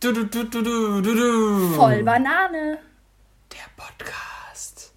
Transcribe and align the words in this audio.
Du, 0.00 0.12
du, 0.12 0.24
du, 0.26 0.44
du, 0.44 0.62
du, 0.62 1.00
du, 1.00 1.14
du. 1.14 1.74
Voll 1.74 2.02
Banane. 2.02 2.78
Der 3.52 3.66
Podcast. 3.76 4.92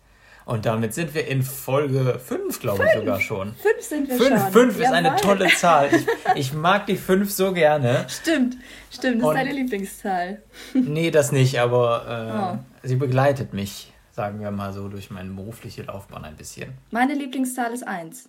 Und 0.45 0.65
damit 0.65 0.93
sind 0.93 1.13
wir 1.13 1.25
in 1.27 1.41
Folge 1.43 2.19
5, 2.19 2.59
glaube 2.59 2.85
ich 2.85 2.99
sogar 2.99 3.19
schon. 3.21 3.53
Fünf 3.55 3.81
sind 3.81 4.09
wir 4.09 4.17
5, 4.17 4.29
schon. 4.41 4.51
5 4.51 4.79
ist 4.79 4.91
eine 4.91 5.07
Jawohl. 5.09 5.21
tolle 5.21 5.47
Zahl. 5.57 5.89
Ich, 5.93 6.05
ich 6.35 6.53
mag 6.53 6.85
die 6.87 6.97
5 6.97 7.31
so 7.31 7.53
gerne. 7.53 8.05
Stimmt, 8.09 8.57
stimmt, 8.91 9.21
das 9.21 9.29
Und- 9.29 9.35
ist 9.35 9.43
deine 9.45 9.53
Lieblingszahl. 9.53 10.41
Nee, 10.73 11.11
das 11.11 11.31
nicht, 11.31 11.59
aber 11.59 12.57
äh, 12.57 12.57
Oh. 12.57 12.87
sie 12.87 12.95
begleitet 12.95 13.53
mich, 13.53 13.93
sagen 14.11 14.41
wir 14.41 14.51
mal 14.51 14.73
so, 14.73 14.89
durch 14.89 15.11
meine 15.11 15.29
berufliche 15.29 15.83
Laufbahn 15.83 16.25
ein 16.25 16.35
bisschen. 16.35 16.73
Meine 16.91 17.13
Lieblingszahl 17.13 17.71
ist 17.71 17.87
1. 17.87 18.27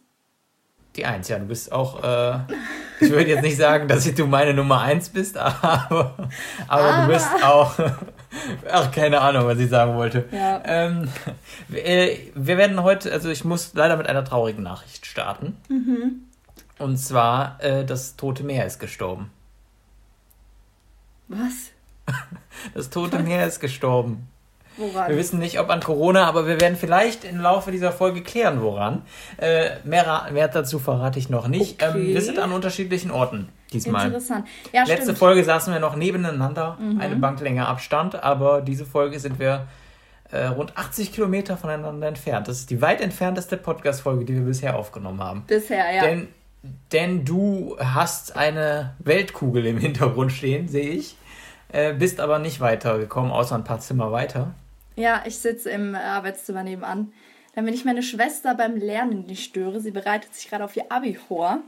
Die 0.96 1.06
1, 1.06 1.28
ja, 1.28 1.38
du 1.38 1.46
bist 1.46 1.70
auch, 1.70 2.02
äh, 2.02 2.38
ich 3.00 3.10
würde 3.10 3.30
jetzt 3.30 3.42
nicht 3.42 3.56
sagen, 3.56 3.86
dass 3.86 4.12
du 4.12 4.26
meine 4.26 4.54
Nummer 4.54 4.80
1 4.80 5.10
bist, 5.10 5.36
aber, 5.38 6.28
aber 6.66 7.02
du 7.02 7.12
bist 7.12 7.28
auch, 7.44 7.78
ach, 8.70 8.90
keine 8.90 9.20
Ahnung, 9.20 9.46
was 9.46 9.58
ich 9.58 9.70
sagen 9.70 9.94
wollte. 9.96 10.28
Ja. 10.32 10.60
Ähm, 10.64 11.08
äh, 11.72 12.16
wir 12.34 12.58
werden 12.58 12.82
heute, 12.82 13.12
also 13.12 13.30
ich 13.30 13.44
muss 13.44 13.72
leider 13.74 13.96
mit 13.96 14.08
einer 14.08 14.24
traurigen 14.24 14.64
Nachricht 14.64 15.06
starten. 15.06 15.56
Mhm. 15.68 16.22
Und 16.80 16.96
zwar, 16.96 17.62
äh, 17.62 17.84
das 17.84 18.16
Tote 18.16 18.42
Meer 18.42 18.66
ist 18.66 18.80
gestorben. 18.80 19.30
Was? 21.28 21.70
Das 22.74 22.90
Tote 22.90 23.20
Meer 23.20 23.46
ist 23.46 23.60
gestorben. 23.60 24.28
Woran? 24.80 25.10
Wir 25.10 25.16
wissen 25.16 25.38
nicht, 25.38 25.60
ob 25.60 25.70
an 25.70 25.80
Corona, 25.80 26.26
aber 26.26 26.46
wir 26.46 26.60
werden 26.60 26.76
vielleicht 26.76 27.24
im 27.24 27.40
Laufe 27.40 27.70
dieser 27.70 27.92
Folge 27.92 28.22
klären, 28.22 28.62
woran. 28.62 29.02
Äh, 29.36 29.70
mehr, 29.84 30.28
mehr 30.32 30.48
dazu 30.48 30.78
verrate 30.78 31.18
ich 31.18 31.28
noch 31.28 31.46
nicht. 31.46 31.82
Okay. 31.82 31.92
Ähm, 31.94 32.06
wir 32.08 32.22
sind 32.22 32.38
an 32.38 32.52
unterschiedlichen 32.52 33.10
Orten 33.10 33.48
diesmal. 33.72 34.06
Interessant. 34.06 34.46
Ja, 34.72 34.84
Letzte 34.84 35.02
stimmt. 35.02 35.18
Folge 35.18 35.44
saßen 35.44 35.72
wir 35.72 35.80
noch 35.80 35.96
nebeneinander, 35.96 36.78
eine 36.98 37.16
Banklänge 37.16 37.66
Abstand, 37.66 38.22
aber 38.22 38.62
diese 38.62 38.84
Folge 38.84 39.20
sind 39.20 39.38
wir 39.38 39.66
äh, 40.32 40.46
rund 40.46 40.76
80 40.76 41.12
Kilometer 41.12 41.56
voneinander 41.56 42.06
entfernt. 42.06 42.48
Das 42.48 42.58
ist 42.58 42.70
die 42.70 42.80
weit 42.80 43.00
entfernteste 43.00 43.56
Podcast-Folge, 43.56 44.24
die 44.24 44.34
wir 44.34 44.42
bisher 44.42 44.76
aufgenommen 44.76 45.20
haben. 45.20 45.44
Bisher, 45.46 45.92
ja. 45.92 46.02
Denn, 46.02 46.28
denn 46.92 47.24
du 47.24 47.76
hast 47.78 48.36
eine 48.36 48.94
Weltkugel 48.98 49.66
im 49.66 49.78
Hintergrund 49.78 50.32
stehen, 50.32 50.68
sehe 50.68 50.90
ich. 50.90 51.16
Äh, 51.72 51.94
bist 51.94 52.20
aber 52.20 52.38
nicht 52.38 52.60
weitergekommen, 52.60 53.30
außer 53.30 53.54
ein 53.54 53.64
paar 53.64 53.80
Zimmer 53.80 54.12
weiter. 54.12 54.54
Ja, 54.96 55.22
ich 55.26 55.38
sitze 55.38 55.70
im 55.70 55.94
äh, 55.94 55.98
Arbeitszimmer 55.98 56.62
nebenan. 56.62 57.12
Damit 57.54 57.74
ich 57.74 57.84
meine 57.84 58.02
Schwester 58.02 58.54
beim 58.54 58.76
Lernen 58.76 59.26
nicht 59.26 59.44
störe. 59.44 59.80
Sie 59.80 59.90
bereitet 59.90 60.34
sich 60.34 60.48
gerade 60.48 60.64
auf 60.64 60.76
ihr 60.76 60.90
Abi 60.90 61.14
vor. 61.14 61.58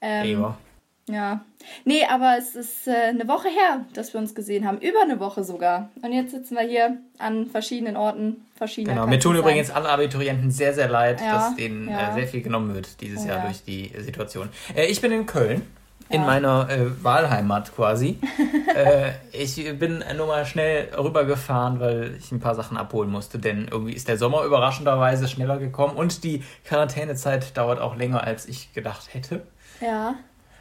Ähm, 0.00 0.24
Eber. 0.26 0.58
Ja. 1.06 1.44
Nee, 1.84 2.04
aber 2.06 2.36
es 2.38 2.54
ist 2.54 2.88
äh, 2.88 2.92
eine 2.92 3.28
Woche 3.28 3.48
her, 3.48 3.84
dass 3.92 4.14
wir 4.14 4.20
uns 4.20 4.34
gesehen 4.34 4.66
haben. 4.66 4.78
Über 4.78 5.02
eine 5.02 5.20
Woche 5.20 5.44
sogar. 5.44 5.90
Und 6.00 6.12
jetzt 6.12 6.30
sitzen 6.30 6.54
wir 6.56 6.62
hier 6.62 6.96
an 7.18 7.46
verschiedenen 7.46 7.96
Orten, 7.96 8.46
verschiedene 8.56 8.94
Genau, 8.94 9.06
mir 9.06 9.20
tun 9.20 9.36
übrigens 9.36 9.70
alle 9.70 9.90
Abiturienten 9.90 10.50
sehr, 10.50 10.72
sehr 10.72 10.88
leid, 10.88 11.20
Ja, 11.20 11.34
dass 11.34 11.56
denen 11.56 11.90
ja. 11.90 12.10
äh, 12.10 12.14
sehr 12.14 12.26
viel 12.26 12.40
genommen 12.40 12.74
wird 12.74 13.02
dieses 13.02 13.24
Oh, 13.24 13.28
Jahr 13.28 13.38
ja. 13.38 13.44
durch 13.44 13.62
die 13.64 13.92
äh, 13.94 14.00
Situation. 14.00 14.48
Äh, 14.74 14.86
ich 14.86 15.02
bin 15.02 15.12
in 15.12 15.26
Köln, 15.26 15.60
in 16.10 16.20
Ja. 16.20 16.26
meiner 16.26 16.68
äh, 16.70 17.02
Wahlheimat 17.02 17.74
quasi. 17.74 18.18
äh, 18.74 19.12
ich 19.32 19.56
bin 19.78 20.04
nur 20.16 20.26
mal 20.26 20.44
schnell 20.44 20.88
rübergefahren, 20.96 21.80
weil 21.80 22.14
ich 22.18 22.30
ein 22.32 22.40
paar 22.40 22.54
Sachen 22.54 22.76
abholen 22.76 23.10
musste, 23.10 23.38
denn 23.38 23.68
irgendwie 23.70 23.92
ist 23.94 24.08
der 24.08 24.18
Sommer 24.18 24.44
überraschenderweise 24.44 25.28
schneller 25.28 25.58
gekommen 25.58 25.96
und 25.96 26.24
die 26.24 26.42
Quarantänezeit 26.64 27.56
dauert 27.56 27.80
auch 27.80 27.96
länger, 27.96 28.22
als 28.24 28.46
ich 28.46 28.72
gedacht 28.74 29.12
hätte. 29.14 29.42
Ja. 29.80 30.14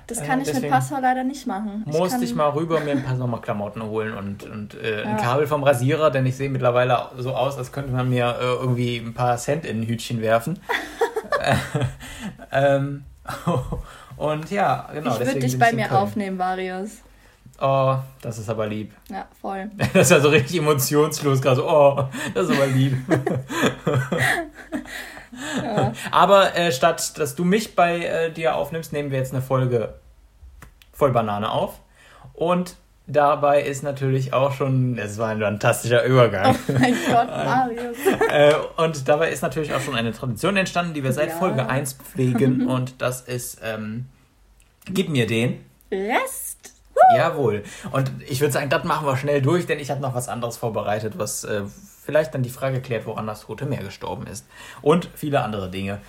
Das 0.08 0.18
Äh, 0.20 0.26
kann 0.26 0.42
ich 0.42 0.54
mit 0.54 0.70
Passau 0.70 0.98
leider 1.02 1.24
nicht 1.24 1.48
machen. 1.48 1.84
Musste 1.86 2.10
kann, 2.10 2.24
ich 2.24 2.36
mal 2.36 2.50
rüber 2.50 2.82
mir 2.82 2.92
ein 2.92 3.04
paar 3.06 3.16
Sommerklamotten 3.16 3.82
holen 3.84 4.14
und, 4.14 4.44
und 4.44 4.74
äh, 4.76 5.04
ein 5.04 5.12
Ja. 5.12 5.24
Kabel 5.24 5.48
vom 5.48 5.64
Rasierer, 5.64 6.12
denn 6.12 6.26
ich 6.26 6.36
sehe 6.36 6.50
mittlerweile 6.50 7.08
so 7.18 7.34
aus, 7.34 7.58
als 7.58 7.72
könnte 7.72 7.92
man 7.94 8.10
mir 8.10 8.36
äh, 8.38 8.44
irgendwie 8.44 8.98
ein 8.98 9.14
paar 9.14 9.38
Cent 9.38 9.66
in 9.66 9.80
ein 9.82 9.88
Hütchen 9.88 10.20
werfen. 10.22 10.60
Äh, 11.40 11.56
ähm, 12.52 13.06
und 14.18 14.50
ja, 14.52 14.90
genau. 14.94 15.14
ich 15.14 15.20
würde 15.20 15.40
dich 15.40 15.58
bei 15.58 15.74
mir 15.74 15.92
aufnehmen, 15.92 16.38
Varius. 16.38 16.98
Oh, 17.62 17.96
das 18.22 18.40
ist 18.40 18.50
aber 18.50 18.68
lieb. 18.68 18.94
Ja, 19.10 19.28
voll. 19.40 19.70
Das 19.94 20.04
ist 20.04 20.12
ja 20.12 20.20
so 20.20 20.30
richtig 20.30 20.58
emotionslos, 20.58 21.42
gerade 21.42 21.58
so, 21.58 21.70
oh, 21.70 22.08
das 22.34 22.50
ist 22.50 22.56
aber 22.56 22.68
lieb. 22.68 22.98
Aber 26.12 26.56
äh, 26.56 26.72
statt 26.72 27.18
dass 27.18 27.34
du 27.36 27.44
mich 27.44 27.76
bei 27.76 28.06
äh, 28.06 28.32
dir 28.32 28.56
aufnimmst, 28.56 28.94
nehmen 28.94 29.10
wir 29.10 29.18
jetzt 29.18 29.34
eine 29.34 29.42
Folge 29.42 29.96
voll 30.92 31.12
Banane 31.12 31.52
auf. 31.52 31.80
Und 32.34 32.76
dabei 33.08 33.62
ist 33.62 33.84
natürlich 33.84 34.34
auch 34.34 34.54
schon, 34.54 34.98
es 34.98 35.18
war 35.18 35.30
ein 35.30 35.40
fantastischer 35.40 36.04
Übergang. 36.06 36.56
Oh 36.68 36.72
mein 36.80 36.96
Gott, 37.10 37.28
Marius. 37.28 37.98
äh, 38.30 38.54
und 38.78 39.08
dabei 39.08 39.30
ist 39.32 39.42
natürlich 39.42 39.74
auch 39.74 39.82
schon 39.82 39.96
eine 39.96 40.12
Tradition 40.14 40.56
entstanden, 40.58 40.94
die 40.94 41.04
wir 41.04 41.12
seit 41.14 41.30
Ja. 41.30 41.36
Folge 41.38 41.68
1 41.68 41.94
pflegen. 41.94 42.68
und 42.68 43.02
das 43.02 43.22
ist, 43.22 43.60
ähm, 43.64 44.06
gib 44.86 45.10
mir 45.10 45.28
den. 45.28 45.64
Rest. 45.92 46.74
Jawohl. 47.18 47.64
Und 47.92 48.12
ich 48.28 48.40
würde 48.40 48.54
sagen, 48.54 48.70
das 48.70 48.84
machen 48.86 49.06
wir 49.06 49.18
schnell 49.18 49.42
durch, 49.42 49.66
denn 49.66 49.80
ich 49.80 49.92
habe 49.92 50.00
noch 50.02 50.16
was 50.16 50.30
anderes 50.30 50.58
vorbereitet, 50.58 51.14
was 51.18 51.44
äh, 51.44 51.64
vielleicht 52.06 52.34
dann 52.34 52.44
die 52.44 52.50
Frage 52.50 52.82
klärt, 52.82 53.06
woran 53.06 53.28
das 53.28 53.42
Tote 53.42 53.66
Meer 53.66 53.84
gestorben 53.84 54.26
ist. 54.28 54.46
Und 54.82 55.10
viele 55.14 55.42
andere 55.44 55.70
Dinge, 55.70 56.00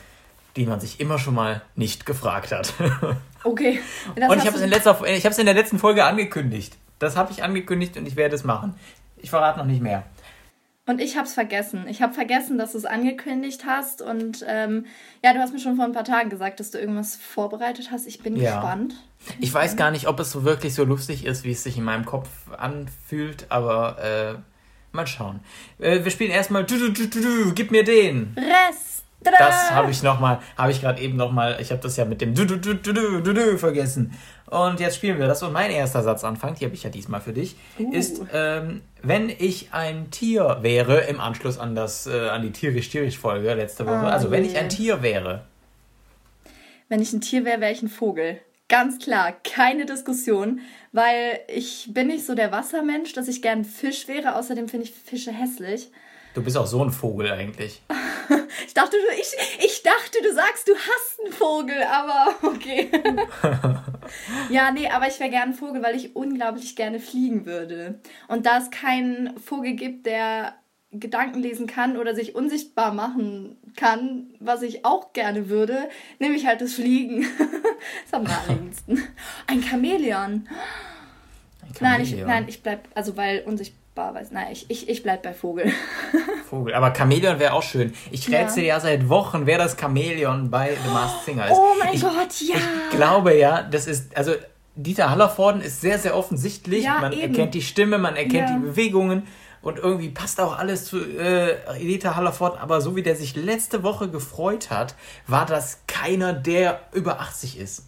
die 0.56 0.66
man 0.66 0.78
sich 0.80 1.00
immer 1.00 1.18
schon 1.18 1.34
mal 1.34 1.62
nicht 1.74 2.06
gefragt 2.06 2.52
hat. 2.52 2.72
Okay. 3.46 3.78
Und 4.16 4.38
ich 4.38 4.46
habe 4.46 4.56
es 4.56 4.62
in, 4.62 4.70
letzter- 4.70 5.04
ich 5.06 5.22
habe 5.26 5.34
es 5.34 5.38
in 5.38 5.44
der 5.44 5.54
letzten 5.54 5.78
Folge 5.78 6.02
angekündigt. 6.06 6.78
Das 7.04 7.16
habe 7.16 7.30
ich 7.32 7.42
angekündigt 7.44 7.96
und 7.96 8.06
ich 8.06 8.16
werde 8.16 8.34
es 8.34 8.44
machen. 8.44 8.74
Ich 9.18 9.30
verrate 9.30 9.58
noch 9.58 9.66
nicht 9.66 9.82
mehr. 9.82 10.02
Und 10.86 11.00
ich 11.00 11.16
hab's 11.16 11.32
vergessen. 11.32 11.86
Ich 11.88 12.02
habe 12.02 12.12
vergessen, 12.12 12.58
dass 12.58 12.72
du 12.72 12.78
es 12.78 12.84
angekündigt 12.84 13.64
hast. 13.66 14.02
Und 14.02 14.44
ähm, 14.46 14.84
ja, 15.22 15.32
du 15.32 15.38
hast 15.38 15.54
mir 15.54 15.58
schon 15.58 15.76
vor 15.76 15.86
ein 15.86 15.92
paar 15.92 16.04
Tagen 16.04 16.28
gesagt, 16.28 16.60
dass 16.60 16.70
du 16.70 16.78
irgendwas 16.78 17.16
vorbereitet 17.16 17.88
hast. 17.90 18.06
Ich 18.06 18.22
bin 18.22 18.36
Ja. 18.36 18.56
gespannt. 18.56 18.94
Ich 19.40 19.54
weiß 19.54 19.76
gar 19.76 19.90
nicht, 19.90 20.08
ob 20.08 20.20
es 20.20 20.30
so 20.30 20.44
wirklich 20.44 20.74
so 20.74 20.84
lustig 20.84 21.24
ist, 21.24 21.44
wie 21.44 21.52
es 21.52 21.62
sich 21.62 21.78
in 21.78 21.84
meinem 21.84 22.04
Kopf 22.04 22.28
anfühlt, 22.58 23.46
aber 23.48 23.98
äh, 23.98 24.34
mal 24.94 25.06
schauen. 25.06 25.40
Äh, 25.78 26.04
wir 26.04 26.10
spielen 26.10 26.30
erstmal 26.30 26.64
du, 26.64 26.76
du, 26.78 26.92
du, 26.92 27.06
du, 27.08 27.20
du, 27.20 27.54
gib 27.54 27.70
mir 27.70 27.84
den. 27.84 28.36
Rest. 28.36 28.93
Tada! 29.24 29.36
Das 29.38 29.70
habe 29.72 29.90
ich 29.90 30.02
noch 30.02 30.20
mal, 30.20 30.40
habe 30.56 30.70
ich 30.70 30.80
gerade 30.80 31.00
eben 31.02 31.16
noch 31.16 31.32
mal, 31.32 31.58
ich 31.60 31.70
habe 31.70 31.80
das 31.80 31.96
ja 31.96 32.04
mit 32.04 32.20
dem 32.20 32.34
du, 32.34 32.44
du, 32.46 32.56
du, 32.58 32.74
du, 32.74 32.92
du, 32.92 33.20
du, 33.20 33.34
du 33.34 33.58
vergessen. 33.58 34.12
Und 34.46 34.78
jetzt 34.78 34.96
spielen 34.96 35.18
wir 35.18 35.26
das 35.26 35.42
und 35.42 35.52
mein 35.52 35.70
erster 35.70 36.02
Satz 36.02 36.22
anfängt, 36.22 36.60
die 36.60 36.66
habe 36.66 36.74
ich 36.74 36.84
ja 36.84 36.90
diesmal 36.90 37.20
für 37.20 37.32
dich, 37.32 37.56
Uh. 37.78 37.92
ist, 37.92 38.20
ähm, 38.32 38.82
wenn 39.02 39.28
ich 39.30 39.68
ein 39.72 40.10
Tier 40.10 40.58
wäre, 40.60 41.00
im 41.02 41.18
Anschluss 41.18 41.58
an 41.58 41.74
das, 41.74 42.06
äh, 42.06 42.28
an 42.28 42.42
die 42.42 42.52
tierisch-tierisch-Folge 42.52 43.52
letzte 43.54 43.86
Woche, 43.86 43.94
Ah, 43.96 44.10
also 44.10 44.30
wenn 44.30 44.44
ich 44.44 44.56
ein 44.56 44.68
Tier 44.68 45.02
wäre, 45.02 45.44
Wenn 46.88 47.00
ich 47.02 47.12
ein 47.12 47.20
Tier 47.22 47.44
wäre, 47.44 47.60
wäre 47.60 47.72
ich 47.72 47.82
ein 47.82 47.88
Vogel. 47.88 48.38
Ganz 48.68 48.98
klar, 49.02 49.32
keine 49.44 49.86
Diskussion, 49.86 50.60
weil 50.92 51.40
ich 51.48 51.88
bin 51.92 52.06
nicht 52.08 52.24
so 52.24 52.34
der 52.34 52.52
Wassermensch, 52.52 53.12
dass 53.14 53.28
ich 53.28 53.42
gern 53.42 53.64
Fisch 53.64 54.06
wäre. 54.08 54.36
Außerdem 54.36 54.68
finde 54.68 54.86
ich 54.86 54.92
Fische 54.92 55.32
hässlich. 55.32 55.90
du 56.34 56.42
bist 56.42 56.56
auch 56.56 56.66
so 56.66 56.82
ein 56.84 56.90
Vogel 56.90 57.30
eigentlich. 57.32 57.82
Ich 58.66 58.74
dachte, 58.74 58.96
du, 58.96 59.20
ich, 59.20 59.64
ich 59.64 59.82
dachte, 59.82 60.18
du 60.22 60.32
sagst, 60.32 60.68
du 60.68 60.74
hast 60.74 61.20
einen 61.22 61.32
Vogel, 61.32 61.82
aber 61.82 62.34
okay. 62.42 62.90
ja, 64.50 64.70
nee, 64.70 64.88
aber 64.88 65.08
ich 65.08 65.20
wäre 65.20 65.30
gern 65.30 65.50
ein 65.50 65.54
Vogel, 65.54 65.82
weil 65.82 65.96
ich 65.96 66.16
unglaublich 66.16 66.76
gerne 66.76 67.00
fliegen 67.00 67.46
würde. 67.46 68.00
Und 68.28 68.46
da 68.46 68.58
es 68.58 68.70
keinen 68.70 69.38
Vogel 69.38 69.74
gibt, 69.74 70.06
der 70.06 70.54
Gedanken 70.92 71.40
lesen 71.40 71.66
kann 71.66 71.96
oder 71.96 72.14
sich 72.14 72.34
unsichtbar 72.34 72.92
machen 72.92 73.56
kann, 73.76 74.34
was 74.38 74.62
ich 74.62 74.84
auch 74.84 75.12
gerne 75.12 75.48
würde, 75.48 75.88
nehme 76.20 76.36
ich 76.36 76.46
halt 76.46 76.60
das 76.60 76.74
Fliegen. 76.74 77.22
das 77.38 78.04
ist 78.06 78.14
am 78.14 78.22
naheliegendsten. 78.22 79.02
Ein 79.46 79.62
Chamäleon. 79.62 80.48
Ein 81.62 81.74
Nein, 81.80 82.00
ich, 82.00 82.10
Chamäleon. 82.10 82.28
nein, 82.28 82.44
ich 82.48 82.62
bleib, 82.62 82.88
also 82.94 83.16
weil 83.16 83.42
unsichtbar, 83.44 83.83
weiß, 83.96 84.30
nein, 84.32 84.48
ich, 84.52 84.68
ich, 84.70 84.88
ich 84.88 85.02
bleib 85.02 85.22
bei 85.22 85.32
Vogel. 85.34 85.70
Vogel. 86.50 86.74
Aber 86.74 86.92
Chamäleon 86.94 87.38
wäre 87.38 87.52
auch 87.52 87.62
schön. 87.62 87.94
Ich 88.10 88.26
Ja. 88.28 88.40
rätsel 88.40 88.64
ja 88.64 88.80
seit 88.80 89.08
Wochen, 89.08 89.46
wer 89.46 89.58
das 89.58 89.76
Chamäleon 89.78 90.50
bei 90.50 90.76
The 90.84 90.90
Masked 90.90 91.24
Singer 91.24 91.46
ist. 91.46 91.52
Oh 91.56 91.74
mein 91.78 91.94
ich, 91.94 92.00
Gott, 92.02 92.40
ja. 92.40 92.56
Ich 92.90 92.96
glaube 92.96 93.34
ja, 93.36 93.62
das 93.62 93.86
ist, 93.86 94.16
also 94.16 94.32
Dieter 94.76 95.10
Hallervorden 95.10 95.60
ist 95.60 95.80
sehr, 95.80 95.98
sehr 96.00 96.16
offensichtlich. 96.16 96.84
Ja, 96.84 96.98
man 97.00 97.12
eben. 97.12 97.22
erkennt 97.22 97.54
die 97.54 97.62
Stimme, 97.62 97.98
man 97.98 98.16
erkennt 98.16 98.50
Ja. 98.50 98.56
die 98.56 98.62
Bewegungen 98.62 99.26
und 99.62 99.78
irgendwie 99.78 100.08
passt 100.10 100.40
auch 100.40 100.58
alles 100.58 100.84
zu 100.86 100.98
äh, 100.98 101.56
Dieter 101.80 102.16
Hallervorden. 102.16 102.58
Aber 102.58 102.80
so 102.80 102.96
wie 102.96 103.02
der 103.02 103.14
sich 103.14 103.36
letzte 103.36 103.82
Woche 103.84 104.08
gefreut 104.10 104.70
hat, 104.70 104.96
war 105.28 105.46
das 105.46 105.82
keiner, 105.86 106.32
der 106.32 106.80
über 106.92 107.20
80 107.20 107.58
ist. 107.58 107.84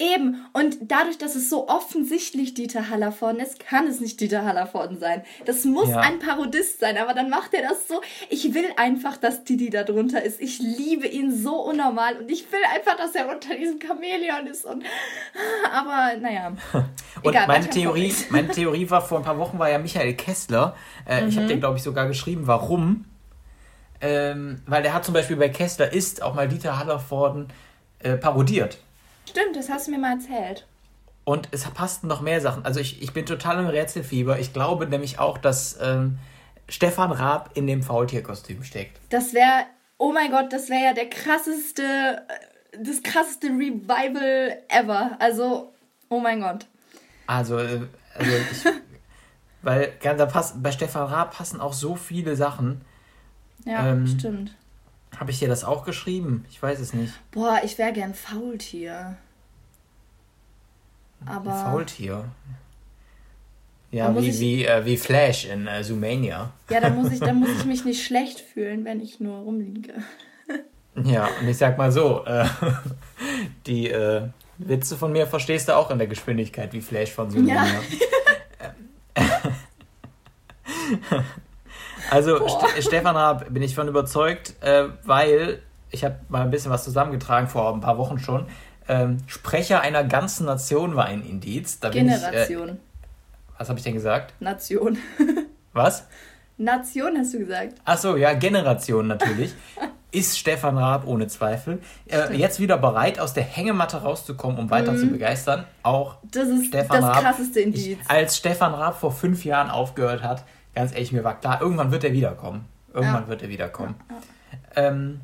Eben. 0.00 0.46
Und 0.54 0.78
dadurch, 0.80 1.18
dass 1.18 1.34
es 1.34 1.50
so 1.50 1.68
offensichtlich 1.68 2.54
Dieter 2.54 2.88
Hallervorden 2.88 3.38
ist, 3.38 3.60
kann 3.60 3.86
es 3.86 4.00
nicht 4.00 4.18
Dieter 4.18 4.46
Hallervorden 4.46 4.98
sein. 4.98 5.22
Das 5.44 5.66
muss 5.66 5.90
ja. 5.90 6.00
ein 6.00 6.18
Parodist 6.18 6.80
sein, 6.80 6.96
aber 6.96 7.12
dann 7.12 7.28
macht 7.28 7.52
er 7.52 7.68
das 7.68 7.86
so. 7.86 8.00
Ich 8.30 8.54
will 8.54 8.64
einfach, 8.78 9.18
dass 9.18 9.44
Didi 9.44 9.68
da 9.68 9.84
drunter 9.84 10.22
ist. 10.22 10.40
Ich 10.40 10.58
liebe 10.58 11.06
ihn 11.06 11.36
so 11.36 11.54
unnormal 11.54 12.16
und 12.16 12.30
ich 12.30 12.50
will 12.50 12.60
einfach, 12.74 12.96
dass 12.96 13.14
er 13.14 13.28
unter 13.28 13.54
diesem 13.54 13.78
Chamäleon 13.78 14.46
ist. 14.46 14.64
Und, 14.64 14.84
aber 15.70 16.16
naja. 16.18 16.54
und 16.72 16.86
Egal, 17.22 17.46
meine, 17.46 17.68
Theorie, 17.68 18.14
meine 18.30 18.48
Theorie 18.52 18.88
war, 18.88 19.02
vor 19.02 19.18
ein 19.18 19.24
paar 19.24 19.38
Wochen 19.38 19.58
war 19.58 19.68
ja 19.68 19.76
Michael 19.76 20.14
Kessler. 20.14 20.74
Äh, 21.06 21.20
mhm. 21.20 21.28
Ich 21.28 21.36
habe 21.36 21.46
den, 21.46 21.60
glaube 21.60 21.76
ich, 21.76 21.82
sogar 21.82 22.08
geschrieben, 22.08 22.46
warum. 22.46 23.04
Ähm, 24.00 24.62
weil 24.64 24.82
er 24.82 24.94
hat 24.94 25.04
zum 25.04 25.12
Beispiel 25.12 25.36
bei 25.36 25.50
Kessler 25.50 25.92
ist 25.92 26.22
auch 26.22 26.32
mal 26.32 26.48
Dieter 26.48 26.78
Hallervorden 26.78 27.48
äh, 27.98 28.16
parodiert. 28.16 28.78
Stimmt, 29.28 29.56
das 29.56 29.68
hast 29.68 29.86
du 29.86 29.92
mir 29.92 29.98
mal 29.98 30.12
erzählt. 30.12 30.66
Und 31.24 31.48
es 31.52 31.62
passten 31.64 32.08
noch 32.08 32.20
mehr 32.20 32.40
Sachen. 32.40 32.64
Also 32.64 32.80
ich, 32.80 33.02
ich 33.02 33.12
bin 33.12 33.26
total 33.26 33.60
im 33.60 33.66
Rätselfieber. 33.66 34.38
Ich 34.38 34.52
glaube 34.52 34.86
nämlich 34.86 35.18
auch, 35.18 35.38
dass 35.38 35.78
ähm, 35.80 36.18
Stefan 36.68 37.12
Raab 37.12 37.50
in 37.54 37.66
dem 37.66 37.82
Faultierkostüm 37.82 38.62
steckt. 38.64 38.98
Das 39.10 39.34
wäre, 39.34 39.66
oh 39.98 40.12
mein 40.12 40.30
Gott, 40.30 40.52
das 40.52 40.70
wäre 40.70 40.84
ja 40.84 40.92
der 40.92 41.08
krasseste, 41.08 41.82
äh, 41.82 42.78
das 42.82 43.02
krasseste 43.02 43.48
Revival 43.48 44.58
ever. 44.68 45.16
Also, 45.20 45.72
oh 46.08 46.20
mein 46.20 46.40
Gott. 46.40 46.66
Also, 47.26 47.58
äh, 47.58 47.82
also 48.14 48.30
ich, 48.52 48.64
weil 49.62 49.92
da 50.00 50.26
passt, 50.26 50.62
bei 50.62 50.72
Stefan 50.72 51.06
Raab 51.06 51.36
passen 51.36 51.60
auch 51.60 51.74
so 51.74 51.94
viele 51.96 52.34
Sachen. 52.34 52.80
Ja, 53.64 53.88
ähm, 53.88 54.06
stimmt. 54.06 54.56
Habe 55.16 55.30
ich 55.30 55.38
dir 55.38 55.48
das 55.48 55.64
auch 55.64 55.84
geschrieben? 55.84 56.44
Ich 56.50 56.62
weiß 56.62 56.80
es 56.80 56.94
nicht. 56.94 57.12
Boah, 57.30 57.60
ich 57.64 57.78
wäre 57.78 57.92
gern 57.92 58.14
Faultier. 58.14 59.16
Aber. 61.26 61.52
Faultier? 61.52 62.24
Ja, 63.90 64.14
wie, 64.16 64.28
ich, 64.28 64.38
wie, 64.38 64.64
äh, 64.64 64.84
wie 64.84 64.96
Flash 64.96 65.46
in 65.46 65.66
äh, 65.66 65.82
Zoomania. 65.82 66.52
Ja, 66.70 66.80
da 66.80 66.90
muss, 66.90 67.12
ich, 67.12 67.18
da 67.18 67.32
muss 67.32 67.50
ich 67.58 67.64
mich 67.66 67.84
nicht 67.84 68.04
schlecht 68.04 68.40
fühlen, 68.40 68.84
wenn 68.84 69.00
ich 69.00 69.18
nur 69.18 69.38
rumliege. 69.40 69.94
ja, 71.04 71.28
und 71.40 71.48
ich 71.48 71.58
sag 71.58 71.76
mal 71.76 71.90
so, 71.90 72.24
äh, 72.24 72.46
die 73.66 73.90
äh, 73.90 74.28
Witze 74.58 74.96
von 74.96 75.10
mir 75.10 75.26
verstehst 75.26 75.68
du 75.68 75.76
auch 75.76 75.90
in 75.90 75.98
der 75.98 76.06
Geschwindigkeit 76.06 76.72
wie 76.72 76.80
Flash 76.80 77.10
von 77.10 77.30
Zoomania. 77.30 77.64
Ja. 79.16 79.30
Also 82.10 82.48
St 82.48 82.82
Stefan 82.82 83.16
Raab 83.16 83.52
bin 83.52 83.62
ich 83.62 83.74
von 83.74 83.88
überzeugt, 83.88 84.54
äh, 84.62 84.88
weil 85.04 85.62
ich 85.90 86.04
habe 86.04 86.16
mal 86.28 86.42
ein 86.42 86.50
bisschen 86.50 86.70
was 86.70 86.84
zusammengetragen 86.84 87.48
vor 87.48 87.72
ein 87.72 87.80
paar 87.80 87.98
Wochen 87.98 88.18
schon. 88.18 88.46
Ähm, 88.88 89.18
Sprecher 89.26 89.80
einer 89.80 90.04
ganzen 90.04 90.46
Nation 90.46 90.96
war 90.96 91.06
ein 91.06 91.22
Indiz. 91.22 91.80
Da 91.80 91.90
Generation. 91.90 92.68
Ich, 92.68 92.74
äh, 92.74 93.58
was 93.58 93.68
habe 93.68 93.78
ich 93.78 93.84
denn 93.84 93.94
gesagt? 93.94 94.34
Nation. 94.40 94.98
was? 95.72 96.06
Nation 96.56 97.16
hast 97.18 97.32
du 97.34 97.38
gesagt. 97.38 97.74
Ach 97.84 97.98
so, 97.98 98.16
ja, 98.16 98.34
Generation 98.34 99.06
natürlich. 99.06 99.54
ist 100.12 100.38
Stefan 100.38 100.76
Raab 100.76 101.06
ohne 101.06 101.28
Zweifel. 101.28 101.80
Äh, 102.08 102.34
jetzt 102.36 102.60
wieder 102.60 102.76
bereit, 102.78 103.20
aus 103.20 103.32
der 103.32 103.44
Hängematte 103.44 103.98
rauszukommen, 103.98 104.58
um 104.58 104.70
weiter 104.70 104.92
mhm. 104.92 104.98
zu 104.98 105.06
begeistern. 105.06 105.64
Auch 105.82 106.16
das 106.30 106.48
ist 106.48 106.66
Stefan 106.66 107.00
das 107.00 107.10
Raab, 107.10 107.22
krasseste 107.22 107.60
Indiz. 107.60 107.98
Ich, 108.02 108.10
als 108.10 108.36
Stefan 108.36 108.74
Raab 108.74 108.98
vor 108.98 109.12
fünf 109.12 109.44
Jahren 109.44 109.70
aufgehört 109.70 110.22
hat, 110.22 110.44
ganz 110.74 110.92
ehrlich, 110.92 111.12
mir 111.12 111.24
war 111.24 111.38
klar, 111.38 111.60
irgendwann 111.60 111.90
wird 111.90 112.04
er 112.04 112.12
wiederkommen. 112.12 112.64
Irgendwann 112.92 113.24
ja. 113.24 113.28
wird 113.28 113.42
er 113.42 113.48
wiederkommen. 113.48 113.94
Ja. 114.08 114.88
Ähm, 114.88 115.20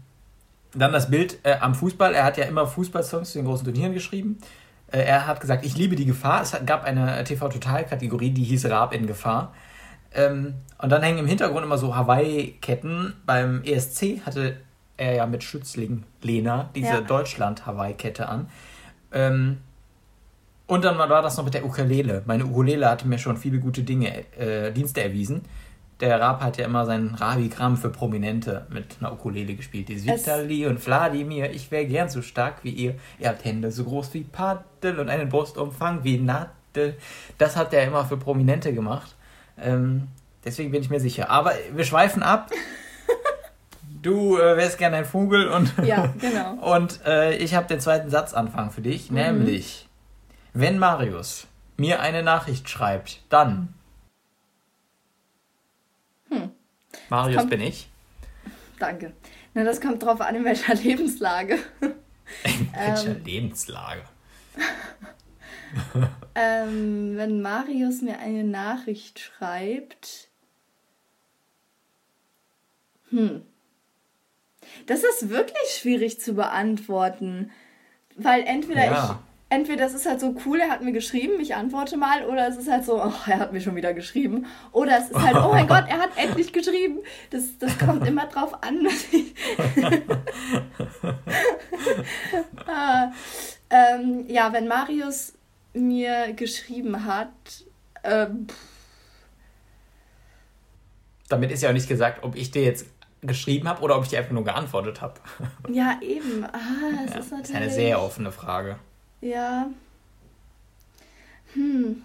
dann 0.75 0.93
das 0.93 1.11
Bild 1.11 1.39
äh, 1.43 1.57
am 1.61 1.75
Fußball. 1.75 2.15
Er 2.15 2.25
hat 2.25 2.37
ja 2.37 2.45
immer 2.45 2.67
Fußballsongs 2.67 3.33
zu 3.33 3.39
den 3.39 3.47
großen 3.47 3.65
Turnieren 3.65 3.93
geschrieben. 3.93 4.39
Äh, 4.93 5.01
er 5.01 5.27
hat 5.27 5.41
gesagt, 5.41 5.65
ich 5.65 5.77
liebe 5.77 5.97
die 5.97 6.05
Gefahr. 6.05 6.43
Es 6.43 6.57
gab 6.67 6.85
eine 6.85 7.25
TV-Total-Kategorie, 7.25 8.31
die 8.31 8.45
hieß 8.45 8.67
Raab 8.67 8.93
in 8.93 9.07
Gefahr. 9.07 9.53
Ähm, 10.15 10.55
und 10.79 10.91
dann 10.91 11.03
hängen 11.03 11.19
im 11.19 11.27
Hintergrund 11.27 11.65
immer 11.65 11.79
so 11.79 11.97
Hawaii-Ketten. 11.97 13.15
Beim 13.25 13.63
ESC 13.65 14.23
hatte 14.25 14.57
er 14.97 15.15
ja 15.15 15.27
mit 15.27 15.43
Schützling 15.43 16.05
Lena 16.23 16.71
diese. 16.75 17.03
Deutschland-Hawaii-Kette 17.03 18.29
an. 18.29 18.49
Ähm, 19.13 19.59
und 20.67 20.85
dann 20.85 20.99
war 20.99 21.23
das 21.23 21.37
noch 21.37 21.45
mit 21.45 21.55
der 21.55 21.65
Ukulele. 21.65 22.23
Meine 22.27 22.45
Ukulele 22.45 22.89
hatte 22.91 23.07
mir 23.07 23.19
schon 23.19 23.37
viele 23.37 23.59
gute 23.59 23.83
Dinge, 23.83 24.25
äh, 24.37 24.73
Dienste 24.73 25.03
erwiesen. 25.03 25.43
Der 26.01 26.21
Raab 26.21 26.43
hat 26.43 26.59
ja 26.59 26.67
immer 26.67 26.85
seinen 26.85 27.15
Ravi-Gramm 27.15 27.77
für 27.77 27.89
Prominente 27.89 28.67
mit 28.69 28.97
einer 29.01 29.13
Ukulele 29.13 29.55
gespielt. 29.55 29.89
Die 29.89 30.05
Vitali 30.05 30.67
und 30.67 30.85
Wladimir, 30.85 31.51
ich 31.53 31.71
wäre 31.71 31.87
gern 31.87 32.09
so 32.09 32.21
stark 32.21 32.65
wie 32.65 32.71
ihr. 32.71 32.97
Ihr 33.19 33.29
habt 33.29 33.45
Hände 33.45 33.71
so 33.71 33.85
groß 33.85 34.13
wie 34.13 34.25
Paddel 34.25 34.99
und 34.99 35.09
einen 35.09 35.31
Brustumfang 35.31 36.05
wie 36.05 36.19
Nadel. 36.19 36.97
Das 37.39 37.57
hat 37.57 37.73
er 37.73 37.85
immer 37.85 38.05
für 38.05 38.19
Prominente 38.19 38.75
gemacht. 38.75 39.15
Ähm, 39.59 40.09
deswegen 40.45 40.71
bin 40.71 40.83
ich 40.83 40.91
mir 40.91 41.01
sicher. 41.01 41.31
Aber 41.31 41.53
wir 41.73 41.85
schweifen 41.85 42.23
ab. 42.23 42.51
Du 44.03 44.37
äh, 44.37 44.57
wärst 44.57 44.79
gern 44.79 44.95
ein 44.95 45.05
Vogel 45.05 45.49
und, 45.49 45.73
ja, 45.83 46.15
genau. 46.21 46.53
und 46.77 47.01
äh, 47.05 47.37
ich 47.39 47.57
habe 47.57 47.67
den 47.67 47.81
zweiten 47.81 48.09
Satzanfang 48.09 48.71
für 48.71 48.81
dich, 48.81 49.11
mhm. 49.11 49.17
nämlich 49.17 49.86
wenn 50.59 50.79
Marius 50.79 51.47
mir 51.77 52.01
eine 52.01 52.23
Nachricht 52.23 52.71
schreibt, 52.71 53.21
dann. 53.29 53.75
Hm. 56.31 56.51
Marius 57.11 57.41
kommt, 57.41 57.51
bin 57.51 57.61
ich. 57.61 57.89
Danke. 58.79 59.13
Na, 59.53 59.65
das 59.65 59.83
kommt 59.83 60.03
drauf 60.03 60.21
an, 60.23 60.35
in 60.35 60.45
welcher 60.45 60.75
Lebenslage. 60.83 61.59
In 62.45 62.73
welcher 62.73 63.17
ähm, 63.17 63.25
Lebenslage? 63.25 64.03
ähm, 66.35 67.17
wenn 67.17 67.43
Marius 67.43 68.01
mir 68.01 68.19
eine 68.19 68.45
Nachricht 68.45 69.21
schreibt. 69.21 70.29
Hm. 73.11 73.43
Das 74.87 75.05
ist 75.05 75.29
wirklich 75.29 75.69
schwierig 75.79 76.19
zu 76.19 76.33
beantworten. 76.33 77.51
Weil 78.17 78.45
entweder 78.45 78.87
ja 78.87 79.23
entweder 79.49 79.85
das 79.85 79.95
ist 79.95 80.07
halt 80.07 80.21
so 80.21 80.35
cool, 80.45 80.61
er 80.61 80.71
hat 80.71 80.83
mir 80.83 80.93
geschrieben, 80.93 81.41
ich 81.41 81.55
antworte 81.55 81.97
mal, 81.97 82.25
oder 82.27 82.49
es 82.49 82.57
ist 82.57 82.71
halt 82.71 82.85
so, 82.85 83.03
oh, 83.03 83.13
er 83.27 83.39
hat 83.39 83.53
mir 83.53 83.61
schon 83.61 83.77
wieder 83.77 83.95
geschrieben. 83.95 84.47
Oder 84.73 84.99
es 84.99 85.09
ist 85.11 85.21
halt, 85.21 85.37
oh 85.37 85.53
mein 85.53 85.69
Gott, 85.69 85.85
er 85.89 85.99
hat 85.99 86.11
endlich 86.17 86.53
geschrieben. 86.53 86.99
Das, 87.31 87.57
das 87.59 87.79
kommt 87.79 88.07
immer 88.07 88.27
drauf 88.27 88.63
an. 88.63 88.87
ah, 92.67 93.13
ähm, 93.71 94.25
ja, 94.29 94.53
wenn 94.53 94.67
Marius 94.67 95.35
mir 95.75 96.33
geschrieben 96.33 97.05
hat, 97.05 97.29
ähm, 98.03 98.47
damit 101.29 101.53
ist 101.53 101.63
ja 101.63 101.69
auch 101.71 101.75
nicht 101.75 101.89
gesagt, 101.89 102.25
ob 102.25 102.37
ich 102.37 102.51
dir 102.51 102.63
jetzt 102.63 102.87
geschrieben 103.23 103.69
habe 103.69 103.83
oder 103.83 103.97
ob 103.97 104.05
ich 104.05 104.11
dir 104.11 104.19
einfach 104.19 104.33
nur 104.33 104.45
geantwortet 104.45 105.01
habe. 105.01 105.15
Ja, 105.69 105.99
eben. 106.01 106.45
Ah, 106.45 106.59
das 107.05 107.15
ja, 107.15 107.21
ist 107.21 107.31
natürlich. 107.31 107.41
Das 107.41 107.51
ist 107.51 107.55
eine 107.57 107.71
sehr 107.71 108.01
offene 108.01 108.33
Frage. 108.33 108.79
Ja. 109.21 109.71
Hm. 111.55 112.03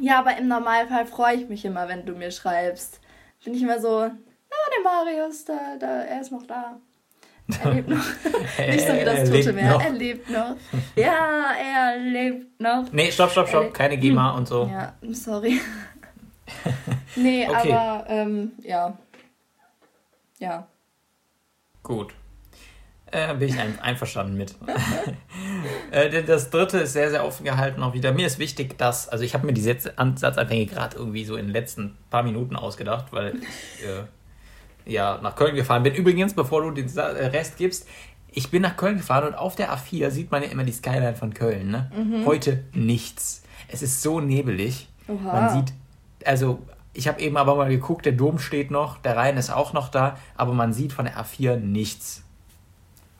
Ja, 0.00 0.20
aber 0.20 0.36
im 0.36 0.48
Normalfall 0.48 1.06
freue 1.06 1.36
ich 1.36 1.48
mich 1.48 1.64
immer, 1.64 1.88
wenn 1.88 2.06
du 2.06 2.12
mir 2.12 2.30
schreibst. 2.30 3.00
Bin 3.44 3.54
ich 3.54 3.62
immer 3.62 3.80
so, 3.80 4.00
na, 4.00 4.56
der 4.74 4.84
Marius, 4.84 5.44
da, 5.44 5.76
da, 5.78 6.02
er 6.02 6.20
ist 6.20 6.32
noch 6.32 6.46
da. 6.46 6.78
Er 7.62 7.72
lebt 7.72 7.88
noch. 7.88 7.96
Nicht 8.58 8.86
so 8.86 8.92
wie 8.92 9.04
das 9.04 9.30
Tote 9.30 9.52
Meer. 9.54 9.80
Er 9.82 9.90
lebt 9.90 10.28
noch. 10.28 10.56
Ja, 10.94 11.52
er 11.58 11.98
lebt 11.98 12.60
noch. 12.60 12.92
Nee, 12.92 13.10
stopp, 13.10 13.30
stopp, 13.30 13.48
stopp. 13.48 13.72
Keine 13.72 13.96
GEMA 13.96 14.32
hm. 14.32 14.38
und 14.38 14.48
so. 14.48 14.70
Ja, 14.70 14.94
sorry. 15.12 15.60
nee, 17.16 17.48
okay. 17.48 17.72
aber 17.72 18.04
ähm, 18.08 18.52
ja. 18.62 18.96
Ja. 20.38 20.66
Gut. 21.82 22.14
Äh, 23.10 23.34
bin 23.34 23.48
ich 23.48 23.58
ein, 23.58 23.78
einverstanden 23.80 24.36
mit. 24.36 24.54
äh, 25.90 26.22
das 26.22 26.50
dritte 26.50 26.78
ist 26.78 26.92
sehr, 26.92 27.10
sehr 27.10 27.24
offen 27.24 27.44
gehalten 27.44 27.82
auch 27.82 27.94
wieder. 27.94 28.12
Mir 28.12 28.26
ist 28.26 28.38
wichtig, 28.38 28.76
dass, 28.76 29.08
also 29.08 29.24
ich 29.24 29.34
habe 29.34 29.46
mir 29.46 29.54
die 29.54 29.62
Satzanfänge 29.62 30.66
gerade 30.66 30.96
irgendwie 30.96 31.24
so 31.24 31.36
in 31.36 31.46
den 31.46 31.52
letzten 31.52 31.96
paar 32.10 32.22
Minuten 32.22 32.54
ausgedacht, 32.54 33.06
weil 33.10 33.36
ich 33.36 33.86
äh, 33.86 34.92
ja 34.92 35.18
nach 35.22 35.36
Köln 35.36 35.54
gefahren 35.54 35.82
bin. 35.84 35.94
Übrigens, 35.94 36.34
bevor 36.34 36.62
du 36.62 36.70
den 36.70 36.94
äh, 36.96 37.00
Rest 37.00 37.56
gibst, 37.56 37.88
ich 38.30 38.50
bin 38.50 38.60
nach 38.60 38.76
Köln 38.76 38.98
gefahren 38.98 39.28
und 39.28 39.34
auf 39.34 39.56
der 39.56 39.72
A4 39.72 40.10
sieht 40.10 40.30
man 40.30 40.42
ja 40.42 40.50
immer 40.50 40.64
die 40.64 40.72
Skyline 40.72 41.16
von 41.16 41.32
Köln. 41.32 41.70
Ne? 41.70 41.90
Mhm. 41.96 42.26
Heute 42.26 42.64
nichts. 42.74 43.42
Es 43.68 43.82
ist 43.82 44.02
so 44.02 44.20
nebelig. 44.20 44.88
Oha. 45.08 45.32
Man 45.32 45.50
sieht, 45.50 45.74
also 46.26 46.60
ich 46.92 47.08
habe 47.08 47.20
eben 47.20 47.36
aber 47.36 47.54
mal 47.54 47.70
geguckt, 47.70 48.04
der 48.04 48.12
Dom 48.12 48.38
steht 48.38 48.70
noch, 48.70 48.98
der 48.98 49.16
Rhein 49.16 49.36
ist 49.36 49.50
auch 49.50 49.72
noch 49.72 49.88
da, 49.88 50.18
aber 50.36 50.52
man 50.52 50.72
sieht 50.72 50.92
von 50.92 51.06
der 51.06 51.16
A4 51.16 51.56
nichts. 51.56 52.24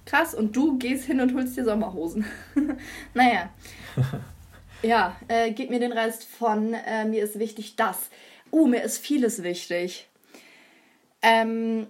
Krass, 0.08 0.34
und 0.34 0.56
du 0.56 0.78
gehst 0.78 1.04
hin 1.04 1.20
und 1.20 1.34
holst 1.34 1.54
dir 1.54 1.66
Sommerhosen. 1.66 2.24
naja. 3.14 3.50
ja, 4.82 5.14
äh, 5.28 5.52
gib 5.52 5.68
mir 5.68 5.80
den 5.80 5.92
Rest 5.92 6.24
von, 6.24 6.72
äh, 6.72 7.04
mir 7.04 7.22
ist 7.22 7.38
wichtig 7.38 7.76
das. 7.76 8.08
Uh, 8.50 8.66
mir 8.66 8.82
ist 8.82 8.96
vieles 9.04 9.42
wichtig. 9.42 10.08
Ähm, 11.20 11.88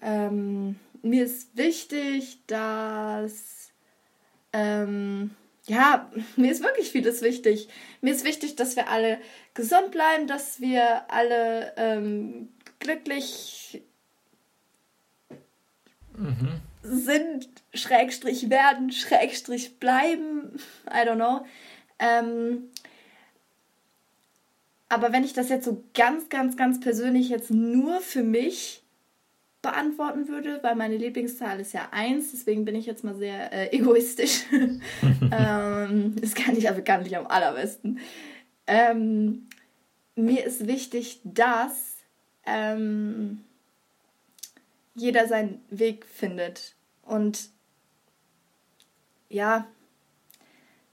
ähm, 0.00 0.76
mir 1.02 1.24
ist 1.24 1.54
wichtig, 1.58 2.38
dass 2.46 3.70
ähm, 4.54 5.32
ja, 5.66 6.10
mir 6.36 6.52
ist 6.52 6.62
wirklich 6.62 6.90
vieles 6.90 7.20
wichtig. 7.20 7.68
Mir 8.00 8.14
ist 8.14 8.24
wichtig, 8.24 8.56
dass 8.56 8.76
wir 8.76 8.88
alle 8.88 9.18
gesund 9.52 9.90
bleiben, 9.90 10.26
dass 10.26 10.62
wir 10.62 11.10
alle 11.10 11.74
ähm, 11.76 12.48
glücklich 12.78 13.82
sind, 16.82 17.48
Schrägstrich 17.74 18.50
werden, 18.50 18.90
Schrägstrich 18.92 19.78
bleiben. 19.78 20.58
I 20.86 21.06
don't 21.06 21.16
know. 21.16 21.44
Ähm, 21.98 22.70
aber 24.88 25.12
wenn 25.12 25.24
ich 25.24 25.32
das 25.32 25.48
jetzt 25.48 25.64
so 25.64 25.84
ganz, 25.94 26.28
ganz, 26.28 26.56
ganz 26.56 26.80
persönlich 26.80 27.28
jetzt 27.28 27.50
nur 27.50 28.00
für 28.00 28.22
mich 28.22 28.82
beantworten 29.62 30.28
würde, 30.28 30.58
weil 30.62 30.74
meine 30.74 30.96
Lieblingszahl 30.96 31.60
ist 31.60 31.72
ja 31.74 31.88
1, 31.92 32.32
deswegen 32.32 32.64
bin 32.64 32.74
ich 32.74 32.86
jetzt 32.86 33.04
mal 33.04 33.14
sehr 33.14 33.52
äh, 33.52 33.76
egoistisch. 33.76 34.44
ähm, 35.32 36.16
das 36.20 36.34
kann 36.34 36.56
ich 36.56 36.64
ja 36.64 36.72
bekanntlich 36.72 37.16
am 37.16 37.26
allerbesten. 37.26 38.00
Ähm, 38.66 39.48
mir 40.16 40.44
ist 40.44 40.66
wichtig, 40.66 41.20
dass 41.24 41.96
ähm, 42.46 43.44
jeder 45.00 45.26
seinen 45.26 45.62
Weg 45.70 46.04
findet. 46.06 46.74
Und 47.02 47.48
ja, 49.28 49.66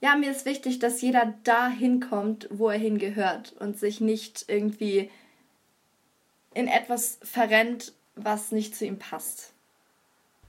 ja, 0.00 0.16
mir 0.16 0.30
ist 0.30 0.46
wichtig, 0.46 0.78
dass 0.78 1.00
jeder 1.00 1.34
da 1.44 1.68
hinkommt, 1.68 2.48
wo 2.50 2.68
er 2.68 2.78
hingehört 2.78 3.52
und 3.58 3.78
sich 3.78 4.00
nicht 4.00 4.44
irgendwie 4.48 5.10
in 6.54 6.68
etwas 6.68 7.18
verrennt, 7.22 7.92
was 8.14 8.52
nicht 8.52 8.76
zu 8.76 8.86
ihm 8.86 8.98
passt. 8.98 9.52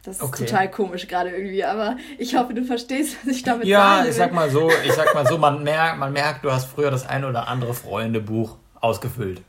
Das 0.04 0.18
ist 0.18 0.24
okay. 0.24 0.46
total 0.46 0.72
komisch 0.72 1.08
gerade 1.08 1.32
irgendwie, 1.32 1.64
aber 1.66 1.98
ich 2.18 2.36
hoffe, 2.36 2.54
du 2.54 2.64
verstehst, 2.64 3.18
was 3.26 3.36
ich 3.36 3.44
damit 3.44 3.68
ja, 3.68 3.80
sage. 3.80 4.04
Ja, 4.04 4.10
ich 4.10 4.16
sag 4.16 4.34
mal 4.34 4.50
so, 4.50 4.72
ich 4.86 4.94
sag 4.94 5.14
mal 5.14 5.28
so, 5.28 5.38
man 5.38 5.64
merkt, 5.64 6.00
man 6.00 6.14
merkt, 6.14 6.46
du 6.46 6.52
hast 6.52 6.66
früher 6.66 6.90
das 6.90 7.06
ein 7.06 7.26
oder 7.26 7.48
andere 7.48 7.74
Freundebuch 7.74 8.58
ausgefüllt. 8.80 9.42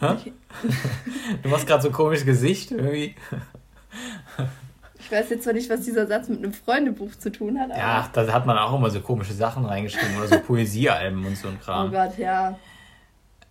Du 1.42 1.48
machst 1.48 1.66
gerade 1.66 1.82
so 1.82 1.88
ein 1.88 1.94
komisches 1.94 2.26
Gesicht 2.26 2.70
irgendwie. 2.70 3.14
Ich 4.98 5.12
weiß 5.12 5.30
jetzt 5.30 5.44
zwar 5.44 5.52
nicht, 5.52 5.70
was 5.70 5.82
dieser 5.82 6.06
Satz 6.06 6.28
mit 6.28 6.38
einem 6.38 6.52
Freundebuch 6.52 7.14
zu 7.14 7.30
tun 7.30 7.60
hat. 7.60 7.70
ja, 7.70 8.08
da 8.12 8.32
hat 8.32 8.46
man 8.46 8.58
auch 8.58 8.76
immer 8.76 8.90
so 8.90 9.00
komische 9.00 9.34
Sachen 9.34 9.64
reingeschrieben 9.64 10.16
oder 10.16 10.26
so 10.26 10.40
Poesiealben 10.40 11.24
und 11.24 11.36
so 11.36 11.48
ein 11.48 11.60
Kram. 11.60 11.88
Oh 11.88 11.90
Gott, 11.90 12.18
ja. 12.18 12.58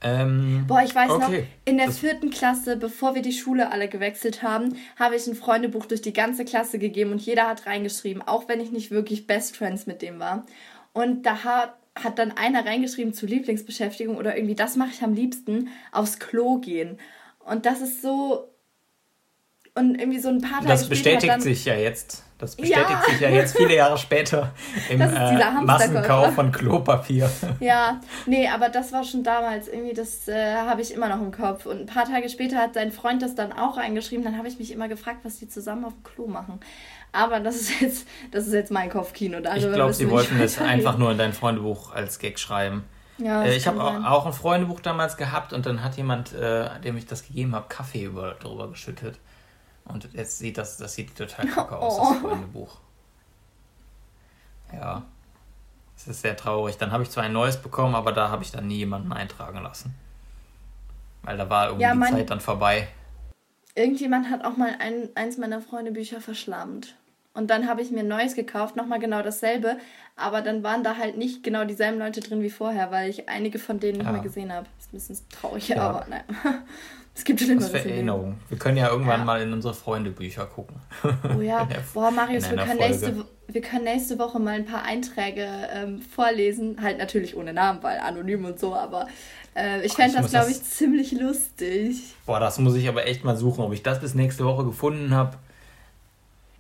Ähm, 0.02 0.66
Boah, 0.68 0.82
ich 0.84 0.94
weiß 0.94 1.10
okay. 1.12 1.42
noch, 1.42 1.48
in 1.64 1.78
der 1.78 1.92
vierten 1.92 2.30
Klasse, 2.30 2.78
bevor 2.78 3.16
wir 3.16 3.22
die 3.22 3.32
Schule 3.32 3.72
alle 3.72 3.88
gewechselt 3.88 4.44
haben, 4.44 4.76
habe 5.00 5.16
ich 5.16 5.26
ein 5.28 5.36
Freundebuch 5.36 5.86
durch 5.86 6.02
die 6.02 6.14
ganze 6.14 6.46
Klasse 6.46 6.78
gegeben 6.78 7.12
und 7.12 7.22
jeder 7.22 7.48
hat 7.48 7.66
reingeschrieben, 7.66 8.22
auch 8.22 8.48
wenn 8.48 8.60
ich 8.60 8.72
nicht 8.72 8.92
wirklich 8.92 9.26
Best 9.26 9.56
Friends 9.56 9.88
mit 9.88 10.02
dem 10.02 10.20
war. 10.20 10.46
Und 10.94 11.26
da 11.26 11.44
hat, 11.44 11.74
hat 11.96 12.20
dann 12.20 12.32
einer 12.32 12.66
reingeschrieben 12.66 13.14
zu 13.14 13.26
Lieblingsbeschäftigung 13.26 14.18
oder 14.18 14.36
irgendwie, 14.36 14.56
das 14.56 14.76
mache 14.76 14.90
ich 14.92 15.02
am 15.02 15.14
liebsten, 15.14 15.70
aufs 15.92 16.20
Klo 16.20 16.58
gehen. 16.58 17.00
Und 17.40 17.66
das 17.66 17.82
ist 17.82 18.02
so. 18.02 18.52
Und 19.78 20.00
irgendwie 20.00 20.20
so 20.20 20.30
ein 20.30 20.42
paar 20.42 20.60
Tage 20.60 20.68
Das 20.68 20.88
bestätigt 20.88 21.28
dann, 21.28 21.42
sich 21.42 21.66
ja 21.66 21.76
jetzt. 21.76 22.24
Das 22.38 22.56
bestätigt 22.56 22.90
ja. 22.90 23.04
sich 23.10 23.20
ja 23.20 23.30
jetzt 23.30 23.58
viele 23.58 23.76
Jahre 23.76 23.98
später 23.98 24.54
im 24.90 25.02
äh, 25.02 25.62
Massenkauf 25.62 26.34
von 26.34 26.52
Klopapier. 26.52 27.30
Ja, 27.60 28.02
nee, 28.26 28.48
aber 28.48 28.70
das 28.70 28.92
war 28.94 29.04
schon 29.04 29.24
damals 29.24 29.68
irgendwie, 29.68 29.94
das 29.94 30.28
äh, 30.28 30.56
habe 30.56 30.82
ich 30.82 30.94
immer 30.94 31.10
noch 31.10 31.22
im 31.22 31.32
Kopf. 31.32 31.66
Und 31.66 31.82
ein 31.82 31.86
paar 31.86 32.06
Tage 32.06 32.30
später 32.30 32.58
hat 32.58 32.74
sein 32.74 32.92
Freund 32.92 33.22
das 33.22 33.36
dann 33.36 33.52
auch 33.54 33.78
eingeschrieben. 33.78 34.24
Dann 34.24 34.38
habe 34.38 34.48
ich 34.48 34.60
mich 34.60 34.72
immer 34.72 34.88
gefragt, 34.88 35.20
was 35.24 35.40
die 35.40 35.48
zusammen 35.48 35.86
auf 35.86 35.94
dem 35.94 36.04
Klo 36.04 36.28
machen. 36.28 36.60
Aber 37.16 37.40
das 37.40 37.56
ist 37.56 37.82
jetzt, 37.82 38.08
das 38.32 38.48
ist 38.48 38.54
jetzt 38.54 38.72
mein 38.72 38.90
Kopfkino. 38.90 39.38
ich 39.38 39.72
glaube, 39.72 39.94
sie 39.94 40.10
wollten 40.10 40.40
es 40.40 40.60
einfach 40.60 40.98
nur 40.98 41.12
in 41.12 41.18
dein 41.18 41.34
Freundebuch 41.34 41.94
als 41.94 42.20
Gag 42.20 42.40
schreiben. 42.40 42.84
Ja, 43.18 43.44
äh, 43.44 43.56
ich 43.56 43.66
habe 43.68 43.82
auch 43.82 44.26
ein 44.26 44.34
Freundebuch 44.34 44.82
damals 44.82 45.16
gehabt 45.16 45.54
und 45.54 45.66
dann 45.66 45.84
hat 45.84 45.96
jemand, 45.96 46.34
äh, 46.34 46.80
dem 46.82 46.98
ich 46.98 47.06
das 47.06 47.26
gegeben 47.26 47.56
habe, 47.56 47.68
Kaffee 47.70 48.04
über, 48.04 48.32
drüber 48.34 48.70
geschüttet. 48.70 49.18
Und 49.86 50.10
jetzt 50.14 50.40
sieht 50.40 50.58
das, 50.58 50.78
das 50.78 50.96
sieht 50.96 51.16
total 51.16 51.48
kacke 51.48 51.78
aus, 51.80 51.98
das 51.98 52.08
oh. 52.08 52.28
Freundebuch. 52.28 52.78
Ja. 54.74 55.04
Es 55.96 56.08
ist 56.08 56.22
sehr 56.22 56.36
traurig. 56.36 56.78
Dann 56.78 56.92
habe 56.92 57.04
ich 57.04 57.10
zwar 57.10 57.24
ein 57.24 57.32
neues 57.32 57.58
bekommen, 57.58 57.96
aber 57.96 58.12
da 58.12 58.30
habe 58.30 58.44
ich 58.44 58.52
dann 58.52 58.68
nie 58.68 58.78
jemanden 58.80 59.14
eintragen 59.14 59.62
lassen. 59.62 59.96
Weil 61.22 61.38
da 61.38 61.50
war 61.50 61.68
irgendwie 61.68 61.84
ja, 61.84 61.96
die 61.96 62.02
Zeit 62.02 62.30
dann 62.30 62.42
vorbei. 62.42 62.90
Irgendjemand 63.76 64.30
hat 64.30 64.44
auch 64.44 64.58
mal 64.58 64.76
ein, 64.80 65.10
eins 65.16 65.38
meiner 65.38 65.62
Freundebücher 65.62 66.20
verschlammt. 66.20 66.96
Und 67.36 67.50
dann 67.50 67.68
habe 67.68 67.82
ich 67.82 67.92
mir 67.92 68.00
ein 68.00 68.08
neues 68.08 68.34
gekauft, 68.34 68.76
nochmal 68.76 69.00
genau 69.00 69.22
dasselbe, 69.22 69.78
aber 70.16 70.42
dann 70.42 70.64
waren 70.64 70.84
da 70.84 70.98
halt 70.98 71.18
nicht 71.18 71.44
genau 71.44 71.66
dieselben 71.66 72.00
Leute 72.00 72.22
drin 72.22 72.42
wie 72.42 72.50
vorher, 72.50 72.92
weil 72.92 73.10
ich 73.10 73.28
einige 73.30 73.60
von 73.60 73.80
denen 73.80 73.98
nicht 73.98 74.08
ja. 74.08 74.14
mehr 74.14 74.22
gesehen 74.22 74.54
habe. 74.54 74.68
Ist 74.80 74.94
ein 74.94 74.98
bisschen 74.98 75.30
traurig, 75.30 75.68
ja. 75.68 75.78
aber 75.78 76.08
nein. 76.10 76.24
Es 77.18 77.24
gibt 77.24 77.40
Schlimmeres. 77.40 77.72
Das 77.72 77.82
für 77.82 77.90
Erinnerung. 77.90 78.38
Wir 78.50 78.58
können 78.58 78.76
ja 78.76 78.90
irgendwann 78.90 79.22
ja. 79.22 79.26
mal 79.26 79.42
in 79.42 79.54
unsere 79.54 79.74
Freundebücher 79.74 80.46
gucken. 80.48 80.76
Oh 81.34 81.40
ja, 81.40 81.66
boah, 81.94 82.12
Marius, 82.12 82.50
wir 82.50 82.58
können, 82.58 82.78
nächste, 82.78 83.26
wir 83.48 83.62
können 83.62 83.86
nächste 83.86 84.20
Woche 84.20 84.38
mal 84.38 84.56
ein 84.56 84.66
paar 84.66 84.84
Einträge 84.84 85.48
ähm, 85.74 86.02
vorlesen. 86.02 86.82
Halt 86.82 86.98
natürlich 86.98 87.38
ohne 87.38 87.54
Namen, 87.54 87.82
weil 87.84 88.00
anonym 88.00 88.44
und 88.44 88.60
so, 88.60 88.76
aber 88.76 89.08
äh, 89.56 89.86
ich 89.86 89.94
fände 89.94 90.18
das, 90.18 90.30
glaube 90.30 90.52
ich, 90.52 90.62
ziemlich 90.62 91.14
lustig. 91.14 92.16
Boah, 92.26 92.42
das 92.42 92.60
muss 92.60 92.76
ich 92.76 92.90
aber 92.90 93.08
echt 93.08 93.24
mal 93.24 93.38
suchen, 93.38 93.64
ob 93.64 93.72
ich 93.72 93.82
das 93.82 94.02
bis 94.02 94.14
nächste 94.14 94.44
Woche 94.44 94.66
gefunden 94.66 95.16
habe. 95.16 95.38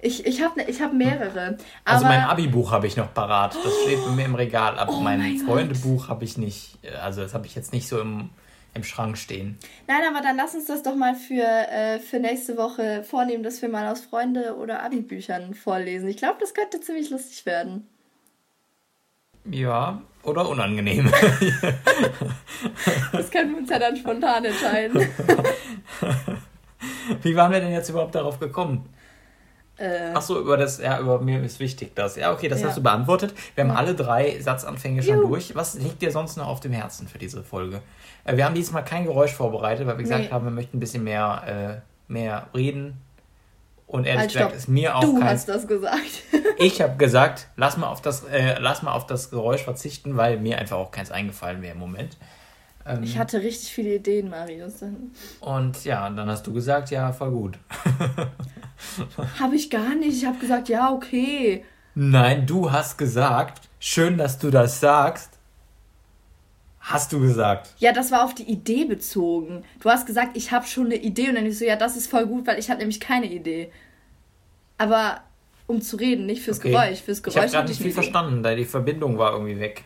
Ich, 0.05 0.25
ich 0.25 0.43
habe 0.43 0.59
ne, 0.59 0.69
ich 0.69 0.81
hab 0.81 0.93
mehrere. 0.93 1.57
Also 1.83 2.05
mein 2.05 2.21
Abi-Buch 2.21 2.71
habe 2.71 2.85
ich 2.85 2.95
noch 2.95 3.13
parat. 3.13 3.55
Das 3.55 3.73
steht 3.83 4.03
bei 4.05 4.11
mir 4.11 4.25
im 4.25 4.35
Regal. 4.35 4.77
Aber 4.77 4.93
oh 4.93 4.99
mein, 4.99 5.19
mein 5.19 5.37
Freundebuch 5.37 6.09
habe 6.09 6.23
ich 6.23 6.37
nicht. 6.37 6.77
Also 7.01 7.21
das 7.21 7.33
habe 7.33 7.47
ich 7.47 7.55
jetzt 7.55 7.73
nicht 7.73 7.87
so 7.87 7.99
im 7.99 8.29
im 8.75 8.83
Schrank 8.83 9.17
stehen. 9.17 9.57
Nein, 9.87 10.01
aber 10.07 10.21
dann 10.21 10.35
lass 10.35 10.53
uns 10.53 10.65
das 10.67 10.83
doch 10.83 10.95
mal 10.95 11.15
für, 11.15 11.43
äh, 11.43 11.97
für 11.99 12.19
nächste 12.19 12.57
Woche 12.57 13.03
vornehmen, 13.03 13.41
dass 13.41 13.61
wir 13.61 13.69
mal 13.69 13.89
aus 13.89 14.01
Freunde- 14.01 14.57
oder 14.57 14.83
Abi-Büchern 14.83 15.53
vorlesen. 15.53 16.09
Ich 16.09 16.17
glaube, 16.17 16.35
das 16.41 16.53
könnte 16.53 16.81
ziemlich 16.81 17.09
lustig 17.09 17.45
werden. 17.45 17.87
Ja, 19.49 20.01
oder 20.23 20.49
unangenehm. 20.49 21.09
das 23.13 23.31
können 23.31 23.51
wir 23.51 23.59
uns 23.59 23.69
ja 23.69 23.79
dann 23.79 23.95
spontan 23.95 24.43
entscheiden. 24.43 25.07
Wie 27.21 27.35
waren 27.35 27.51
wir 27.51 27.61
denn 27.61 27.71
jetzt 27.71 27.89
überhaupt 27.89 28.15
darauf 28.15 28.39
gekommen? 28.39 28.89
Äh, 29.77 30.11
Ach 30.13 30.21
so, 30.21 30.39
über 30.39 30.55
das, 30.55 30.79
ja, 30.79 30.99
über 30.99 31.19
mir 31.19 31.43
ist 31.43 31.59
wichtig 31.59 31.95
das. 31.95 32.15
Ja, 32.15 32.31
okay, 32.31 32.47
das 32.47 32.61
ja. 32.61 32.67
hast 32.67 32.77
du 32.77 32.83
beantwortet. 32.83 33.33
Wir 33.55 33.65
haben 33.65 33.71
ja. 33.71 33.77
alle 33.77 33.93
drei 33.93 34.39
Satzanfänge 34.39 35.03
schon 35.03 35.17
Juhu. 35.17 35.27
durch. 35.29 35.53
Was 35.55 35.75
liegt 35.75 36.01
dir 36.01 36.11
sonst 36.11 36.37
noch 36.37 36.47
auf 36.47 36.61
dem 36.61 36.71
Herzen 36.71 37.07
für 37.07 37.17
diese 37.17 37.43
Folge? 37.43 37.81
Äh, 38.23 38.37
wir 38.37 38.45
haben 38.45 38.55
diesmal 38.55 38.85
kein 38.85 39.03
Geräusch 39.03 39.33
vorbereitet, 39.33 39.85
weil 39.85 39.97
wir 39.97 40.03
gesagt 40.03 40.25
nee. 40.25 40.29
haben, 40.29 40.45
wir 40.45 40.51
möchten 40.51 40.77
ein 40.77 40.79
bisschen 40.79 41.03
mehr, 41.03 41.81
äh, 42.09 42.11
mehr 42.11 42.47
reden. 42.55 43.01
Und 43.87 44.05
ehrlich 44.05 44.21
halt, 44.21 44.33
gesagt 44.33 44.55
ist 44.55 44.67
mir 44.67 44.95
auch 44.95 45.01
du 45.01 45.19
kein... 45.19 45.29
hast 45.29 45.47
das 45.47 45.67
gesagt. 45.67 46.23
ich 46.57 46.81
habe 46.81 46.95
gesagt, 46.97 47.47
lass 47.55 47.77
mal, 47.77 47.87
auf 47.87 48.01
das, 48.01 48.23
äh, 48.23 48.57
lass 48.59 48.81
mal 48.81 48.93
auf 48.93 49.05
das 49.05 49.29
Geräusch 49.29 49.63
verzichten, 49.63 50.17
weil 50.17 50.37
mir 50.39 50.57
einfach 50.57 50.77
auch 50.77 50.91
keins 50.91 51.11
eingefallen 51.11 51.61
wäre 51.61 51.73
im 51.73 51.79
Moment. 51.79 52.17
Ähm, 52.85 53.03
ich 53.03 53.17
hatte 53.17 53.41
richtig 53.41 53.71
viele 53.71 53.95
Ideen, 53.95 54.29
Marius. 54.29 54.83
Und 55.39 55.83
ja, 55.85 56.09
dann 56.09 56.29
hast 56.29 56.45
du 56.45 56.53
gesagt, 56.53 56.91
ja, 56.91 57.11
voll 57.11 57.31
gut. 57.31 57.57
habe 59.39 59.55
ich 59.55 59.69
gar 59.69 59.95
nicht. 59.95 60.17
Ich 60.17 60.25
habe 60.25 60.37
gesagt, 60.37 60.69
ja, 60.69 60.91
okay. 60.91 61.65
Nein, 61.95 62.45
du 62.45 62.71
hast 62.71 62.97
gesagt, 62.97 63.67
schön, 63.79 64.17
dass 64.17 64.37
du 64.37 64.51
das 64.51 64.79
sagst. 64.79 65.31
Hast 66.79 67.11
du 67.11 67.19
gesagt? 67.19 67.73
Ja, 67.79 67.93
das 67.93 68.11
war 68.11 68.23
auf 68.23 68.35
die 68.35 68.43
Idee 68.43 68.85
bezogen. 68.85 69.63
Du 69.79 69.89
hast 69.89 70.05
gesagt, 70.05 70.37
ich 70.37 70.51
habe 70.51 70.67
schon 70.67 70.85
eine 70.85 70.97
Idee 70.97 71.29
und 71.29 71.35
dann 71.35 71.45
ich 71.47 71.57
so, 71.57 71.65
ja, 71.65 71.77
das 71.77 71.97
ist 71.97 72.07
voll 72.07 72.27
gut, 72.27 72.45
weil 72.45 72.59
ich 72.59 72.69
hatte 72.69 72.79
nämlich 72.79 72.99
keine 72.99 73.25
Idee. 73.25 73.71
Aber 74.77 75.21
um 75.65 75.81
zu 75.81 75.95
reden, 75.95 76.27
nicht 76.27 76.43
fürs 76.43 76.59
okay. 76.59 76.69
Geräusch. 76.69 77.01
Fürs 77.01 77.23
Geräusch 77.23 77.37
ich 77.37 77.41
habe 77.41 77.51
gerade 77.51 77.69
nicht 77.69 77.81
viel 77.81 77.91
verstanden, 77.91 78.43
da 78.43 78.53
die 78.53 78.65
Verbindung 78.65 79.17
war 79.17 79.33
irgendwie 79.33 79.59
weg. 79.59 79.83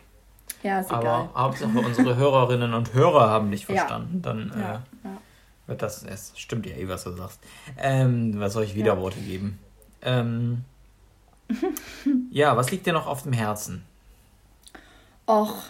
Ja, 0.64 0.80
ist 0.80 0.92
Aber 0.92 1.02
egal. 1.02 1.30
Hauptsache 1.36 1.80
unsere 1.80 2.16
Hörerinnen 2.16 2.74
und 2.74 2.94
Hörer 2.94 3.30
haben 3.30 3.50
nicht 3.50 3.66
verstanden. 3.66 4.16
Ja. 4.16 4.22
Dann 4.22 4.52
äh, 4.52 4.60
ja. 4.60 4.84
wird 5.68 5.82
das, 5.82 6.04
es 6.04 6.34
stimmt 6.36 6.66
ja 6.66 6.76
eh, 6.76 6.88
was 6.88 7.06
du 7.06 7.12
sagst. 7.12 7.40
Ähm, 7.78 8.40
was 8.40 8.54
soll 8.54 8.64
ich 8.64 8.76
Widerworte 8.76 9.20
geben? 9.20 9.60
Ähm, 10.02 10.66
ja, 12.32 12.56
was 12.58 12.72
liegt 12.72 12.86
dir 12.86 12.94
noch 12.94 13.08
auf 13.08 13.24
dem 13.24 13.34
Herzen? 13.34 13.84
Och, 15.28 15.64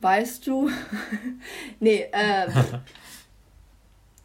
weißt 0.00 0.46
du? 0.46 0.70
nee, 1.80 2.06
äh, 2.12 2.48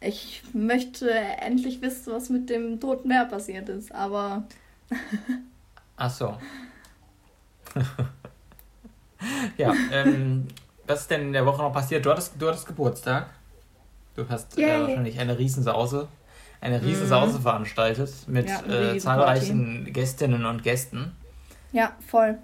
ich 0.00 0.42
möchte 0.52 1.10
endlich 1.10 1.80
wissen, 1.82 2.12
was 2.12 2.30
mit 2.30 2.50
dem 2.50 2.80
toten 2.80 3.08
Meer 3.08 3.26
passiert 3.26 3.68
ist, 3.68 3.92
aber. 3.92 4.44
Ach 5.96 6.10
so. 6.10 6.36
ja, 9.60 9.74
ähm, 9.92 10.48
was 10.86 11.02
ist 11.02 11.10
denn 11.10 11.22
in 11.22 11.32
der 11.32 11.46
Woche 11.46 11.62
noch 11.62 11.72
passiert? 11.72 12.04
Du 12.04 12.10
hattest, 12.10 12.32
du 12.38 12.48
hattest 12.48 12.66
Geburtstag. 12.66 13.26
Du 14.16 14.28
hast 14.28 14.58
äh, 14.58 14.80
wahrscheinlich 14.80 15.18
eine 15.20 15.38
Riesensause. 15.38 16.08
eine 16.60 16.78
Mhm. 16.80 17.06
Sause 17.06 17.40
veranstaltet 17.40 18.12
mit 18.26 18.48
Ja, 18.48 18.62
äh, 18.66 18.98
zahlreichen 18.98 19.92
Gästinnen 19.92 20.44
und 20.44 20.62
Gästen. 20.62 21.12
Ja, 21.72 21.92
voll. 22.06 22.36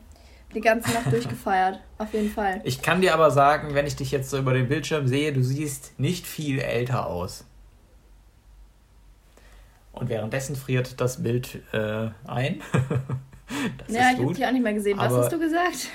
Die 0.55 0.61
ganze 0.61 0.91
Nacht 0.93 1.13
durchgefeiert. 1.13 1.81
Auf 1.99 2.15
jeden 2.15 2.31
Fall. 2.31 2.61
Ich 2.65 2.81
kann 2.81 3.01
dir 3.01 3.13
aber 3.13 3.31
sagen, 3.31 3.75
wenn 3.75 3.87
ich 3.87 3.97
dich 3.97 4.11
jetzt 4.13 4.31
so 4.31 4.39
über 4.39 4.55
den 4.55 4.69
Bildschirm 4.69 5.07
sehe, 5.09 5.33
du 5.33 5.43
siehst 5.43 5.99
nicht 5.99 6.27
viel 6.27 6.61
älter 6.61 7.07
aus. 7.07 7.45
Und 9.93 10.09
währenddessen 10.09 10.57
friert 10.57 11.01
das 11.01 11.23
Bild 11.23 11.61
äh, 11.73 12.09
ein. 12.27 12.61
das 13.79 13.89
ja, 13.89 13.95
ist 13.95 13.97
ich 13.97 14.03
habe 14.15 14.23
gut. 14.25 14.37
dich 14.39 14.47
auch 14.47 14.53
nicht 14.53 14.63
mehr 14.63 14.75
gesehen. 14.75 14.99
Was 14.99 15.13
Aber- 15.13 15.23
hast 15.25 15.33
du 15.33 15.39
gesagt? 15.39 15.89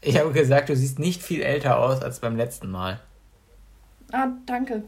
Ich 0.00 0.18
habe 0.18 0.32
gesagt, 0.32 0.68
du 0.68 0.76
siehst 0.76 0.98
nicht 0.98 1.22
viel 1.22 1.42
älter 1.42 1.78
aus 1.78 2.02
als 2.02 2.20
beim 2.20 2.36
letzten 2.36 2.70
Mal. 2.70 3.00
Ah, 4.12 4.28
danke. 4.46 4.84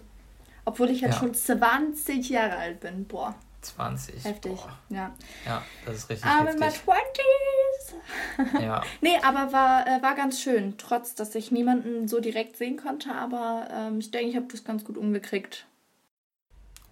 Obwohl 0.64 0.90
ich 0.90 1.00
jetzt 1.00 1.14
Ja. 1.14 1.20
schon 1.20 1.34
20 1.34 2.28
Jahre 2.30 2.56
alt 2.56 2.80
bin. 2.80 3.04
Boah, 3.06 3.34
20. 3.62 4.24
heftig. 4.24 4.52
Boah. 4.52 4.78
Ja. 4.88 5.10
Ja, 5.44 5.62
das 5.84 5.96
ist 5.96 6.10
richtig 6.10 6.30
I'm 6.30 6.48
in 6.52 6.58
my 6.58 6.66
heftig. 6.66 6.82
20s. 6.86 8.60
Ja. 8.62 8.82
Nee, 9.00 9.18
aber 9.22 9.52
war, 9.52 9.86
äh, 9.86 10.00
war 10.02 10.14
ganz 10.14 10.40
schön. 10.40 10.74
Trotz, 10.78 11.14
dass 11.16 11.34
ich 11.34 11.50
niemanden 11.50 12.06
so 12.08 12.20
direkt 12.20 12.56
sehen 12.56 12.76
konnte. 12.76 13.12
Aber 13.12 13.66
ähm, 13.72 13.98
ich 13.98 14.10
denke, 14.12 14.28
ich 14.30 14.36
habe 14.36 14.46
das 14.50 14.62
ganz 14.64 14.84
gut 14.84 14.96
umgekriegt. 14.96 15.66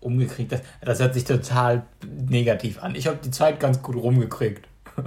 Umgekriegt, 0.01 0.53
das, 0.53 0.63
das 0.81 1.01
hört 1.01 1.15
sich 1.15 1.25
total 1.25 1.85
negativ 2.05 2.83
an. 2.83 2.95
Ich 2.95 3.07
habe 3.07 3.19
die 3.23 3.31
Zeit 3.31 3.61
ganz 3.61 3.83
gut 3.83 3.97
rumgekriegt. 3.97 4.67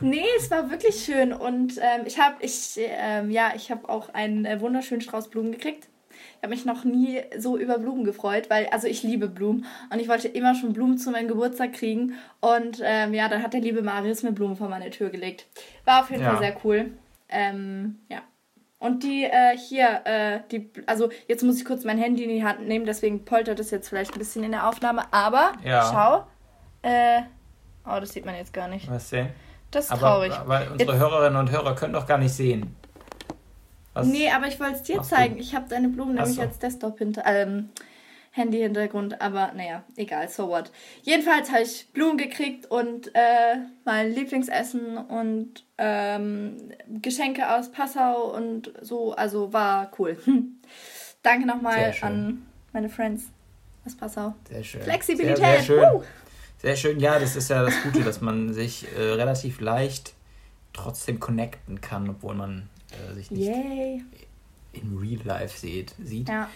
Nee, 0.00 0.24
es 0.38 0.50
war 0.50 0.70
wirklich 0.70 1.04
schön. 1.04 1.32
Und 1.32 1.76
ähm, 1.78 2.02
ich 2.06 2.18
habe 2.18 2.36
ich, 2.40 2.78
ähm, 2.78 3.30
ja, 3.30 3.52
ich 3.54 3.70
hab 3.70 3.88
auch 3.88 4.12
einen 4.14 4.44
äh, 4.44 4.60
wunderschönen 4.60 5.00
Strauß 5.00 5.28
Blumen 5.28 5.52
gekriegt. 5.52 5.88
Ich 6.36 6.42
habe 6.42 6.54
mich 6.54 6.64
noch 6.64 6.84
nie 6.84 7.20
so 7.38 7.56
über 7.58 7.78
Blumen 7.78 8.04
gefreut, 8.04 8.48
weil, 8.50 8.66
also 8.68 8.86
ich 8.86 9.02
liebe 9.02 9.28
Blumen 9.28 9.66
und 9.92 10.00
ich 10.00 10.08
wollte 10.08 10.28
immer 10.28 10.54
schon 10.54 10.72
Blumen 10.72 10.96
zu 10.98 11.10
meinem 11.10 11.28
Geburtstag 11.28 11.74
kriegen. 11.74 12.14
Und 12.40 12.80
ähm, 12.82 13.12
ja, 13.14 13.28
dann 13.28 13.42
hat 13.42 13.52
der 13.52 13.60
liebe 13.60 13.82
Marius 13.82 14.22
mir 14.22 14.32
Blumen 14.32 14.56
vor 14.56 14.68
meine 14.68 14.90
Tür 14.90 15.10
gelegt. 15.10 15.46
War 15.84 16.00
auf 16.02 16.10
jeden 16.10 16.22
Ja. 16.22 16.30
Fall 16.30 16.38
sehr 16.38 16.56
cool. 16.64 16.92
Ähm, 17.28 18.00
ja. 18.08 18.18
Und 18.78 19.02
die 19.02 19.24
äh, 19.24 19.56
hier, 19.58 20.00
äh, 20.04 20.40
die, 20.50 20.70
also 20.86 21.10
jetzt 21.28 21.42
muss 21.42 21.58
ich 21.58 21.64
kurz 21.66 21.84
mein 21.84 21.98
Handy 21.98 22.24
in 22.24 22.30
die 22.30 22.42
Hand 22.44 22.66
nehmen, 22.66 22.86
deswegen 22.86 23.26
poltert 23.26 23.60
es 23.60 23.70
jetzt 23.70 23.88
vielleicht 23.90 24.14
ein 24.14 24.18
bisschen 24.18 24.42
in 24.42 24.52
der 24.52 24.66
Aufnahme. 24.66 25.02
Aber 25.12 25.52
Ja. 25.62 25.90
schau, 25.92 26.88
äh, 26.88 27.20
oh, 27.86 28.00
das 28.00 28.14
sieht 28.14 28.24
man 28.24 28.34
jetzt 28.36 28.54
gar 28.54 28.68
nicht. 28.68 28.90
Was 28.90 29.10
denn? 29.10 29.28
Das 29.70 29.84
ist 29.86 29.90
Aber 29.92 30.00
traurig. 30.00 30.32
weil 30.46 30.68
unsere 30.68 30.98
Hörerinnen 30.98 31.38
und 31.38 31.50
Hörer 31.50 31.74
können 31.74 31.92
doch 31.92 32.06
gar 32.06 32.18
nicht 32.18 32.32
sehen. 32.34 32.74
Was? 33.94 34.06
Nee, 34.06 34.30
aber 34.30 34.46
ich 34.46 34.58
wollte 34.60 34.74
es 34.76 34.82
dir 34.82 34.98
Ach 35.00 35.04
so. 35.04 35.14
zeigen. 35.16 35.36
Ich 35.38 35.54
habe 35.54 35.68
deine 35.68 35.88
Blumen 35.88 36.16
Ach 36.18 36.22
nämlich 36.22 36.36
so. 36.36 36.42
als 36.42 36.58
Desktop 36.58 36.98
hinter, 36.98 37.22
ähm, 37.26 37.70
Handy-Hintergrund, 38.32 39.20
aber 39.20 39.50
naja, 39.56 39.82
egal, 39.96 40.28
so 40.28 40.48
what. 40.48 40.70
Jedenfalls 41.02 41.50
habe 41.50 41.62
ich 41.62 41.88
Blumen 41.92 42.16
gekriegt 42.16 42.70
und 42.70 43.08
äh, 43.14 43.56
mein 43.84 44.12
Lieblingsessen 44.12 44.98
und 44.98 45.64
ähm, 45.78 46.56
Geschenke 47.02 47.52
aus 47.52 47.72
Passau 47.72 48.32
und 48.32 48.72
so, 48.80 49.12
also 49.14 49.52
war 49.52 49.90
cool. 49.98 50.16
Danke 51.24 51.46
nochmal 51.46 51.92
an 52.02 52.46
meine 52.72 52.88
Friends 52.88 53.24
aus 53.84 53.96
Passau. 53.96 54.34
Sehr 54.48 54.62
schön. 54.62 54.82
Flexibilität. 54.82 55.36
Sehr, 55.38 55.52
sehr 55.54 55.62
schön. 55.62 55.82
Woo! 55.94 56.02
Sehr 56.62 56.76
schön. 56.76 57.00
Ja, 57.00 57.18
das 57.18 57.36
ist 57.36 57.48
ja 57.50 57.62
das 57.62 57.74
Gute, 57.82 58.02
dass 58.04 58.20
man 58.20 58.52
sich 58.52 58.86
äh, 58.96 59.00
relativ 59.00 59.60
leicht 59.60 60.12
trotzdem 60.72 61.18
connecten 61.18 61.80
kann, 61.80 62.08
obwohl 62.10 62.34
man 62.34 62.68
äh, 62.92 63.14
sich 63.14 63.30
nicht 63.30 63.46
Yay. 63.48 64.02
in 64.72 64.98
Real 64.98 65.20
Life 65.24 65.58
sieht. 65.58 65.94
sieht. 66.02 66.28
Ja. 66.28 66.48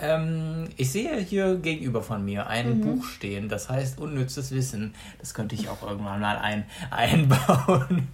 Ähm, 0.00 0.68
ich 0.76 0.90
sehe 0.90 1.16
hier 1.20 1.54
gegenüber 1.56 2.02
von 2.02 2.24
mir 2.24 2.48
ein 2.48 2.78
Mhm. 2.78 2.80
Buch 2.82 3.04
stehen, 3.06 3.48
das 3.48 3.68
heißt 3.70 4.00
Unnützes 4.00 4.50
Wissen. 4.50 4.92
Das 5.20 5.34
könnte 5.34 5.54
ich 5.54 5.68
auch 5.68 5.82
irgendwann 5.88 6.20
mal 6.20 6.36
ein, 6.36 6.66
einbauen. 6.90 8.08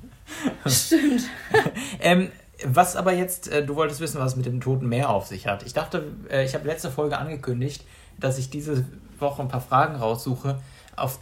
Stimmt. 0.67 1.23
Ähm, 2.01 2.29
was 2.65 2.97
aber 2.97 3.13
jetzt, 3.15 3.49
äh, 3.49 3.65
du 3.65 3.75
wolltest 3.77 4.01
wissen, 4.01 4.21
was 4.21 4.33
es 4.33 4.37
mit 4.37 4.47
dem 4.47 4.61
Toten 4.61 4.89
Meer 4.89 5.09
auf 5.11 5.27
sich 5.27 5.47
hat. 5.47 5.63
Ich 5.65 5.73
dachte, 5.73 6.05
äh, 6.31 6.45
ich 6.45 6.55
habe 6.55 6.67
letzte 6.67 6.91
Folge 6.91 7.17
angekündigt, 7.19 7.85
dass 8.19 8.39
ich 8.39 8.51
diese 8.51 8.85
Woche 9.19 9.43
ein 9.43 9.49
paar 9.49 9.61
Fragen 9.63 9.97
raussuche, 9.97 10.61
auf 10.97 11.19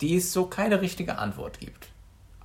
die 0.00 0.16
es 0.16 0.32
so 0.32 0.46
keine 0.46 0.80
richtige 0.80 1.18
Antwort 1.18 1.60
gibt. 1.60 1.88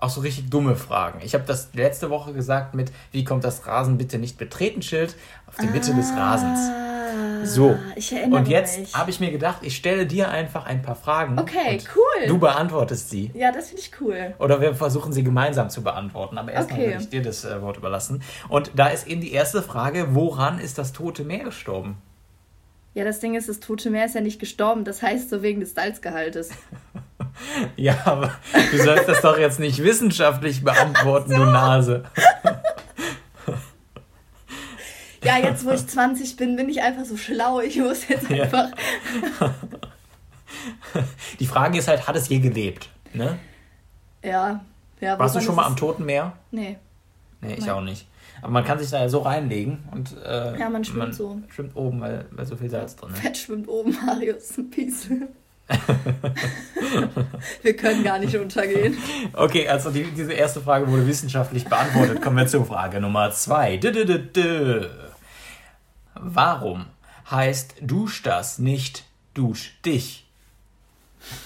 Auch 0.02 0.10
so 0.10 0.22
richtig 0.22 0.50
dumme 0.50 0.78
Fragen. 0.78 1.20
Ich 1.24 1.34
habe 1.34 1.44
das 1.46 1.70
letzte 1.74 2.10
Woche 2.10 2.32
gesagt 2.32 2.74
mit, 2.74 2.92
wie 3.12 3.26
kommt 3.26 3.44
das 3.44 3.68
Rasen 3.68 3.98
bitte 3.98 4.18
nicht 4.18 4.38
betreten 4.38 4.82
Schild 4.82 5.16
auf 5.46 5.58
die 5.58 5.68
Mitte 5.68 5.94
des 5.94 6.12
Rasens. 6.16 6.58
Ah, 6.58 7.46
So. 7.46 7.78
Ich 7.98 8.14
erinnere 8.14 8.40
Und 8.40 8.48
jetzt 8.48 8.96
habe 8.96 9.10
ich 9.10 9.20
mir 9.20 9.30
gedacht, 9.32 9.58
ich 9.62 9.76
stelle 9.76 10.06
dir 10.06 10.30
einfach 10.30 10.66
ein 10.66 10.82
paar 10.82 10.96
Fragen. 10.96 11.38
Okay, 11.38 11.74
und 11.74 11.90
cool. 11.98 12.28
Du 12.28 12.38
beantwortest 12.40 13.10
sie. 13.10 13.32
Ja, 13.34 13.52
das 13.52 13.68
finde 13.70 13.82
ich 13.82 13.92
cool. 14.00 14.36
Oder 14.40 14.62
wir 14.62 14.74
versuchen 14.74 15.12
sie 15.12 15.24
gemeinsam 15.24 15.70
zu 15.70 15.82
beantworten. 15.84 16.38
Aber 16.38 16.54
erstmal 16.54 16.80
Okay. 16.80 16.90
würde 16.92 17.02
ich 17.04 17.10
dir 17.10 17.22
das 17.22 17.44
äh, 17.44 17.62
Wort 17.62 17.76
überlassen. 17.76 18.22
Und 18.48 18.72
da 18.76 18.88
ist 18.88 19.06
eben 19.06 19.20
die 19.20 19.34
erste 19.34 19.62
Frage: 19.62 20.16
Woran 20.16 20.60
ist 20.60 20.78
das 20.78 20.94
Tote 20.94 21.26
Meer 21.26 21.44
gestorben? 21.44 21.98
Ja, 22.94 23.04
das 23.04 23.20
Ding 23.20 23.36
ist, 23.36 23.50
das 23.50 23.60
Tote 23.60 23.90
Meer 23.90 24.06
ist 24.06 24.16
ja 24.16 24.22
nicht 24.22 24.40
gestorben. 24.40 24.86
Das 24.86 25.02
heißt 25.02 25.30
so 25.30 25.42
wegen 25.42 25.60
des 25.60 25.74
Salzgehaltes. 25.74 26.52
Ja, 27.76 27.98
aber 28.06 28.32
du 28.72 28.78
sollst 28.84 29.08
das 29.08 29.22
doch 29.22 29.38
jetzt 29.38 29.60
nicht 29.60 29.82
wissenschaftlich 29.84 30.64
beantworten, 30.64 31.32
du 31.32 31.46
Nase. 31.46 32.04
Ja, 35.24 35.38
jetzt 35.38 35.66
wo 35.66 35.72
ich 35.72 35.86
20 35.86 36.38
bin, 36.38 36.56
bin 36.56 36.70
ich 36.70 36.82
einfach 36.82 37.04
so 37.04 37.18
schlau. 37.18 37.60
Ich 37.60 37.78
muss 37.78 38.08
jetzt 38.08 38.30
Ja. 38.30 38.44
einfach. 38.44 38.70
Die 41.40 41.46
Frage 41.46 41.78
ist 41.78 41.88
halt: 41.90 42.08
Hat 42.08 42.16
es 42.16 42.30
je 42.30 42.40
gelebt? 42.40 42.90
Ne? 43.14 43.38
Ja. 44.24 44.62
ja 45.02 45.20
Warst 45.20 45.36
du 45.36 45.42
schon 45.42 45.56
mal 45.56 45.66
am 45.66 45.76
Toten 45.76 46.06
Meer? 46.06 46.34
Nee. 46.52 46.78
Nee, 47.42 47.54
ich 47.56 47.66
Nein. 47.66 47.70
auch 47.70 47.82
nicht. 47.82 48.08
Aber 48.42 48.52
man 48.52 48.64
kann 48.64 48.80
sich 48.80 48.90
da 48.90 49.02
ja 49.02 49.10
so 49.10 49.20
reinlegen 49.20 49.80
und 49.92 50.16
äh, 50.24 50.58
Ja, 50.58 50.70
man 50.70 50.86
schwimmt 50.86 51.14
so. 51.14 51.42
schwimmt 51.54 51.76
oben, 51.76 52.00
weil, 52.00 52.26
weil 52.32 52.46
so 52.46 52.56
viel 52.56 52.70
Salz 52.70 52.96
drin 52.96 53.12
ist. 53.12 53.20
Fett 53.20 53.38
schwimmt 53.38 53.68
oben, 53.68 53.98
Marius. 54.06 54.54
Peace. 54.72 55.10
Wir 57.62 57.76
können 57.76 58.04
gar 58.04 58.20
nicht 58.20 58.36
untergehen. 58.36 58.98
Okay, 59.34 59.68
also 59.68 59.92
die, 59.92 60.04
diese 60.06 60.34
erste 60.34 60.62
Frage 60.62 60.88
wurde 60.88 61.08
wissenschaftlich 61.08 61.66
beantwortet. 61.66 62.22
Kommen 62.22 62.38
wir 62.38 62.48
zur 62.48 62.66
Frage 62.66 63.00
Nummer 63.00 63.32
zwei. 63.32 63.78
Dö, 63.78 63.92
dö, 63.92 64.06
dö. 64.06 64.90
Warum 66.16 66.88
heißt 67.30 67.76
Dusch 67.82 68.24
das 68.24 68.60
nicht 68.60 69.06
Dusch 69.34 69.80
dich? 69.86 70.26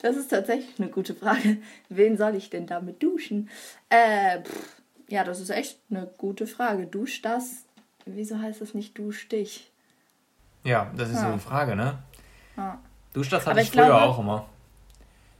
Das 0.00 0.16
ist 0.16 0.28
tatsächlich 0.28 0.78
eine 0.78 0.90
gute 0.90 1.12
Frage. 1.12 1.56
Wen 1.88 2.16
soll 2.16 2.36
ich 2.36 2.50
denn 2.50 2.66
damit 2.66 3.02
duschen? 3.02 3.50
Äh, 3.88 4.42
pff, 4.42 4.80
ja, 5.08 5.24
das 5.24 5.40
ist 5.40 5.50
echt 5.50 5.80
eine 5.90 6.08
gute 6.18 6.46
Frage. 6.46 6.86
Dusch 6.86 7.20
das? 7.20 7.64
Wieso 8.06 8.38
heißt 8.38 8.60
das 8.60 8.74
nicht 8.74 8.96
dusch 8.96 9.28
dich? 9.28 9.72
Ja, 10.64 10.90
das 10.96 11.08
ist 11.10 11.20
so 11.20 11.26
Ja. 11.26 11.32
die 11.32 11.38
Frage, 11.40 11.76
ne? 11.76 11.98
Ja. 12.56 12.78
Dusch 13.14 13.28
das 13.28 13.42
hatte 13.42 13.52
Aber 13.52 13.60
ich 13.60 13.68
ich 13.68 13.72
früher 13.74 13.86
glaube- 13.86 14.02
auch 14.02 14.18
immer. 14.18 14.46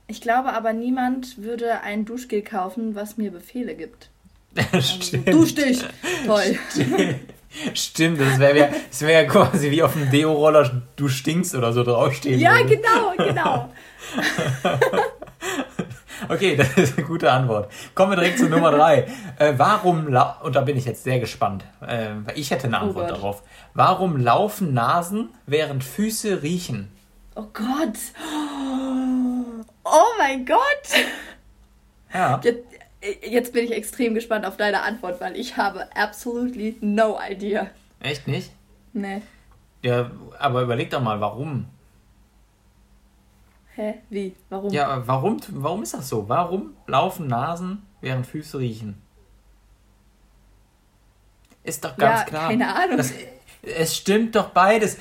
Ich 0.07 0.21
glaube 0.23 0.53
aber, 0.55 0.73
niemand 0.73 1.37
würde 1.43 1.81
ein 1.83 2.05
Duschgel 2.07 2.43
kaufen, 2.43 2.95
was 2.95 3.17
mir 3.19 3.31
Befehle 3.31 3.75
gibt. 3.75 4.09
Also, 4.73 5.03
Stimmt. 5.03 5.29
dusch 5.33 5.55
dich! 5.55 5.85
Toll. 6.27 6.59
Stimmt, 7.75 8.21
das 8.21 8.39
wäre 8.39 8.55
wär, 8.55 8.71
das 8.91 9.01
wär 9.03 9.23
ja 9.23 9.29
quasi 9.29 9.71
wie 9.71 9.83
auf 9.83 9.93
dem 9.93 10.11
Deo-Roller 10.11 10.83
du 10.97 11.09
stinkst 11.09 11.55
oder 11.55 11.73
so 11.73 11.83
draufstehen 11.85 12.41
Ja, 12.41 12.55
würde. 12.57 12.77
genau, 12.77 13.13
genau. 13.17 13.69
Okay, 16.29 16.57
das 16.57 16.77
ist 16.77 16.99
eine 16.99 17.07
gute 17.07 17.31
Antwort. 17.33 17.71
Kommen 17.95 18.13
wir 18.13 18.17
direkt 18.17 18.39
zu 18.39 18.49
Nummer 18.49 18.71
drei. 18.71 19.07
Äh, 19.39 19.55
warum, 19.57 20.07
und 20.43 20.57
da 20.57 20.61
bin 20.63 20.77
ich 20.77 20.85
jetzt 20.85 21.05
sehr 21.05 21.21
gespannt, 21.21 21.65
äh, 21.81 22.09
weil 22.25 22.39
ich 22.39 22.51
hätte 22.51 22.67
eine 22.67 22.77
Oh 22.79 22.87
Antwort 22.87 23.09
Gott. 23.09 23.17
darauf. 23.17 23.43
Warum 23.75 24.17
laufen 24.17 24.75
Nasen, 24.75 25.31
während 25.47 25.85
Füße 25.85 26.43
riechen? 26.43 26.91
Oh 27.35 27.47
Gott. 27.53 27.97
Oh 29.85 30.05
mein 30.19 30.45
Gott. 30.45 30.59
Ja, 32.13 32.41
Jetzt, 32.43 32.65
jetzt 33.23 33.53
bin 33.53 33.65
ich 33.65 33.73
extrem 33.73 34.15
gespannt 34.15 34.45
auf 34.47 34.57
deine 34.57 34.83
Antwort, 34.83 35.21
weil 35.21 35.37
ich 35.37 35.57
habe 35.57 35.87
absolutely 35.97 36.77
no 36.81 37.19
idea. 37.29 37.69
echt 38.01 38.27
nicht? 38.27 38.51
Nee. 38.93 39.23
Ja, 39.83 40.11
aber 40.39 40.63
überleg 40.63 40.91
doch 40.91 41.01
mal, 41.01 41.21
warum? 41.21 41.67
Hä? 43.79 43.95
Wie? 44.11 44.35
Warum? 44.49 44.73
Ja, 44.73 45.07
warum, 45.07 45.37
warum 45.51 45.85
ist 45.85 45.95
das 45.95 46.09
so? 46.09 46.29
Warum 46.29 46.75
laufen 46.89 47.29
Nasen, 47.29 47.87
während 48.01 48.27
Füße 48.27 48.59
riechen? 48.59 49.01
Ist 51.63 51.85
doch 51.85 51.97
ganz 51.97 52.21
Ja, 52.23 52.27
klar. 52.27 52.49
keine 52.49 52.75
Ahnung. 52.75 52.97
Das, 52.97 53.13
es 53.63 53.97
stimmt 53.97 54.35
doch 54.35 54.49
beides. 54.49 54.97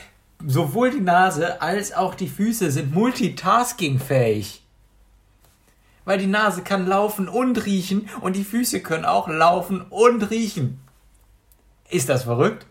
Sowohl 0.46 0.92
die 0.92 1.00
Nase 1.02 1.60
als 1.60 1.92
auch 1.92 2.14
die 2.14 2.28
Füße 2.30 2.70
sind 2.70 2.94
multitaskingfähig. 2.94 4.64
Weil 6.06 6.20
die 6.20 6.28
Nase 6.28 6.62
kann 6.62 6.86
laufen 6.86 7.28
und 7.28 7.66
riechen 7.66 8.08
und 8.22 8.36
die 8.36 8.44
Füße 8.44 8.82
können 8.82 9.06
auch 9.06 9.28
laufen 9.28 9.82
und 9.90 10.30
riechen. 10.30 10.80
Ist 11.90 12.10
das 12.10 12.26
verrückt? 12.26 12.68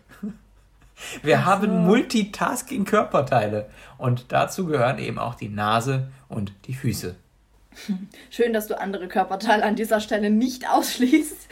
Wir 1.21 1.45
haben 1.45 1.85
Multitasking-Körperteile. 1.85 3.69
Und 3.97 4.31
dazu 4.31 4.65
gehören 4.65 4.99
eben 4.99 5.19
auch 5.19 5.35
die 5.35 5.49
Nase 5.49 6.07
und 6.27 6.53
die 6.65 6.73
Füße. 6.73 7.15
Schön, 8.29 8.53
dass 8.53 8.67
du 8.67 8.79
andere 8.79 9.07
Körperteile 9.07 9.63
an 9.63 9.75
dieser 9.75 9.99
Stelle 9.99 10.29
nicht 10.29 10.69
ausschließt. 10.69 11.47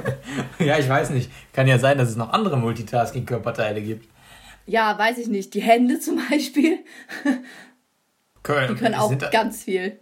ja, 0.60 0.78
ich 0.78 0.88
weiß 0.88 1.10
nicht. 1.10 1.30
Kann 1.52 1.66
ja 1.66 1.78
sein, 1.78 1.98
dass 1.98 2.08
es 2.08 2.16
noch 2.16 2.32
andere 2.32 2.56
Multitasking-Körperteile 2.56 3.82
gibt. 3.82 4.08
Ja, 4.66 4.96
weiß 4.98 5.18
ich 5.18 5.28
nicht. 5.28 5.54
Die 5.54 5.62
Hände 5.62 6.00
zum 6.00 6.20
Beispiel. 6.30 6.84
Können, 8.42 8.74
die 8.74 8.80
können 8.80 8.94
auch 8.94 9.16
ganz 9.30 9.64
viel. 9.64 10.00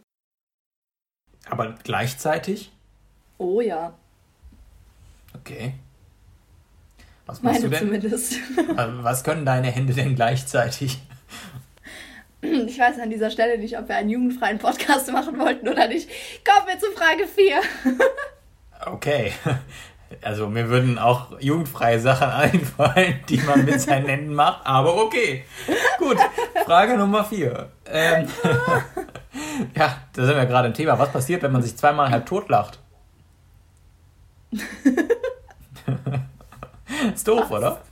Aber 1.49 1.75
gleichzeitig? 1.83 2.73
Oh 3.39 3.61
ja. 3.61 3.95
Okay. 5.35 5.75
Was 7.27 7.43
machst 7.43 7.61
Meine 7.61 7.61
du 7.61 7.69
denn? 7.71 7.79
zumindest. 7.79 8.35
Was 9.03 9.25
können 9.25 9.47
deine 9.47 9.71
Hände 9.71 9.95
denn 9.95 10.15
gleichzeitig? 10.15 10.99
Ich 12.41 12.79
weiß 12.79 12.99
an 12.99 13.11
dieser 13.11 13.31
Stelle 13.31 13.57
nicht, 13.59 13.79
ob 13.79 13.89
wir 13.89 13.97
einen 13.97 14.11
jugendfreien 14.11 14.59
Podcast 14.59 15.11
machen 15.13 15.39
wollten 15.39 15.69
oder 15.69 15.87
nicht. 15.87 16.09
Kommen 16.45 16.67
wir 16.67 16.79
zu 16.79 16.91
Frage 16.93 17.27
4. 17.27 17.61
Okay. 18.87 19.33
Also 20.21 20.49
mir 20.49 20.69
würden 20.69 20.99
auch 20.99 21.41
jugendfreie 21.41 22.01
Sachen 22.01 22.29
einfallen, 22.29 23.21
die 23.29 23.39
man 23.39 23.65
mit 23.65 23.81
seinen 23.81 24.07
Händen 24.07 24.35
macht, 24.35 24.67
aber 24.67 24.97
okay. 25.03 25.45
Gut, 25.99 26.19
Frage 26.67 26.99
Nummer 26.99 27.25
4. 27.25 27.71
Ähm, 27.87 28.29
ja, 29.77 29.99
da 30.13 30.25
sind 30.25 30.37
wir 30.37 30.47
gerade 30.47 30.69
im 30.69 30.75
Thema. 30.75 30.99
Was 30.99 31.13
passiert, 31.13 31.43
wenn 31.43 31.53
man 31.53 31.63
sich 31.63 31.77
zweimal 31.77 32.11
halb 32.11 32.27
tot 32.27 32.49
lacht? 32.49 32.81
Ist 37.15 37.29
doof, 37.29 37.51
oder? 37.51 37.83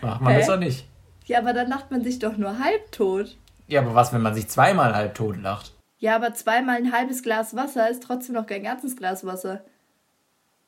Macht 0.00 0.20
man 0.20 0.32
Hä? 0.32 0.38
das 0.38 0.48
doch 0.48 0.58
nicht. 0.58 0.86
Ja, 1.26 1.38
aber 1.38 1.52
dann 1.52 1.68
lacht 1.68 1.90
man 1.90 2.02
sich 2.02 2.18
doch 2.18 2.36
nur 2.36 2.58
halbtot. 2.58 3.36
Ja, 3.68 3.80
aber 3.80 3.94
was, 3.94 4.12
wenn 4.12 4.22
man 4.22 4.34
sich 4.34 4.48
zweimal 4.48 4.94
halbtot 4.94 5.40
lacht? 5.40 5.72
Ja, 5.98 6.16
aber 6.16 6.34
zweimal 6.34 6.76
ein 6.76 6.92
halbes 6.92 7.22
Glas 7.22 7.54
Wasser 7.54 7.88
ist 7.88 8.02
trotzdem 8.02 8.34
noch 8.34 8.46
kein 8.46 8.64
ganzes 8.64 8.96
Glas 8.96 9.24
Wasser. 9.24 9.64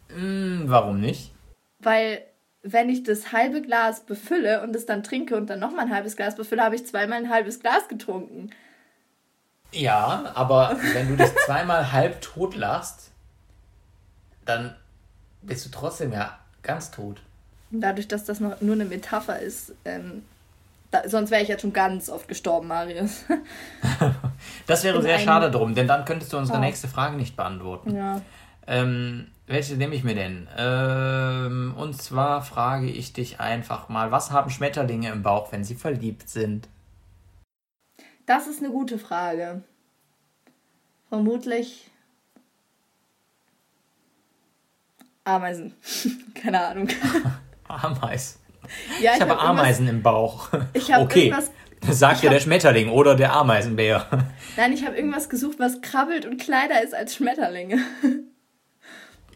Mm, 0.09 0.65
warum 0.67 1.01
nicht? 1.01 1.33
Weil, 1.81 2.23
wenn 2.63 2.89
ich 2.89 3.03
das 3.03 3.33
halbe 3.33 3.61
Glas 3.61 4.07
befülle 4.07 4.63
und 4.63 4.77
es 4.77 4.87
dann 4.87 5.03
trinke 5.03 5.37
und 5.37 5.51
dann 5.51 5.59
nochmal 5.59 5.87
ein 5.87 5.95
halbes 5.95 6.17
Glas 6.17 6.37
befülle, 6.37 6.63
habe 6.63 6.77
ich 6.77 6.87
zweimal 6.87 7.19
ein 7.19 7.31
halbes 7.31 7.61
Glas 7.61 7.89
getrunken. 7.89 8.51
Ja, 9.73 10.33
aber 10.35 10.79
wenn 10.93 11.09
du 11.09 11.17
dich 11.17 11.35
zweimal 11.47 11.91
halb 11.93 12.21
tot 12.21 12.55
lachst, 12.55 13.11
dann 14.45 14.77
bist 15.43 15.67
du 15.67 15.71
trotzdem 15.71 16.13
ja 16.13 16.39
ganz 16.65 16.91
tot. 16.91 17.23
Dadurch, 17.71 18.09
dass 18.09 18.25
das 18.25 18.41
noch 18.41 18.61
nur 18.61 18.75
eine 18.75 18.85
Metapher 18.85 19.39
ist, 19.39 19.73
ähm, 19.85 20.23
da, 20.91 21.09
sonst 21.09 21.31
wäre 21.31 21.43
ich 21.43 21.49
jetzt 21.49 21.63
schon 21.63 21.73
ganz 21.73 22.09
oft 22.09 22.29
gestorben, 22.29 22.69
Marius. 22.69 23.25
das 24.67 24.85
wäre 24.85 25.03
sehr 25.03 25.19
schade 25.19 25.51
drum, 25.51 25.75
denn 25.75 25.89
dann 25.89 26.05
könntest 26.05 26.33
du 26.33 26.39
unsere 26.39 26.59
oh. 26.59 26.61
nächste 26.61 26.89
Frage 26.89 27.17
nicht 27.17 27.37
beantworten. 27.37 27.97
Ja. 27.97 28.21
Ähm, 28.67 29.27
welche 29.47 29.75
nehme 29.75 29.95
ich 29.95 30.05
mir 30.05 30.15
denn? 30.15 30.49
Ähm, 30.57 31.75
und 31.77 32.01
zwar 32.01 32.43
frage 32.43 32.87
ich 32.87 33.13
dich 33.13 33.41
einfach 33.41 33.89
mal, 33.89 34.11
was 34.11 34.31
haben 34.31 34.51
Schmetterlinge 34.51 35.11
im 35.11 35.23
Bauch, 35.23 35.53
wenn 35.53 35.65
sie 35.65 35.75
verliebt 35.75 36.29
sind? 36.29 36.69
Das 38.27 38.47
ist 38.47 38.63
eine 38.63 38.71
gute 38.71 38.99
Frage. 38.99 39.63
Vermutlich 41.09 41.91
Ameisen. 45.25 45.75
Keine 46.35 46.65
Ahnung. 46.65 46.89
Ameisen. 47.69 48.41
Ja, 49.01 49.13
ich, 49.13 49.17
ich 49.17 49.23
habe 49.23 49.39
Ameisen 49.39 49.89
im 49.89 50.03
Bauch. 50.03 50.49
Ich 50.73 50.93
habe 50.93 51.05
okay. 51.05 51.27
irgendwas. 51.27 51.51
Das 51.87 51.99
sagt 51.99 52.23
ja 52.23 52.31
der 52.31 52.41
Schmetterling 52.41 52.89
oder 52.89 53.15
der 53.15 53.35
Ameisenbär. 53.35 54.07
Nein, 54.57 54.73
ich 54.73 54.87
habe 54.87 54.97
irgendwas 54.97 55.29
gesucht, 55.29 55.59
was 55.59 55.83
krabbelt 55.83 56.25
und 56.25 56.41
kleiner 56.41 56.83
ist 56.83 56.95
als 56.95 57.15
Schmetterlinge. 57.15 57.79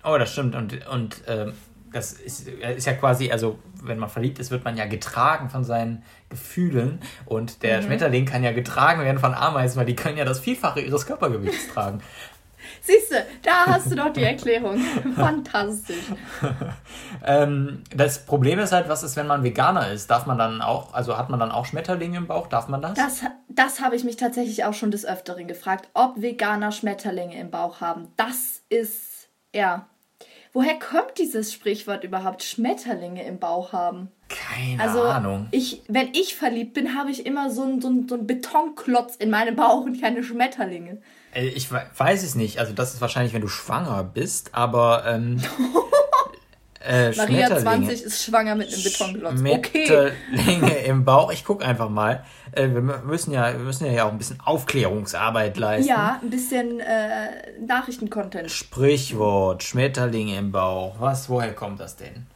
Oh, 0.03 0.17
das 0.17 0.33
stimmt. 0.33 0.55
Und, 0.55 0.87
und 0.89 1.27
äh, 1.29 1.53
das 1.93 2.13
ist, 2.13 2.49
ist 2.49 2.87
ja 2.87 2.95
quasi, 2.95 3.31
also 3.31 3.59
wenn 3.83 3.99
man 3.99 4.09
verliebt 4.09 4.39
ist, 4.39 4.51
wird 4.51 4.65
man 4.65 4.77
ja 4.77 4.87
getragen 4.87 5.51
von 5.51 5.65
seinen 5.65 6.03
Gefühlen. 6.31 7.01
Und 7.27 7.63
der 7.63 7.81
mhm. 7.81 7.87
Schmetterling 7.87 8.25
kann 8.25 8.43
ja 8.43 8.53
getragen 8.53 9.03
werden 9.03 9.19
von 9.19 9.35
Ameisen, 9.35 9.79
weil 9.79 9.87
die 9.87 9.97
können 9.97 10.17
ja 10.17 10.25
das 10.25 10.41
Vielfache 10.41 10.81
ihres 10.81 11.07
Körpergewichts 11.07 11.73
tragen. 11.75 12.01
Siehst 12.89 13.13
du, 13.13 13.17
da 13.43 13.67
hast 13.67 13.91
du 13.91 13.97
doch 13.97 14.11
die 14.15 14.23
Erklärung. 14.23 14.79
Fantastisch. 15.15 16.05
ähm, 17.23 17.83
das 17.95 18.25
Problem 18.25 18.59
ist 18.61 18.73
halt, 18.73 18.89
was 18.89 19.03
ist, 19.03 19.15
wenn 19.17 19.27
man 19.27 19.43
Veganer 19.43 19.93
ist? 19.93 20.11
Darf 20.11 20.25
man 20.25 20.39
dann 20.39 20.63
auch, 20.63 20.95
also 20.95 21.19
hat 21.19 21.29
man 21.29 21.39
dann 21.39 21.51
auch 21.51 21.67
Schmetterlinge 21.67 22.17
im 22.17 22.27
Bauch? 22.27 22.47
Darf 22.47 22.67
man 22.69 22.81
das? 22.81 22.95
Das, 22.95 23.21
das 23.51 23.83
habe 23.83 23.95
ich 23.95 24.05
mich 24.05 24.17
tatsächlich 24.17 24.65
auch 24.65 24.73
schon 24.73 24.91
des 24.91 25.05
Öfteren 25.05 25.47
gefragt, 25.47 25.91
ob 25.93 26.23
Veganer 26.23 26.73
Schmetterlinge 26.73 27.39
im 27.39 27.51
Bauch 27.51 27.83
haben. 27.83 28.09
Das 28.17 28.63
ist, 28.71 29.29
ja. 29.55 29.87
Woher 30.55 30.79
kommt 30.79 31.19
dieses 31.19 31.53
Sprichwort 31.53 32.05
überhaupt, 32.05 32.43
Schmetterlinge 32.43 33.23
im 33.23 33.39
Bauch 33.39 33.75
haben? 33.75 34.09
Keine 34.31 34.83
also, 34.83 35.03
Ahnung. 35.03 35.49
Ich, 35.51 35.83
wenn 35.89 36.09
ich 36.15 36.37
verliebt 36.37 36.73
bin, 36.73 36.97
habe 36.97 37.11
ich 37.11 37.27
immer 37.27 37.51
so 37.51 37.65
einen 37.65 37.83
so 37.83 37.93
so 38.09 38.15
ein 38.15 38.27
Betonklotz 38.27 39.17
in 39.17 39.29
meinem 39.29 39.57
Bauch 39.57 39.85
und 39.85 40.01
keine 40.01 40.23
Schmetterlinge. 40.23 41.03
Äh, 41.35 41.47
ich 41.47 41.71
weiß 41.71 42.23
es 42.23 42.35
nicht. 42.35 42.59
Also 42.59 42.73
das 42.73 42.95
ist 42.95 43.01
wahrscheinlich, 43.01 43.35
wenn 43.35 43.41
du 43.41 43.49
schwanger 43.49 44.05
bist, 44.05 44.55
aber 44.55 45.05
ähm, 45.07 45.41
äh, 46.81 47.15
Maria 47.15 47.59
20 47.59 48.03
ist 48.03 48.25
schwanger 48.25 48.55
mit 48.55 48.73
einem 48.73 48.83
Betonklotz. 48.83 49.41
Okay. 49.41 50.13
Länge 50.31 50.79
im 50.79 51.05
Bauch. 51.05 51.33
Ich 51.33 51.45
gucke 51.45 51.65
einfach 51.65 51.89
mal. 51.89 52.25
Äh, 52.53 52.69
wir 52.69 52.81
müssen 52.81 53.33
ja, 53.33 53.53
wir 53.53 53.61
müssen 53.61 53.91
ja 53.93 54.05
auch 54.05 54.13
ein 54.13 54.19
bisschen 54.19 54.41
Aufklärungsarbeit 54.45 55.57
leisten. 55.57 55.89
Ja, 55.89 56.19
ein 56.23 56.31
bisschen 56.31 56.81
äh, 56.81 57.61
Nachrichtencontent. 57.67 58.51
Sprichwort, 58.51 59.63
Schmetterlinge 59.63 60.37
im 60.39 60.53
Bauch. 60.53 60.97
Was, 60.99 61.29
woher 61.29 61.53
kommt 61.53 61.81
das 61.81 61.97
denn? 61.97 62.27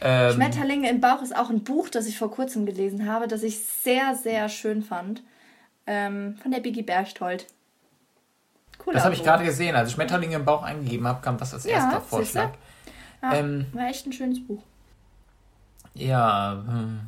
Ähm, 0.00 0.32
Schmetterlinge 0.34 0.90
im 0.90 1.00
Bauch 1.00 1.22
ist 1.22 1.34
auch 1.34 1.48
ein 1.48 1.64
Buch, 1.64 1.88
das 1.88 2.06
ich 2.06 2.18
vor 2.18 2.30
kurzem 2.30 2.66
gelesen 2.66 3.10
habe, 3.10 3.26
das 3.26 3.42
ich 3.42 3.64
sehr, 3.64 4.14
sehr 4.14 4.48
schön 4.50 4.82
fand. 4.82 5.22
Ähm, 5.86 6.36
von 6.42 6.50
der 6.50 6.60
Biggie 6.60 6.82
Berchtold. 6.82 7.46
Cooler 8.84 8.96
das 8.96 9.04
habe 9.04 9.14
ich 9.14 9.22
gerade 9.22 9.44
gesehen. 9.44 9.74
Als 9.74 9.88
ich 9.88 9.94
Schmetterlinge 9.94 10.36
im 10.36 10.44
Bauch 10.44 10.62
eingegeben 10.62 11.06
habe, 11.06 11.22
kam 11.22 11.38
das 11.38 11.54
als 11.54 11.64
ja, 11.64 11.72
erster 11.72 12.02
Vorschlag. 12.02 12.50
Ja, 13.22 13.32
ähm, 13.32 13.66
war 13.72 13.88
echt 13.88 14.06
ein 14.06 14.12
schönes 14.12 14.46
Buch. 14.46 14.62
Ja, 15.94 16.62
hm. 16.66 17.00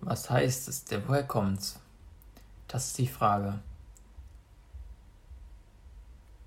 was 0.00 0.30
heißt 0.30 0.68
es 0.68 0.84
denn? 0.84 1.02
Woher 1.06 1.24
kommt's? 1.24 1.78
Das 2.68 2.86
ist 2.86 2.98
die 2.98 3.06
Frage. 3.06 3.58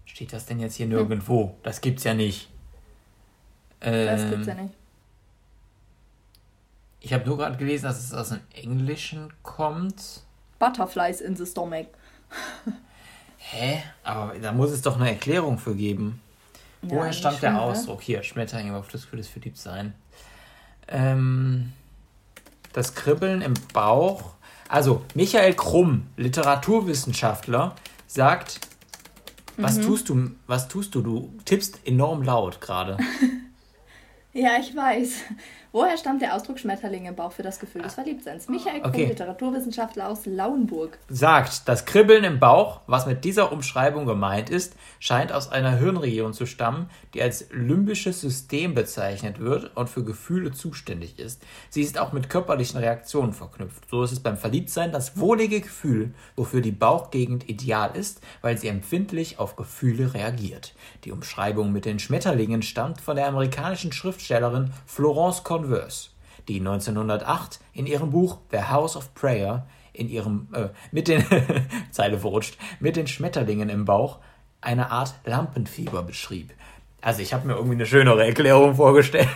Steht 0.05 0.33
das 0.33 0.47
denn 0.47 0.59
jetzt 0.59 0.75
hier 0.75 0.87
hm. 0.87 0.93
nirgendwo? 0.93 1.49
Hm. 1.49 1.55
Das 1.61 1.79
gibt's 1.79 2.03
ja 2.03 2.15
nicht. 2.15 2.49
Ähm, 3.81 4.07
das 4.07 4.29
gibt's 4.29 4.47
ja 4.47 4.55
nicht. 4.55 4.73
Ich 6.99 7.13
habe 7.13 7.25
nur 7.25 7.37
gerade 7.37 7.57
gelesen, 7.57 7.85
dass 7.85 7.99
es 7.99 8.13
aus 8.13 8.29
dem 8.29 8.39
Englischen 8.53 9.31
kommt. 9.43 10.21
Butterflies 10.57 11.21
in 11.21 11.35
the 11.35 11.45
stomach. 11.45 11.87
Hä? 13.51 13.83
Aber 14.03 14.33
da 14.39 14.51
muss 14.51 14.71
es 14.71 14.81
doch 14.81 14.99
eine 14.99 15.09
Erklärung 15.09 15.57
für 15.57 15.75
geben. 15.75 16.21
Ja, 16.81 16.89
Woher 16.91 17.13
stammt 17.13 17.41
der 17.41 17.61
Ausdruck? 17.61 18.01
Hier, 18.01 18.23
Schmetterling 18.23 18.73
auf 18.73 18.87
das 18.87 19.09
des 19.09 19.27
Verliebtsein. 19.27 19.93
Ähm, 20.87 21.73
das 22.73 22.95
Kribbeln 22.95 23.41
im 23.41 23.53
Bauch. 23.73 24.33
Also, 24.67 25.05
Michael 25.13 25.53
Krumm, 25.53 26.07
Literaturwissenschaftler, 26.17 27.75
sagt, 28.07 28.59
was 29.57 29.77
mhm. 29.77 29.81
tust 29.83 30.09
du, 30.09 30.31
was 30.47 30.67
tust 30.67 30.95
du? 30.95 31.01
Du 31.01 31.33
tippst 31.45 31.79
enorm 31.85 32.23
laut 32.23 32.59
gerade. 32.59 32.97
ja, 34.33 34.51
ich 34.59 34.75
weiß. 34.75 35.11
Woher 35.75 35.97
stammt 35.97 36.21
der 36.21 36.35
Ausdruck 36.35 36.59
Schmetterling 36.59 37.07
im 37.07 37.15
Bauch 37.15 37.31
für 37.31 37.41
das 37.41 37.59
Gefühl 37.59 37.81
des 37.81 37.95
Verliebtseins? 37.95 38.47
Michael 38.47 38.81
Krumm, 38.81 38.91
okay. 38.91 39.05
Literaturwissenschaftler 39.07 40.07
aus 40.07 40.27
Lauenburg. 40.27 40.99
Sagt, 41.09 41.67
das 41.67 41.85
Kribbeln 41.85 42.23
im 42.23 42.39
Bauch, 42.39 42.81
was 42.85 43.07
mit 43.07 43.25
dieser 43.25 43.51
Umschreibung 43.51 44.05
gemeint 44.05 44.51
ist, 44.51 44.75
scheint 44.99 45.31
aus 45.31 45.51
einer 45.51 45.71
Hirnregion 45.71 46.33
zu 46.33 46.45
stammen, 46.45 46.91
die 47.15 47.23
als 47.23 47.47
limbisches 47.51 48.21
System 48.21 48.75
bezeichnet 48.75 49.39
wird 49.39 49.75
und 49.75 49.89
für 49.89 50.03
Gefühle 50.03 50.51
zuständig 50.51 51.17
ist. 51.17 51.41
Sie 51.71 51.81
ist 51.81 51.97
auch 51.97 52.13
mit 52.13 52.29
körperlichen 52.29 52.79
Reaktionen 52.79 53.33
verknüpft. 53.33 53.89
So 53.89 54.03
ist 54.03 54.11
es 54.11 54.19
beim 54.19 54.37
Verliebtsein 54.37 54.91
das 54.91 55.17
wohlige 55.17 55.59
Gefühl, 55.59 56.13
wofür 56.35 56.61
die 56.61 56.71
Bauchgegend 56.71 57.49
ideal 57.49 57.95
ist, 57.95 58.21
weil 58.43 58.59
sie 58.59 58.67
empfindlich 58.67 59.39
auf 59.39 59.55
Gefühle 59.55 60.13
reagiert. 60.13 60.75
Die 61.03 61.11
Umschreibung 61.11 61.71
mit 61.71 61.85
den 61.85 61.97
Schmetterlingen 61.97 62.61
stammt 62.61 63.01
von 63.01 63.15
der 63.15 63.27
amerikanischen 63.27 63.91
Schriftstellerin 63.91 64.69
Florence 64.85 65.43
Conway 65.43 65.62
Converse, 65.63 66.09
die 66.47 66.59
1908 66.59 67.59
in 67.73 67.85
ihrem 67.87 68.11
Buch 68.11 68.39
The 68.51 68.63
House 68.63 68.95
of 68.95 69.13
Prayer 69.13 69.65
in 69.93 70.09
ihrem 70.09 70.47
äh, 70.53 70.69
mit 70.91 71.07
den 71.07 71.23
Zeile 71.91 72.19
verrutscht 72.19 72.57
mit 72.79 72.95
den 72.95 73.07
Schmetterlingen 73.07 73.69
im 73.69 73.85
Bauch 73.85 74.19
eine 74.61 74.91
Art 74.91 75.13
Lampenfieber 75.25 76.03
beschrieb. 76.03 76.51
Also 77.01 77.21
ich 77.21 77.33
habe 77.33 77.47
mir 77.47 77.53
irgendwie 77.53 77.75
eine 77.75 77.85
schönere 77.85 78.25
Erklärung 78.25 78.75
vorgestellt. 78.83 79.27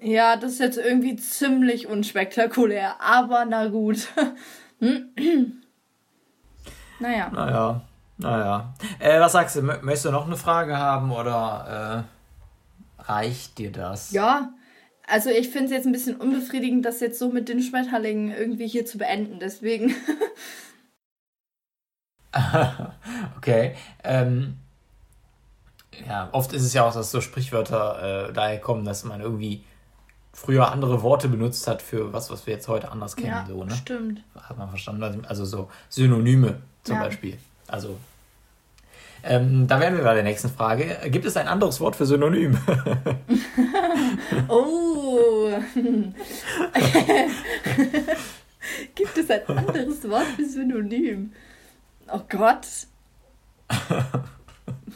Ja, 0.00 0.36
das 0.36 0.52
ist 0.52 0.60
jetzt 0.60 0.78
irgendwie 0.78 1.16
ziemlich 1.16 1.86
unspektakulär, 1.86 3.00
aber 3.00 3.44
na 3.44 3.68
gut. 3.68 4.08
naja. 7.00 7.30
Naja, 7.30 7.82
naja. 8.18 8.74
Äh, 8.98 9.20
was 9.20 9.32
sagst 9.32 9.56
du, 9.56 9.62
möchtest 9.62 10.06
du 10.06 10.10
noch 10.10 10.26
eine 10.26 10.36
Frage 10.36 10.76
haben 10.76 11.10
oder 11.10 12.06
äh, 12.06 12.13
reicht 13.06 13.58
dir 13.58 13.72
das? 13.72 14.12
Ja, 14.12 14.52
also 15.06 15.30
ich 15.30 15.48
finde 15.50 15.66
es 15.66 15.70
jetzt 15.72 15.86
ein 15.86 15.92
bisschen 15.92 16.16
unbefriedigend, 16.16 16.84
das 16.84 17.00
jetzt 17.00 17.18
so 17.18 17.28
mit 17.30 17.48
den 17.48 17.62
Schmetterlingen 17.62 18.34
irgendwie 18.34 18.66
hier 18.66 18.86
zu 18.86 18.98
beenden, 18.98 19.38
deswegen. 19.38 19.94
okay. 23.36 23.74
Ähm, 24.02 24.56
ja, 26.08 26.28
oft 26.32 26.52
ist 26.52 26.62
es 26.62 26.72
ja 26.72 26.86
auch, 26.86 26.94
dass 26.94 27.10
so 27.10 27.20
Sprichwörter 27.20 28.28
äh, 28.28 28.32
daher 28.32 28.58
kommen, 28.58 28.84
dass 28.84 29.04
man 29.04 29.20
irgendwie 29.20 29.64
früher 30.32 30.72
andere 30.72 31.02
Worte 31.02 31.28
benutzt 31.28 31.66
hat 31.68 31.80
für 31.80 32.12
was, 32.12 32.30
was 32.30 32.46
wir 32.46 32.54
jetzt 32.54 32.66
heute 32.66 32.90
anders 32.90 33.14
kennen. 33.14 33.28
Ja, 33.28 33.46
so, 33.46 33.64
ne? 33.64 33.74
stimmt. 33.74 34.22
Hat 34.34 34.58
man 34.58 34.68
verstanden. 34.68 35.24
Also 35.26 35.44
so 35.44 35.70
Synonyme 35.88 36.60
zum 36.82 36.96
ja. 36.96 37.02
Beispiel. 37.02 37.38
Also 37.68 37.98
ähm, 39.26 39.66
da 39.66 39.80
wären 39.80 39.96
wir 39.96 40.04
bei 40.04 40.14
der 40.14 40.22
nächsten 40.22 40.48
Frage. 40.48 40.96
Gibt 41.10 41.24
es 41.24 41.36
ein 41.36 41.48
anderes 41.48 41.80
Wort 41.80 41.96
für 41.96 42.06
Synonym? 42.06 42.56
oh. 44.48 45.50
Gibt 48.94 49.18
es 49.18 49.30
ein 49.30 49.46
anderes 49.48 50.08
Wort 50.08 50.26
für 50.36 50.44
Synonym? 50.44 51.32
Oh 52.12 52.20
Gott. 52.28 52.66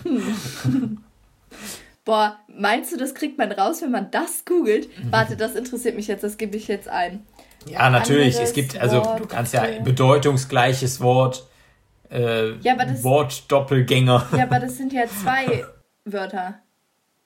Hm. 0.03 0.99
Boah, 2.05 2.39
meinst 2.49 2.93
du, 2.93 2.97
das 2.97 3.15
kriegt 3.15 3.39
man 3.39 3.53
raus, 3.53 3.83
wenn 3.83 3.91
man 3.91 4.11
das 4.11 4.45
googelt? 4.45 4.89
Warte, 5.11 5.37
das 5.37 5.55
interessiert 5.55 5.97
mich 5.97 6.07
jetzt, 6.07 6.25
das 6.25 6.39
gebe 6.39 6.57
ich 6.57 6.69
jetzt 6.69 6.89
ein. 6.89 7.27
Ja, 7.67 7.91
natürlich. 7.91 8.37
Anderes 8.37 8.49
es 8.51 8.55
gibt, 8.55 8.81
also 8.81 9.05
Wort 9.05 9.21
du 9.21 9.27
kannst 9.27 9.53
ja 9.53 9.65
bedeutungsgleiches 9.83 11.01
Wort, 11.01 11.47
äh, 12.11 12.57
ja, 12.59 12.77
Wortdoppelgänger. 13.03 14.29
Ja, 14.37 14.45
aber 14.45 14.61
das 14.61 14.77
sind 14.77 14.93
ja 14.93 15.07
zwei 15.07 15.65
Wörter. 16.05 16.61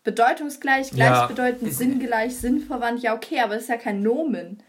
Bedeutungsgleich, 0.05 0.90
gleichbedeutend, 0.90 1.68
ja, 1.68 1.71
sinngleich, 1.71 2.37
sinnverwandt. 2.37 3.03
Ja, 3.03 3.14
okay, 3.14 3.40
aber 3.40 3.55
das 3.55 3.64
ist 3.64 3.68
ja 3.68 3.77
kein 3.77 4.03
Nomen. 4.03 4.61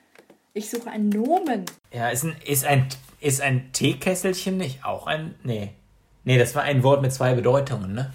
Ich 0.54 0.69
suche 0.69 0.91
ein 0.91 1.10
Nomen. 1.10 1.65
Ja, 1.91 2.10
ist 2.10 2.23
ein, 2.23 2.36
ist 2.45 2.65
ein, 2.65 2.88
ist 3.19 3.41
ein 3.41 3.71
Teekesselchen 3.71 4.58
nicht 4.58 4.86
auch 4.86 5.08
ein. 5.08 5.34
Nee. 5.43 5.71
Nee, 6.23 6.38
das 6.38 6.54
war 6.54 6.62
ein 6.63 6.84
Wort 6.84 7.02
mit 7.02 7.12
zwei 7.12 7.34
Bedeutungen, 7.34 7.93
ne? 7.93 8.13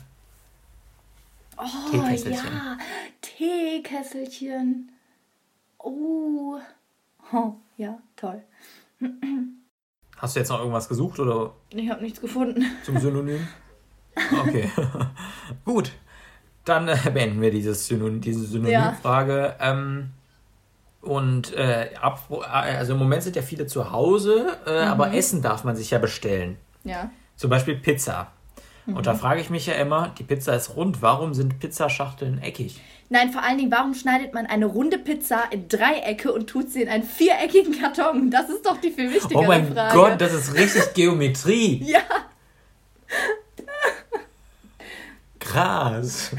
Oh, 1.57 1.97
ja, 1.97 2.79
Teekesselchen. 3.21 4.93
Oh. 5.79 6.59
oh. 7.33 7.53
Ja, 7.77 7.97
toll. 8.17 8.43
Hast 10.19 10.35
du 10.35 10.41
jetzt 10.41 10.49
noch 10.49 10.59
irgendwas 10.59 10.89
gesucht 10.89 11.21
oder? 11.21 11.53
Ich 11.71 11.89
habe 11.89 12.03
nichts 12.03 12.21
gefunden. 12.21 12.65
Zum 12.85 12.99
Synonym? 12.99 13.47
Okay. 14.41 14.69
Gut. 15.65 15.93
Dann 16.65 16.89
äh, 16.89 16.97
beenden 17.13 17.41
wir 17.41 17.51
dieses 17.51 17.87
Synonym, 17.87 18.21
diese 18.21 18.45
Synonymfrage. 18.45 19.55
Ja. 19.59 19.73
Ähm, 19.73 20.11
und 21.01 21.55
äh, 21.55 21.91
ab, 22.01 22.29
also 22.51 22.95
im 22.95 22.99
Moment 22.99 23.23
sind 23.23 23.37
ja 23.37 23.43
viele 23.43 23.67
zu 23.67 23.93
Hause, 23.93 24.59
äh, 24.67 24.85
mhm. 24.85 24.91
aber 24.91 25.15
Essen 25.15 25.41
darf 25.41 25.65
man 25.65 25.77
sich 25.77 25.91
ja 25.91 25.99
bestellen. 25.99 26.57
Ja. 26.85 27.11
Zum 27.37 27.51
Beispiel 27.51 27.77
Pizza. 27.77 28.33
Mhm. 28.87 28.97
Und 28.97 29.07
da 29.07 29.15
mhm. 29.15 29.19
frage 29.19 29.41
ich 29.41 29.51
mich 29.51 29.67
ja 29.67 29.75
immer, 29.75 30.13
die 30.19 30.25
Pizza 30.25 30.55
ist 30.55 30.75
rund, 30.77 31.01
warum 31.01 31.35
sind 31.35 31.61
Pizzaschachteln 31.61 32.43
eckig? 32.43 32.81
Nein, 33.11 33.33
vor 33.33 33.42
allen 33.42 33.57
Dingen, 33.57 33.71
warum 33.71 33.94
schneidet 33.94 34.35
man 34.35 34.47
eine 34.47 34.66
runde 34.66 34.99
Pizza 34.99 35.44
in 35.51 35.68
Dreiecke 35.68 36.31
und 36.33 36.49
tut 36.49 36.71
sie 36.71 36.83
in 36.83 36.88
einen 36.88 37.05
viereckigen 37.05 37.81
Karton? 37.81 38.31
Das 38.31 38.51
ist 38.51 38.66
doch 38.66 38.77
die 38.79 38.90
viel 38.90 39.12
wichtigere 39.12 39.44
Frage. 39.44 39.47
Oh 39.47 39.49
mein 39.49 39.73
Frage. 39.73 39.94
Gott, 39.94 40.21
das 40.21 40.35
ist 40.35 40.55
richtig 40.55 40.83
Geometrie. 40.94 41.83
ja. 41.85 42.03
Krass. 45.40 46.33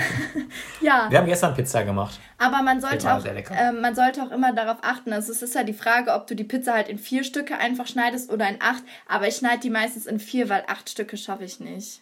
ja. 0.81 1.07
Wir 1.09 1.17
haben 1.17 1.25
gestern 1.25 1.55
Pizza 1.55 1.83
gemacht. 1.83 2.19
Aber 2.37 2.61
man 2.61 2.79
sollte, 2.79 3.11
auch, 3.11 3.25
äh, 3.25 3.71
man 3.71 3.95
sollte 3.95 4.21
auch 4.21 4.29
immer 4.29 4.53
darauf 4.53 4.77
achten. 4.83 5.11
Also 5.11 5.31
es 5.31 5.41
ist 5.41 5.55
ja 5.55 5.63
die 5.63 5.73
Frage, 5.73 6.13
ob 6.13 6.27
du 6.27 6.35
die 6.35 6.43
Pizza 6.43 6.73
halt 6.73 6.89
in 6.89 6.99
vier 6.99 7.23
Stücke 7.23 7.57
einfach 7.57 7.87
schneidest 7.87 8.31
oder 8.31 8.47
in 8.47 8.57
acht. 8.61 8.83
Aber 9.07 9.27
ich 9.27 9.37
schneide 9.37 9.61
die 9.61 9.71
meistens 9.71 10.05
in 10.05 10.19
vier, 10.19 10.47
weil 10.49 10.63
acht 10.67 10.89
Stücke 10.89 11.17
schaffe 11.17 11.43
ich 11.43 11.59
nicht. 11.59 12.01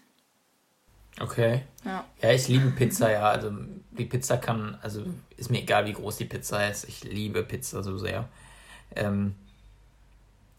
Okay. 1.20 1.64
Ja. 1.84 2.06
ja, 2.22 2.32
ich 2.32 2.48
liebe 2.48 2.70
Pizza, 2.72 3.12
ja. 3.12 3.30
Also 3.30 3.52
die 3.92 4.06
Pizza 4.06 4.38
kann, 4.38 4.78
also 4.82 5.04
ist 5.36 5.50
mir 5.50 5.62
egal, 5.62 5.86
wie 5.86 5.94
groß 5.94 6.18
die 6.18 6.26
Pizza 6.26 6.68
ist. 6.68 6.88
Ich 6.88 7.04
liebe 7.04 7.44
Pizza 7.44 7.84
so 7.84 7.98
sehr. 7.98 8.28
Ähm, 8.96 9.36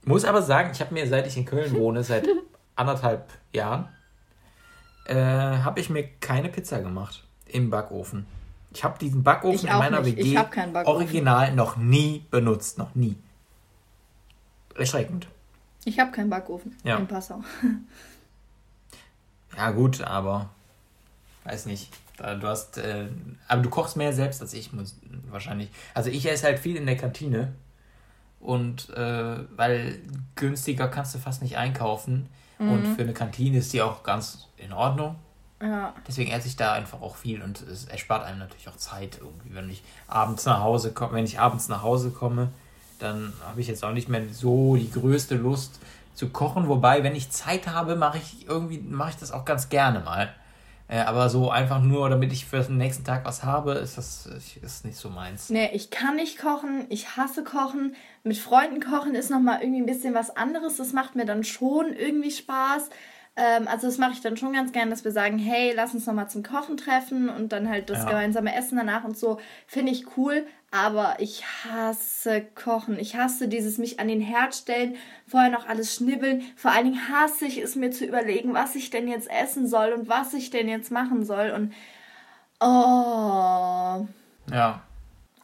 muss 0.05 0.25
aber 0.25 0.43
sagen, 0.43 0.71
ich 0.73 0.81
habe 0.81 0.95
mir, 0.95 1.07
seit 1.07 1.27
ich 1.27 1.37
in 1.37 1.45
Köln 1.45 1.75
wohne, 1.75 2.03
seit 2.03 2.27
anderthalb 2.77 3.31
Jahren, 3.53 3.89
äh, 5.05 5.15
habe 5.15 5.81
ich 5.81 5.91
mir 5.91 6.07
keine 6.21 6.49
Pizza 6.49 6.81
gemacht 6.81 7.25
im 7.47 7.71
Backofen. 7.71 8.27
Ich 8.73 8.85
habe 8.85 8.99
diesen 8.99 9.23
Backofen 9.23 9.69
in 9.69 9.77
meiner 9.77 10.01
nicht. 10.01 10.19
WG 10.19 10.39
original 10.85 11.55
noch 11.55 11.77
nie 11.77 12.25
benutzt, 12.31 12.79
noch 12.79 12.95
nie. 12.95 13.17
Erschreckend. 14.75 15.27
Ich 15.85 15.99
habe 15.99 16.11
keinen 16.11 16.31
Backofen 16.31 16.77
ja. 16.85 16.97
in 16.97 17.07
Passau. 17.07 17.43
Ja, 19.57 19.71
gut, 19.71 20.01
aber 20.03 20.51
weiß 21.45 21.67
nicht. 21.67 21.91
Du 22.19 22.49
hast, 22.49 22.79
äh, 22.79 23.07
aber 23.47 23.63
du 23.63 23.71
kochst 23.71 23.97
mehr 23.97 24.13
selbst 24.13 24.43
als 24.43 24.53
ich, 24.53 24.73
muss 24.73 24.99
wahrscheinlich. 25.31 25.71
Also 25.95 26.11
ich 26.11 26.29
esse 26.29 26.47
halt 26.47 26.59
viel 26.59 26.77
in 26.77 26.85
der 26.85 26.97
Kantine 26.97 27.53
und 28.41 28.91
äh, 28.91 29.39
weil 29.57 30.01
günstiger 30.35 30.89
kannst 30.89 31.15
du 31.15 31.19
fast 31.19 31.43
nicht 31.43 31.57
einkaufen 31.57 32.29
mhm. 32.59 32.73
und 32.73 32.87
für 32.97 33.03
eine 33.03 33.13
Kantine 33.13 33.59
ist 33.59 33.73
die 33.73 33.83
auch 33.83 34.03
ganz 34.03 34.49
in 34.57 34.73
Ordnung. 34.73 35.17
Ja. 35.61 35.95
Deswegen 36.07 36.31
esse 36.31 36.49
ich 36.49 36.57
da 36.57 36.73
einfach 36.73 37.01
auch 37.03 37.17
viel 37.17 37.43
und 37.43 37.63
es 37.63 37.85
erspart 37.85 38.25
einem 38.25 38.39
natürlich 38.39 38.69
auch 38.69 38.77
Zeit 38.77 39.19
irgendwie, 39.21 39.55
wenn 39.55 39.69
ich 39.71 39.83
abends 40.07 40.45
nach 40.45 40.61
Hause 40.61 40.93
komme, 40.93 41.15
wenn 41.15 41.25
ich 41.25 41.41
abends 41.41 41.69
nach 41.69 41.83
Hause 41.83 42.11
komme, 42.11 42.49
dann 42.99 43.33
habe 43.45 43.61
ich 43.61 43.69
jetzt 43.69 43.85
auch 43.85 43.93
nicht 43.93 44.09
mehr 44.09 44.23
so 44.33 44.77
die 44.77 44.91
größte 44.91 45.37
Lust, 45.37 45.81
zu 46.19 46.29
kochen. 46.31 46.69
Wobei, 46.69 47.05
wenn 47.05 47.15
ich 47.15 47.31
Zeit 47.31 47.69
habe, 47.69 47.95
mache 47.95 48.19
ich 48.19 48.49
irgendwie, 48.49 48.79
mache 48.79 49.11
ich 49.11 49.17
das 49.17 49.31
auch 49.31 49.45
ganz 49.45 49.69
gerne 49.69 50.01
mal. 50.01 50.35
Äh, 50.89 51.01
aber 51.01 51.29
so 51.29 51.51
einfach 51.51 51.81
nur, 51.81 52.09
damit 52.11 52.33
ich 52.33 52.47
für 52.47 52.61
den 52.61 52.77
nächsten 52.79 53.05
Tag 53.05 53.25
was 53.25 53.45
habe, 53.45 53.73
ist 53.73 53.99
das 53.99 54.27
ist 54.27 54.85
nicht 54.85 54.97
so 54.97 55.11
meins. 55.11 55.49
Nee, 55.49 55.71
ich 55.75 55.91
kann 55.91 56.17
nicht 56.17 56.39
kochen, 56.39 56.87
ich 56.89 57.17
hasse 57.17 57.45
kochen. 57.45 57.95
Mit 58.25 58.37
Freunden 58.37 58.81
kochen 58.81 59.15
ist 59.15 59.31
nochmal 59.31 59.61
irgendwie 59.61 59.81
ein 59.81 59.87
bisschen 59.87 60.15
was 60.15 60.37
anderes. 60.37 60.79
Das 60.79 60.93
macht 60.93 61.15
mir 61.15 61.25
dann 61.25 61.45
schon 61.45 61.93
irgendwie 61.93 62.31
Spaß. 62.33 62.89
Ähm, 63.39 63.69
also 63.69 63.87
das 63.87 63.99
mache 63.99 64.13
ich 64.13 64.21
dann 64.21 64.37
schon 64.37 64.53
ganz 64.53 64.73
gern, 64.73 64.91
dass 64.91 65.05
wir 65.05 65.13
sagen, 65.13 65.39
hey, 65.39 65.73
lass 65.73 65.95
uns 65.95 66.07
nochmal 66.07 66.29
zum 66.29 66.43
Kochen 66.43 66.77
treffen 66.77 67.29
und 67.29 67.53
dann 67.53 67.71
halt 67.71 67.89
das 67.89 67.99
ja. 67.99 68.09
gemeinsame 68.09 68.53
Essen 68.53 68.77
danach 68.77 69.05
und 69.05 69.17
so. 69.17 69.39
Finde 69.69 69.93
ich 69.93 70.17
cool, 70.17 70.45
aber 70.73 71.15
ich 71.21 71.45
hasse 71.65 72.45
Kochen. 72.57 72.99
Ich 72.99 73.15
hasse 73.15 73.47
dieses 73.47 73.79
mich 73.79 74.01
an 74.01 74.09
den 74.09 74.21
Herd 74.21 74.57
stellen, 74.57 74.97
vorher 75.29 75.51
noch 75.51 75.69
alles 75.69 75.95
schnibbeln. 75.95 76.43
Vor 76.57 76.73
allen 76.73 76.87
Dingen 76.87 77.09
hasse 77.09 77.47
ich 77.47 77.59
es 77.59 77.77
mir 77.77 77.93
zu 77.93 78.05
überlegen, 78.05 78.55
was 78.55 78.75
ich 78.75 78.91
denn 78.91 79.07
jetzt 79.07 79.31
essen 79.31 79.69
soll 79.69 79.93
und 79.93 80.09
was 80.09 80.35
ich 80.35 80.51
denn 80.51 80.69
jetzt 80.69 80.91
machen 80.91 81.25
soll 81.25 81.51
und 81.51 81.73
oh. 82.61 84.05
Ja. 84.53 84.83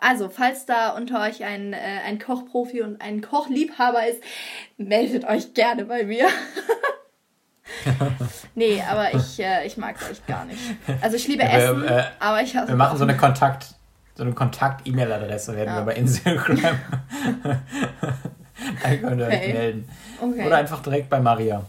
Also, 0.00 0.28
falls 0.28 0.66
da 0.66 0.96
unter 0.96 1.22
euch 1.22 1.44
ein, 1.44 1.72
äh, 1.72 2.00
ein 2.04 2.18
Kochprofi 2.18 2.82
und 2.82 3.00
ein 3.00 3.22
Kochliebhaber 3.22 4.04
ist, 4.08 4.20
meldet 4.78 5.24
euch 5.26 5.54
gerne 5.54 5.84
bei 5.84 6.02
mir. 6.02 6.26
nee, 8.54 8.82
aber 8.82 9.14
ich, 9.14 9.40
äh, 9.40 9.66
ich 9.66 9.76
mag 9.76 9.96
es 10.00 10.10
echt 10.10 10.26
gar 10.26 10.44
nicht. 10.44 10.60
Also 11.00 11.16
ich 11.16 11.26
liebe 11.28 11.42
ja, 11.42 11.50
wir, 11.50 11.58
Essen, 11.58 11.84
äh, 11.84 12.04
aber 12.20 12.42
ich 12.42 12.54
hasse 12.54 12.68
Wir 12.68 12.76
machen 12.76 12.98
so 12.98 13.04
eine 13.04 13.16
Kontakt, 13.18 13.74
so 14.14 14.22
eine 14.22 14.32
Kontakt-E-Mail-Adresse 14.32 15.56
werden 15.56 15.70
ja. 15.70 15.76
wir 15.76 15.82
bei 15.86 15.94
Instagram. 15.94 16.58
da 18.82 18.96
könnt 18.96 19.20
ihr 19.20 19.26
okay. 19.26 19.48
euch 19.48 19.54
melden. 19.54 19.88
Okay. 20.20 20.46
Oder 20.46 20.56
einfach 20.56 20.82
direkt 20.82 21.08
bei 21.08 21.20
Maria. 21.20 21.64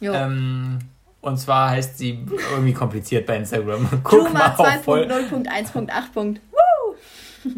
Ähm, 0.00 0.78
und 1.20 1.38
zwar 1.38 1.70
heißt 1.70 1.98
sie 1.98 2.24
irgendwie 2.52 2.72
kompliziert 2.72 3.26
bei 3.26 3.36
Instagram. 3.36 3.88
Guck 4.02 4.32
mal 4.32 4.50
2.0.1.8. 4.50 6.36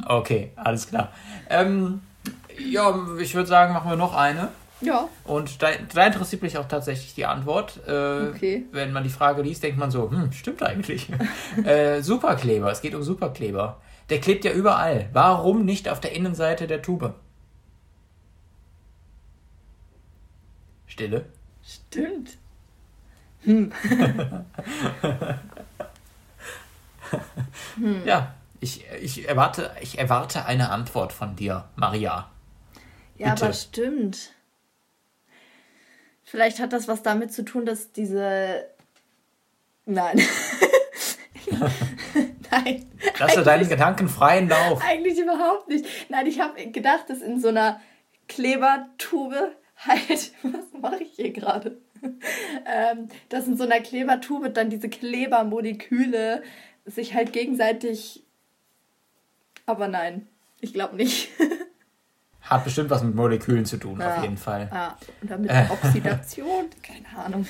Okay, 0.07 0.53
alles 0.57 0.89
klar. 0.89 1.13
Ähm, 1.49 2.01
ja, 2.59 2.95
ich 3.19 3.35
würde 3.35 3.49
sagen, 3.49 3.73
machen 3.73 3.91
wir 3.91 3.97
noch 3.97 4.15
eine. 4.15 4.49
Ja. 4.81 5.09
Und 5.25 5.63
da, 5.63 5.69
da, 5.93 6.07
interessiert 6.07 6.43
mich 6.43 6.57
auch 6.57 6.67
tatsächlich 6.67 7.15
die 7.15 7.27
Antwort. 7.27 7.81
Äh, 7.87 8.29
okay. 8.29 8.65
Wenn 8.73 8.93
man 8.93 9.03
die 9.03 9.11
Frage 9.11 9.43
liest, 9.43 9.63
denkt 9.63 9.79
man 9.79 9.91
so, 9.91 10.11
hm, 10.11 10.33
stimmt 10.33 10.63
eigentlich. 10.63 11.09
äh, 11.65 12.01
Superkleber, 12.03 12.71
es 12.71 12.81
geht 12.81 12.95
um 12.95 13.03
Superkleber. 13.03 13.81
Der 14.09 14.21
klebt 14.21 14.45
ja 14.45 14.53
überall. 14.53 15.09
Warum 15.13 15.65
nicht 15.65 15.89
auf 15.89 16.01
der 16.01 16.13
Innenseite 16.13 16.67
der 16.67 16.83
Tube? 16.83 17.15
Stille. 20.87 21.27
Stimmt. 21.63 22.39
Hm. 23.43 23.73
hm. 27.77 28.05
Ja, 28.05 28.35
Ich, 28.61 28.85
ich, 29.01 29.27
erwarte, 29.29 29.71
ich 29.81 29.99
erwarte 29.99 30.45
eine 30.45 30.71
Antwort 30.71 31.13
von 31.13 31.37
dir, 31.37 31.65
Maria. 31.77 32.29
Ja, 33.17 33.31
Bitte. 33.31 33.45
aber 33.47 33.55
stimmt. 33.55 34.33
Vielleicht 36.31 36.61
hat 36.61 36.73
das 36.73 36.87
was 36.87 37.03
damit 37.03 37.33
zu 37.33 37.45
tun, 37.45 37.67
dass 37.67 37.91
diese. 37.91 38.65
Nein. 39.85 40.23
Nein. 42.53 42.87
Lass 43.19 43.35
du 43.35 43.43
deinen 43.43 43.69
Gedanken 43.69 44.09
freien 44.09 44.49
Lauf. 44.49 44.81
Eigentlich 44.87 45.19
überhaupt 45.19 45.67
nicht. 45.67 45.85
Nein, 46.09 46.29
ich 46.29 46.39
habe 46.39 46.69
gedacht, 46.69 47.11
dass 47.11 47.21
in 47.21 47.41
so 47.41 47.49
einer 47.49 47.81
Klebertube 48.29 49.57
halt. 49.77 50.33
Was 50.45 50.81
mache 50.81 51.03
ich 51.03 51.15
hier 51.17 51.33
gerade? 51.33 51.79
ähm, 52.65 53.09
dass 53.29 53.49
in 53.49 53.57
so 53.57 53.65
einer 53.65 53.81
Klebertube 53.81 54.51
dann 54.51 54.71
diese 54.71 54.89
Klebermoleküle 54.89 56.45
sich 56.85 57.15
halt 57.15 57.33
gegenseitig. 57.33 58.23
Aber 59.67 59.89
nein, 59.89 60.29
ich 60.61 60.73
glaube 60.75 60.95
nicht. 60.95 61.31
Hat 62.51 62.65
bestimmt 62.65 62.91
was 62.91 63.05
mit 63.05 63.15
Molekülen 63.15 63.65
zu 63.65 63.77
tun, 63.77 64.01
ja. 64.01 64.17
auf 64.17 64.23
jeden 64.23 64.37
Fall. 64.37 64.69
Ja, 64.73 64.97
und 65.23 65.31
dann 65.31 65.43
mit 65.43 65.53
äh. 65.53 65.67
Oxidation, 65.71 66.65
keine 66.83 67.25
Ahnung. 67.25 67.47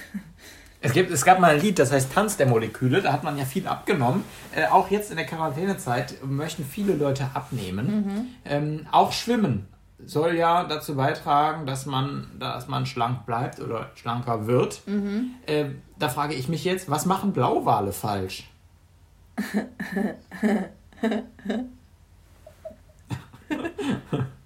Es, 0.82 0.92
gibt, 0.92 1.10
es 1.10 1.24
gab 1.24 1.40
mal 1.40 1.54
ein 1.54 1.60
Lied, 1.60 1.78
das 1.78 1.90
heißt 1.90 2.12
Tanz 2.12 2.36
der 2.36 2.46
Moleküle, 2.46 3.00
da 3.00 3.14
hat 3.14 3.24
man 3.24 3.38
ja 3.38 3.46
viel 3.46 3.66
abgenommen. 3.66 4.24
Äh, 4.54 4.66
auch 4.66 4.90
jetzt 4.90 5.10
in 5.10 5.16
der 5.16 5.24
Quarantänezeit 5.24 6.22
möchten 6.22 6.66
viele 6.66 6.94
Leute 6.94 7.30
abnehmen. 7.32 7.86
Mhm. 7.86 8.26
Ähm, 8.44 8.86
auch 8.92 9.12
Schwimmen 9.12 9.66
soll 10.04 10.36
ja 10.36 10.64
dazu 10.64 10.96
beitragen, 10.96 11.64
dass 11.64 11.86
man, 11.86 12.26
dass 12.38 12.68
man 12.68 12.84
schlank 12.84 13.24
bleibt 13.24 13.60
oder 13.60 13.90
schlanker 13.94 14.46
wird. 14.46 14.86
Mhm. 14.86 15.30
Äh, 15.46 15.64
da 15.98 16.10
frage 16.10 16.34
ich 16.34 16.48
mich 16.48 16.64
jetzt, 16.64 16.90
was 16.90 17.06
machen 17.06 17.32
Blauwale 17.32 17.92
falsch? 17.92 18.50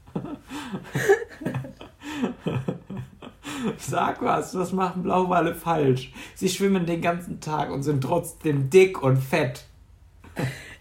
Sag 3.78 4.22
was, 4.22 4.54
was 4.54 4.72
machen 4.72 5.02
Blauwale 5.02 5.54
falsch? 5.54 6.12
Sie 6.34 6.48
schwimmen 6.48 6.86
den 6.86 7.00
ganzen 7.00 7.40
Tag 7.40 7.70
und 7.70 7.82
sind 7.82 8.02
trotzdem 8.02 8.70
dick 8.70 9.02
und 9.02 9.18
fett. 9.18 9.64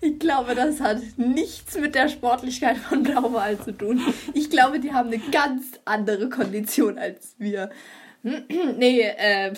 Ich 0.02 0.20
glaube, 0.20 0.56
das 0.56 0.82
hat 0.82 0.98
nichts 1.18 1.78
mit 1.78 1.96
der 1.96 2.10
Sportlichkeit 2.10 2.78
von 2.78 3.04
Blauwal 3.04 3.60
zu 3.60 3.72
tun. 3.72 4.02
Ich 4.34 4.50
glaube, 4.50 4.80
die 4.80 4.92
haben 4.92 5.08
eine 5.08 5.20
ganz 5.20 5.80
andere 5.86 6.30
Kondition 6.30 6.98
als 6.98 7.36
wir. 7.38 7.70
nee, 8.24 9.02
äh, 9.02 9.54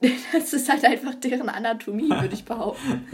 das 0.32 0.52
ist 0.52 0.68
halt 0.68 0.84
einfach 0.84 1.14
deren 1.14 1.48
Anatomie, 1.48 2.10
würde 2.10 2.34
ich 2.34 2.44
behaupten. 2.44 3.06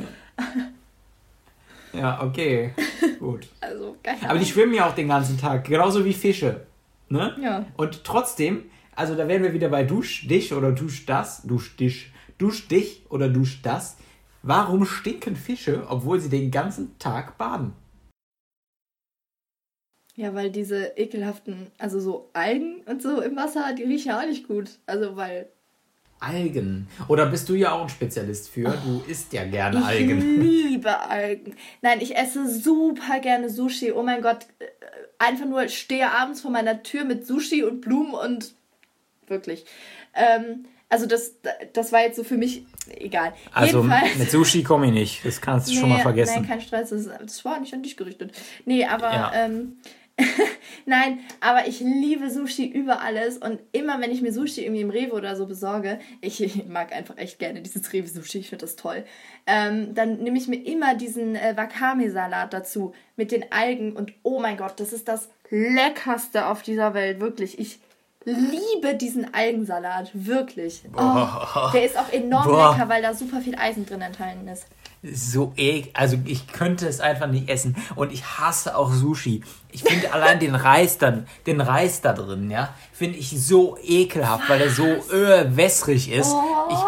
Ja, 1.96 2.22
okay. 2.22 2.74
Gut. 3.18 3.48
also, 3.60 3.96
keine 4.02 4.18
Ahnung. 4.18 4.30
Aber 4.30 4.38
die 4.38 4.46
schwimmen 4.46 4.74
ja 4.74 4.88
auch 4.88 4.94
den 4.94 5.08
ganzen 5.08 5.38
Tag, 5.38 5.64
genauso 5.64 6.04
wie 6.04 6.12
Fische. 6.12 6.66
Ne? 7.08 7.36
Ja. 7.40 7.66
Und 7.76 8.04
trotzdem, 8.04 8.64
also 8.94 9.14
da 9.14 9.28
wären 9.28 9.42
wir 9.42 9.52
wieder 9.52 9.68
bei 9.68 9.84
Dusch 9.84 10.26
dich 10.28 10.52
oder 10.52 10.72
Dusch 10.72 11.06
das, 11.06 11.42
Dusch 11.42 11.76
dich, 11.76 12.12
Dusch 12.38 12.68
dich 12.68 13.04
oder 13.08 13.28
Dusch 13.28 13.62
das. 13.62 13.96
Warum 14.42 14.84
stinken 14.84 15.36
Fische, 15.36 15.86
obwohl 15.88 16.20
sie 16.20 16.28
den 16.28 16.50
ganzen 16.50 16.98
Tag 16.98 17.38
baden? 17.38 17.72
Ja, 20.16 20.34
weil 20.34 20.50
diese 20.50 20.92
ekelhaften, 20.96 21.70
also 21.78 22.00
so 22.00 22.30
Algen 22.32 22.80
und 22.86 23.02
so 23.02 23.20
im 23.20 23.36
Wasser, 23.36 23.74
die 23.74 23.82
riechen 23.82 24.08
ja 24.08 24.20
auch 24.20 24.26
nicht 24.26 24.48
gut. 24.48 24.78
Also 24.86 25.16
weil. 25.16 25.50
Algen. 26.20 26.88
Oder 27.08 27.26
bist 27.26 27.48
du 27.48 27.54
ja 27.54 27.72
auch 27.72 27.82
ein 27.82 27.88
Spezialist 27.88 28.48
für? 28.48 28.70
Du 28.84 29.02
isst 29.06 29.32
ja 29.32 29.44
gerne 29.44 29.84
Algen. 29.84 30.18
Ich 30.18 30.70
liebe 30.70 30.98
Algen. 31.00 31.54
Nein, 31.82 32.00
ich 32.00 32.16
esse 32.16 32.48
super 32.48 33.20
gerne 33.20 33.50
Sushi. 33.50 33.92
Oh 33.92 34.02
mein 34.02 34.22
Gott. 34.22 34.46
Äh, 34.58 34.66
einfach 35.18 35.46
nur 35.46 35.68
stehe 35.68 36.10
abends 36.10 36.40
vor 36.40 36.50
meiner 36.50 36.82
Tür 36.82 37.04
mit 37.04 37.26
Sushi 37.26 37.62
und 37.62 37.80
Blumen 37.80 38.14
und 38.14 38.54
wirklich. 39.26 39.64
Ähm, 40.14 40.66
also 40.88 41.06
das, 41.06 41.34
das 41.72 41.92
war 41.92 42.00
jetzt 42.00 42.16
so 42.16 42.24
für 42.24 42.36
mich 42.36 42.64
egal. 42.88 43.34
Also 43.52 43.82
Jedenfalls, 43.82 44.16
mit 44.16 44.30
Sushi 44.30 44.62
komme 44.62 44.86
ich 44.86 44.92
nicht. 44.92 45.24
Das 45.24 45.40
kannst 45.40 45.68
du 45.68 45.72
nee, 45.72 45.80
schon 45.80 45.88
mal 45.88 46.00
vergessen. 46.00 46.34
Nein, 46.36 46.46
kein 46.48 46.60
Stress. 46.60 46.90
Das, 46.90 47.08
das 47.20 47.44
war 47.44 47.58
nicht 47.58 47.74
an 47.74 47.82
dich 47.82 47.96
gerichtet. 47.96 48.32
Nee, 48.64 48.84
aber 48.84 49.12
ja. 49.12 49.32
ähm, 49.34 49.78
nein, 50.86 51.20
aber 51.40 51.66
ich 51.66 51.80
liebe 51.80 52.30
Sushi 52.30 52.66
über 52.66 53.02
alles 53.02 53.36
und 53.38 53.60
immer 53.72 54.00
wenn 54.00 54.10
ich 54.10 54.22
mir 54.22 54.32
Sushi 54.32 54.62
irgendwie 54.62 54.80
im 54.80 54.90
Rewe 54.90 55.12
oder 55.12 55.36
so 55.36 55.46
besorge, 55.46 55.98
ich, 56.20 56.64
mag 56.68 56.92
einfach 56.92 57.18
echt 57.18 57.38
gerne 57.38 57.60
dieses 57.60 57.92
Rewe 57.92 58.06
Sushi, 58.06 58.38
ich 58.38 58.48
finde 58.48 58.64
das 58.64 58.76
toll. 58.76 59.04
Ähm, 59.46 59.94
dann 59.94 60.18
nehme 60.18 60.38
ich 60.38 60.48
mir 60.48 60.64
immer 60.64 60.94
diesen 60.94 61.36
äh, 61.36 61.54
Wakame-Salat 61.56 62.52
dazu 62.52 62.94
mit 63.16 63.30
den 63.30 63.52
Algen 63.52 63.92
und 63.94 64.12
oh 64.22 64.40
mein 64.40 64.56
Gott, 64.56 64.80
das 64.80 64.92
ist 64.92 65.08
das 65.08 65.28
leckerste 65.50 66.46
auf 66.46 66.62
dieser 66.62 66.94
Welt, 66.94 67.20
wirklich. 67.20 67.58
Ich 67.58 67.78
liebe 68.26 68.94
diesen 68.96 69.32
Algensalat, 69.32 70.10
wirklich. 70.12 70.82
Oh, 70.96 71.26
der 71.72 71.84
ist 71.84 71.96
auch 71.96 72.12
enorm 72.12 72.46
Boah. 72.46 72.72
lecker, 72.72 72.88
weil 72.88 73.02
da 73.02 73.14
super 73.14 73.40
viel 73.40 73.56
Eisen 73.56 73.86
drin 73.86 74.02
enthalten 74.02 74.48
ist. 74.48 74.66
So 75.02 75.52
ekel, 75.56 75.92
also 75.94 76.16
ich 76.24 76.48
könnte 76.48 76.88
es 76.88 77.00
einfach 77.00 77.28
nicht 77.28 77.48
essen 77.48 77.76
und 77.94 78.12
ich 78.12 78.24
hasse 78.24 78.76
auch 78.76 78.92
Sushi. 78.92 79.44
Ich 79.70 79.84
finde 79.84 80.12
allein 80.12 80.40
den 80.40 80.56
Reis 80.56 80.98
dann, 80.98 81.28
den 81.46 81.60
Reis 81.60 82.00
da 82.00 82.12
drin, 82.12 82.50
ja, 82.50 82.70
finde 82.92 83.18
ich 83.18 83.30
so 83.30 83.78
ekelhaft, 83.82 84.44
Was? 84.44 84.48
weil 84.48 84.60
er 84.62 84.70
so 84.70 84.84
äh, 84.84 85.56
wässrig 85.56 86.10
ist. 86.10 86.32
Oh. 86.32 86.42
Ich, 86.70 86.78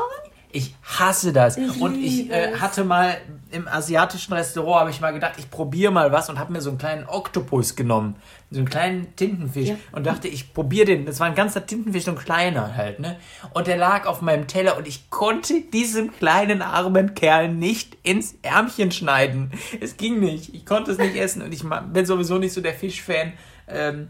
ich 0.50 0.74
hasse 0.82 1.32
das. 1.32 1.56
Ich 1.58 1.80
und 1.80 1.94
ich 2.02 2.30
äh, 2.30 2.56
hatte 2.56 2.82
mal 2.82 3.16
im 3.50 3.68
asiatischen 3.68 4.32
Restaurant, 4.32 4.80
habe 4.80 4.90
ich 4.90 5.00
mal 5.00 5.12
gedacht, 5.12 5.34
ich 5.38 5.50
probiere 5.50 5.92
mal 5.92 6.10
was 6.10 6.28
und 6.28 6.38
habe 6.38 6.52
mir 6.52 6.60
so 6.60 6.70
einen 6.70 6.78
kleinen 6.78 7.06
Oktopus 7.06 7.76
genommen. 7.76 8.16
So 8.50 8.58
einen 8.58 8.68
kleinen 8.68 9.14
Tintenfisch. 9.14 9.68
Ja. 9.68 9.76
Und 9.92 10.06
dachte, 10.06 10.26
ich 10.26 10.54
probiere 10.54 10.86
den. 10.86 11.04
Das 11.04 11.20
war 11.20 11.26
ein 11.26 11.34
ganzer 11.34 11.66
Tintenfisch, 11.66 12.04
so 12.04 12.12
ein 12.12 12.18
kleiner 12.18 12.76
halt, 12.76 12.98
ne? 12.98 13.18
Und 13.52 13.66
der 13.66 13.76
lag 13.76 14.06
auf 14.06 14.22
meinem 14.22 14.46
Teller 14.46 14.78
und 14.78 14.88
ich 14.88 15.10
konnte 15.10 15.60
diesem 15.60 16.12
kleinen 16.12 16.62
armen 16.62 17.14
Kerl 17.14 17.52
nicht 17.52 17.98
ins 18.02 18.36
Ärmchen 18.40 18.90
schneiden. 18.90 19.52
Es 19.80 19.98
ging 19.98 20.18
nicht. 20.20 20.54
Ich 20.54 20.64
konnte 20.64 20.92
es 20.92 20.98
nicht 20.98 21.14
essen 21.16 21.42
und 21.42 21.52
ich 21.52 21.62
bin 21.92 22.06
sowieso 22.06 22.38
nicht 22.38 22.54
so 22.54 22.62
der 22.62 22.72
Fischfan. 22.72 23.34
Ähm, 23.66 24.08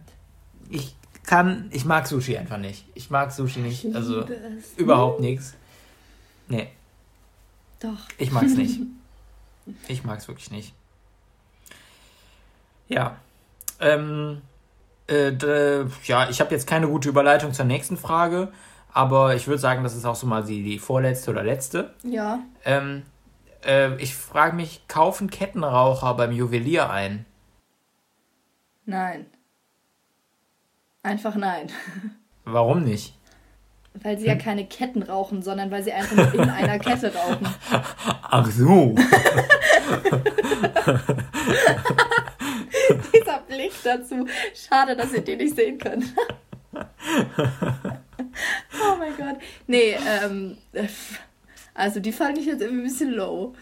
ich 0.70 0.94
kann, 1.26 1.68
ich 1.72 1.84
mag 1.84 2.06
Sushi 2.06 2.36
einfach 2.38 2.58
nicht. 2.58 2.84
Ich 2.94 3.10
mag 3.10 3.32
Sushi 3.32 3.58
nicht. 3.58 3.92
Also 3.92 4.24
überhaupt 4.76 5.20
nichts. 5.20 5.54
Nee. 6.46 6.68
Doch. 7.80 8.08
Ich 8.18 8.30
mag's 8.30 8.54
nicht. 8.54 8.80
Ich 9.86 10.02
mag's 10.02 10.26
wirklich 10.28 10.50
nicht. 10.50 10.72
Ja. 12.88 13.18
Ähm, 13.80 14.42
äh, 15.08 15.32
ja, 16.04 16.28
ich 16.28 16.40
habe 16.40 16.54
jetzt 16.54 16.66
keine 16.66 16.88
gute 16.88 17.08
Überleitung 17.08 17.52
zur 17.52 17.64
nächsten 17.64 17.96
Frage, 17.96 18.52
aber 18.92 19.34
ich 19.34 19.46
würde 19.46 19.58
sagen, 19.58 19.82
das 19.82 19.94
ist 19.96 20.04
auch 20.04 20.14
so 20.14 20.26
mal 20.26 20.44
die, 20.44 20.62
die 20.62 20.78
vorletzte 20.78 21.30
oder 21.30 21.42
letzte. 21.42 21.94
Ja. 22.02 22.40
Ähm, 22.64 23.02
äh, 23.64 23.94
ich 23.96 24.14
frage 24.14 24.54
mich, 24.54 24.86
kaufen 24.88 25.30
Kettenraucher 25.30 26.14
beim 26.14 26.32
Juwelier 26.32 26.90
ein? 26.90 27.24
Nein. 28.84 29.26
Einfach 31.02 31.36
nein. 31.36 31.68
Warum 32.44 32.84
nicht? 32.84 33.14
Weil 33.94 34.18
sie 34.18 34.26
ja 34.26 34.36
keine 34.36 34.66
Ketten 34.66 35.02
rauchen, 35.02 35.42
sondern 35.42 35.70
weil 35.70 35.82
sie 35.82 35.92
einfach 35.92 36.16
nur 36.16 36.34
in 36.34 36.50
einer 36.50 36.78
Kette 36.78 37.12
rauchen. 37.14 37.48
Ach 38.22 38.50
so. 38.50 38.94
Dieser 43.14 43.40
Blick 43.40 43.72
dazu. 43.82 44.26
Schade, 44.54 44.96
dass 44.96 45.12
ihr 45.12 45.22
den 45.22 45.38
nicht 45.38 45.56
sehen 45.56 45.78
könnt. 45.78 46.04
oh 46.72 46.84
mein 48.98 49.16
Gott. 49.16 49.36
Nee, 49.66 49.96
ähm, 50.06 50.58
also 51.74 52.00
die 52.00 52.12
fand 52.12 52.38
ich 52.38 52.46
jetzt 52.46 52.60
irgendwie 52.60 52.82
ein 52.82 52.88
bisschen 52.88 53.12
low. 53.12 53.54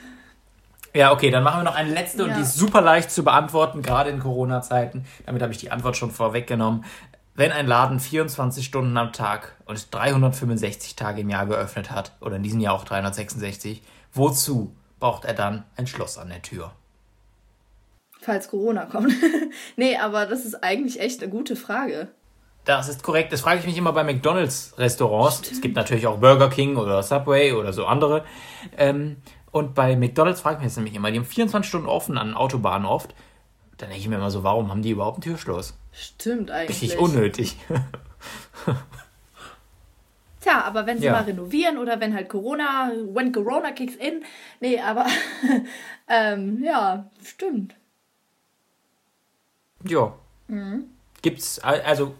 Ja, 0.94 1.12
okay, 1.12 1.30
dann 1.30 1.44
machen 1.44 1.60
wir 1.60 1.64
noch 1.64 1.74
eine 1.74 1.92
letzte 1.92 2.22
ja. 2.22 2.28
und 2.28 2.36
die 2.36 2.42
ist 2.42 2.56
super 2.56 2.80
leicht 2.80 3.10
zu 3.10 3.22
beantworten, 3.22 3.82
gerade 3.82 4.08
in 4.08 4.18
Corona-Zeiten. 4.18 5.04
Damit 5.26 5.42
habe 5.42 5.52
ich 5.52 5.58
die 5.58 5.70
Antwort 5.70 5.96
schon 5.96 6.10
vorweggenommen. 6.10 6.84
Wenn 7.34 7.52
ein 7.52 7.66
Laden 7.66 8.00
24 8.00 8.64
Stunden 8.64 8.96
am 8.96 9.12
Tag 9.12 9.56
und 9.66 9.94
365 9.94 10.96
Tage 10.96 11.20
im 11.20 11.28
Jahr 11.28 11.44
geöffnet 11.44 11.90
hat, 11.90 12.12
oder 12.22 12.36
in 12.36 12.42
diesem 12.42 12.60
Jahr 12.60 12.72
auch 12.72 12.84
366, 12.84 13.82
wozu 14.14 14.74
braucht 14.98 15.26
er 15.26 15.34
dann 15.34 15.64
ein 15.76 15.86
Schloss 15.86 16.16
an 16.16 16.30
der 16.30 16.40
Tür? 16.40 16.72
Falls 18.26 18.48
Corona 18.48 18.86
kommt. 18.86 19.12
nee, 19.76 19.96
aber 19.96 20.26
das 20.26 20.44
ist 20.44 20.64
eigentlich 20.64 20.98
echt 20.98 21.22
eine 21.22 21.30
gute 21.30 21.54
Frage. 21.54 22.08
Das 22.64 22.88
ist 22.88 23.04
korrekt. 23.04 23.32
Das 23.32 23.42
frage 23.42 23.60
ich 23.60 23.66
mich 23.66 23.78
immer 23.78 23.92
bei 23.92 24.02
McDonalds-Restaurants. 24.02 25.52
Es 25.52 25.60
gibt 25.60 25.76
natürlich 25.76 26.08
auch 26.08 26.18
Burger 26.18 26.50
King 26.50 26.76
oder 26.76 27.04
Subway 27.04 27.52
oder 27.52 27.72
so 27.72 27.86
andere. 27.86 28.24
Ähm, 28.76 29.18
und 29.52 29.76
bei 29.76 29.94
McDonalds 29.94 30.40
frage 30.40 30.56
ich 30.56 30.62
mich 30.62 30.70
das 30.70 30.76
nämlich 30.76 30.96
immer. 30.96 31.12
Die 31.12 31.18
haben 31.18 31.24
24 31.24 31.68
Stunden 31.68 31.86
offen 31.86 32.18
an 32.18 32.34
Autobahnen 32.34 32.84
oft. 32.84 33.14
Dann 33.76 33.90
denke 33.90 34.02
ich 34.02 34.08
mir 34.08 34.16
immer 34.16 34.32
so, 34.32 34.42
warum 34.42 34.70
haben 34.70 34.82
die 34.82 34.90
überhaupt 34.90 35.18
ein 35.18 35.22
Türschloss? 35.22 35.78
Stimmt 35.92 36.50
eigentlich. 36.50 36.82
Richtig 36.82 36.98
unnötig. 36.98 37.56
Tja, 40.40 40.64
aber 40.64 40.86
wenn 40.86 40.98
sie 40.98 41.06
ja. 41.06 41.12
mal 41.12 41.22
renovieren 41.22 41.78
oder 41.78 42.00
wenn 42.00 42.12
halt 42.12 42.28
Corona, 42.28 42.90
when 43.06 43.30
Corona 43.30 43.70
kicks 43.70 43.94
in. 43.94 44.24
Nee, 44.58 44.80
aber 44.80 45.06
ähm, 46.08 46.60
ja, 46.64 47.08
stimmt. 47.24 47.75
Ja. 49.90 50.14
Mhm. 50.48 50.84
Gibt's, 51.22 51.58
also 51.58 52.14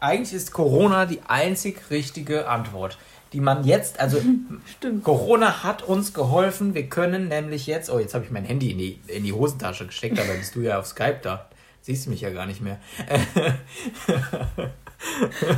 eigentlich 0.00 0.34
ist 0.34 0.52
Corona 0.52 1.06
die 1.06 1.20
einzig 1.26 1.90
richtige 1.90 2.48
Antwort, 2.48 2.98
die 3.32 3.40
man 3.40 3.64
jetzt, 3.64 3.98
also 4.00 4.20
Stimmt. 4.76 5.02
Corona 5.02 5.62
hat 5.64 5.82
uns 5.82 6.12
geholfen. 6.12 6.74
Wir 6.74 6.88
können 6.88 7.28
nämlich 7.28 7.66
jetzt, 7.66 7.90
oh, 7.90 7.98
jetzt 7.98 8.14
habe 8.14 8.24
ich 8.24 8.30
mein 8.30 8.44
Handy 8.44 8.70
in 8.70 8.78
die, 8.78 9.00
in 9.08 9.24
die 9.24 9.32
Hosentasche 9.32 9.86
gesteckt, 9.86 10.18
aber 10.18 10.34
bist 10.34 10.54
du 10.54 10.60
ja 10.60 10.78
auf 10.78 10.86
Skype 10.86 11.20
da. 11.22 11.48
Siehst 11.80 12.06
du 12.06 12.10
mich 12.10 12.22
ja 12.22 12.30
gar 12.30 12.46
nicht 12.46 12.62
mehr. 12.62 12.78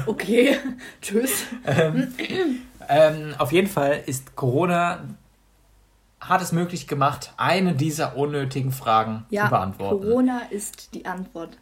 okay, 0.07 0.57
tschüss. 1.01 1.45
Ähm, 1.65 2.15
ähm, 2.89 3.35
auf 3.39 3.53
jeden 3.53 3.69
Fall 3.69 4.03
ist 4.07 4.35
Corona 4.35 5.05
hat 6.21 6.43
es 6.43 6.53
möglich 6.53 6.87
gemacht, 6.87 7.33
eine 7.37 7.75
dieser 7.75 8.17
unnötigen 8.17 8.73
Fragen 8.73 9.27
ja, 9.31 9.45
zu 9.45 9.51
beantworten. 9.51 10.03
Corona 10.03 10.41
ist 10.51 10.95
die 10.95 11.05
Antwort. 11.07 11.59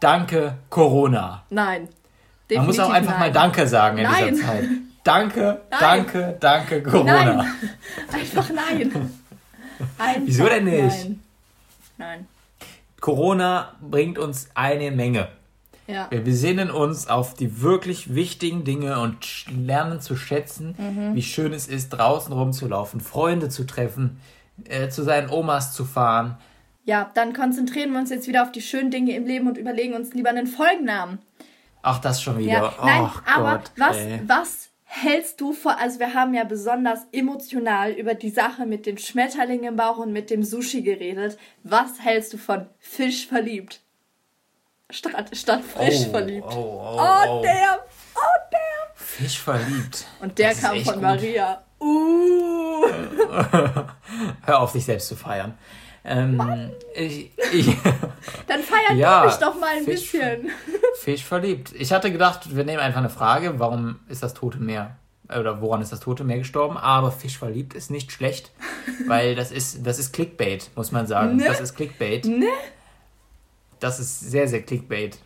Danke, 0.00 0.58
Corona. 0.70 1.44
Nein. 1.50 1.88
Man 2.52 2.66
muss 2.66 2.78
auch 2.78 2.90
einfach 2.90 3.12
nein. 3.12 3.20
mal 3.20 3.32
Danke 3.32 3.66
sagen 3.66 3.98
in 3.98 4.04
nein. 4.04 4.34
dieser 4.34 4.46
Zeit. 4.46 4.64
Danke, 5.02 5.60
nein. 5.70 5.80
danke, 5.80 6.36
danke, 6.40 6.82
Corona. 6.82 7.34
Nein. 7.34 7.52
Einfach 8.12 8.50
nein. 8.50 9.10
Einfach 9.98 10.20
Wieso 10.24 10.46
denn 10.46 10.64
nicht? 10.64 11.04
Nein. 11.04 11.20
nein. 11.96 12.26
Corona 13.00 13.76
bringt 13.80 14.18
uns 14.18 14.48
eine 14.54 14.90
Menge. 14.90 15.28
Ja. 15.86 16.08
Wir 16.10 16.22
besinnen 16.22 16.70
uns 16.70 17.08
auf 17.08 17.34
die 17.34 17.62
wirklich 17.62 18.14
wichtigen 18.14 18.64
Dinge 18.64 19.00
und 19.00 19.46
lernen 19.50 20.00
zu 20.00 20.16
schätzen, 20.16 20.74
mhm. 20.78 21.14
wie 21.14 21.22
schön 21.22 21.52
es 21.52 21.68
ist, 21.68 21.90
draußen 21.90 22.32
rumzulaufen, 22.32 23.00
Freunde 23.00 23.48
zu 23.48 23.64
treffen, 23.64 24.20
äh, 24.64 24.88
zu 24.88 25.02
seinen 25.02 25.30
Omas 25.30 25.72
zu 25.72 25.84
fahren. 25.84 26.38
Ja, 26.84 27.10
dann 27.14 27.32
konzentrieren 27.32 27.92
wir 27.92 27.98
uns 27.98 28.10
jetzt 28.10 28.28
wieder 28.28 28.42
auf 28.42 28.52
die 28.52 28.62
schönen 28.62 28.90
Dinge 28.90 29.14
im 29.14 29.26
Leben 29.26 29.48
und 29.48 29.58
überlegen 29.58 29.94
uns 29.94 30.14
lieber 30.14 30.30
einen 30.30 30.46
Folgennamen. 30.46 31.18
Ach, 31.82 32.00
das 32.00 32.22
schon 32.22 32.38
wieder. 32.38 32.52
Ja. 32.52 32.74
Nein, 32.84 33.02
oh, 33.02 33.20
aber 33.32 33.58
Gott, 33.58 33.72
was, 33.76 33.96
was 34.26 34.68
hältst 34.84 35.40
du 35.40 35.52
vor, 35.52 35.78
also 35.78 35.98
wir 35.98 36.14
haben 36.14 36.32
ja 36.34 36.44
besonders 36.44 37.06
emotional 37.12 37.92
über 37.92 38.14
die 38.14 38.30
Sache 38.30 38.66
mit 38.66 38.86
dem 38.86 38.98
Schmetterling 38.98 39.64
im 39.64 39.76
Bauch 39.76 39.98
und 39.98 40.12
mit 40.12 40.30
dem 40.30 40.42
Sushi 40.42 40.82
geredet. 40.82 41.38
Was 41.64 42.00
hältst 42.00 42.32
du 42.32 42.38
von 42.38 42.66
Fisch 42.78 43.26
verliebt? 43.26 43.82
Statt, 44.90 45.36
statt 45.36 45.62
frisch 45.64 46.06
oh, 46.06 46.10
verliebt. 46.10 46.46
Oh, 46.48 46.54
oh, 46.54 46.96
oh, 46.98 47.38
oh, 47.38 47.42
der! 47.42 47.78
Oh, 48.14 48.20
der! 48.52 48.94
Fisch 48.94 49.40
verliebt. 49.40 50.06
Und 50.20 50.38
der 50.38 50.54
kam 50.54 50.80
von 50.80 50.94
gut. 50.94 51.02
Maria. 51.02 51.62
Uh. 51.80 52.86
Hör 54.44 54.60
auf, 54.60 54.72
dich 54.72 54.84
selbst 54.84 55.08
zu 55.08 55.16
feiern. 55.16 55.58
Ähm, 56.04 56.70
ich, 56.94 57.32
ich, 57.52 57.66
Dann 58.46 58.62
feiern 58.62 58.96
ja, 58.96 59.24
mich 59.24 59.34
doch 59.34 59.58
mal 59.58 59.76
ein 59.76 59.84
Fisch, 59.84 60.12
bisschen. 60.12 60.50
Fisch 61.00 61.24
verliebt. 61.24 61.72
Ich 61.76 61.92
hatte 61.92 62.12
gedacht, 62.12 62.54
wir 62.54 62.64
nehmen 62.64 62.78
einfach 62.78 63.00
eine 63.00 63.10
Frage, 63.10 63.58
warum 63.58 63.98
ist 64.08 64.22
das 64.22 64.34
Tote 64.34 64.58
Meer 64.58 64.96
oder 65.28 65.60
woran 65.60 65.82
ist 65.82 65.90
das 65.90 65.98
Tote 65.98 66.22
Meer 66.22 66.38
gestorben? 66.38 66.76
Aber 66.76 67.10
Fisch 67.10 67.36
verliebt 67.36 67.74
ist 67.74 67.90
nicht 67.90 68.12
schlecht, 68.12 68.52
weil 69.08 69.34
das 69.34 69.50
ist 69.50 69.84
das 69.84 69.98
ist 69.98 70.12
Clickbait, 70.12 70.70
muss 70.76 70.92
man 70.92 71.08
sagen. 71.08 71.36
Ne? 71.36 71.44
Das 71.46 71.58
ist 71.58 71.74
Clickbait. 71.74 72.24
Ne? 72.24 72.46
Das 73.80 74.00
ist 74.00 74.20
sehr, 74.20 74.48
sehr 74.48 74.62
Clickbait. 74.62 75.18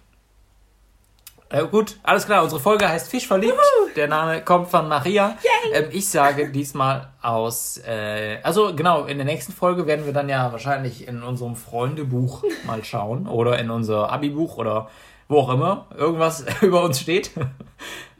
Äh, 1.53 1.67
gut, 1.67 1.99
alles 2.05 2.27
klar. 2.27 2.45
Unsere 2.45 2.61
Folge 2.61 2.89
heißt 2.89 3.11
Fisch 3.11 3.27
verliebt. 3.27 3.55
Uhu. 3.55 3.89
Der 3.97 4.07
Name 4.07 4.43
kommt 4.43 4.69
von 4.69 4.89
Maria. 4.89 5.37
Ähm, 5.75 5.89
ich 5.91 6.09
sage 6.09 6.51
diesmal 6.51 7.09
aus. 7.23 7.79
Äh, 7.79 8.39
also 8.45 8.75
genau, 8.75 9.05
in 9.07 9.19
der 9.19 9.25
nächsten 9.25 9.53
Folge 9.53 9.87
werden 9.87 10.07
wir 10.07 10.13
dann 10.13 10.29
ja 10.29 10.53
wahrscheinlich 10.53 11.09
in 11.09 11.25
unserem 11.25 11.57
Freundebuch 11.57 12.45
mal 12.67 12.85
schauen 12.85 13.27
oder 13.27 13.59
in 13.59 13.71
unser 13.71 14.13
Abi-Buch 14.13 14.59
oder 14.59 14.89
wo 15.27 15.39
auch 15.41 15.49
immer 15.51 15.87
irgendwas 15.97 16.45
über 16.63 16.85
uns 16.85 17.01
steht. 17.01 17.33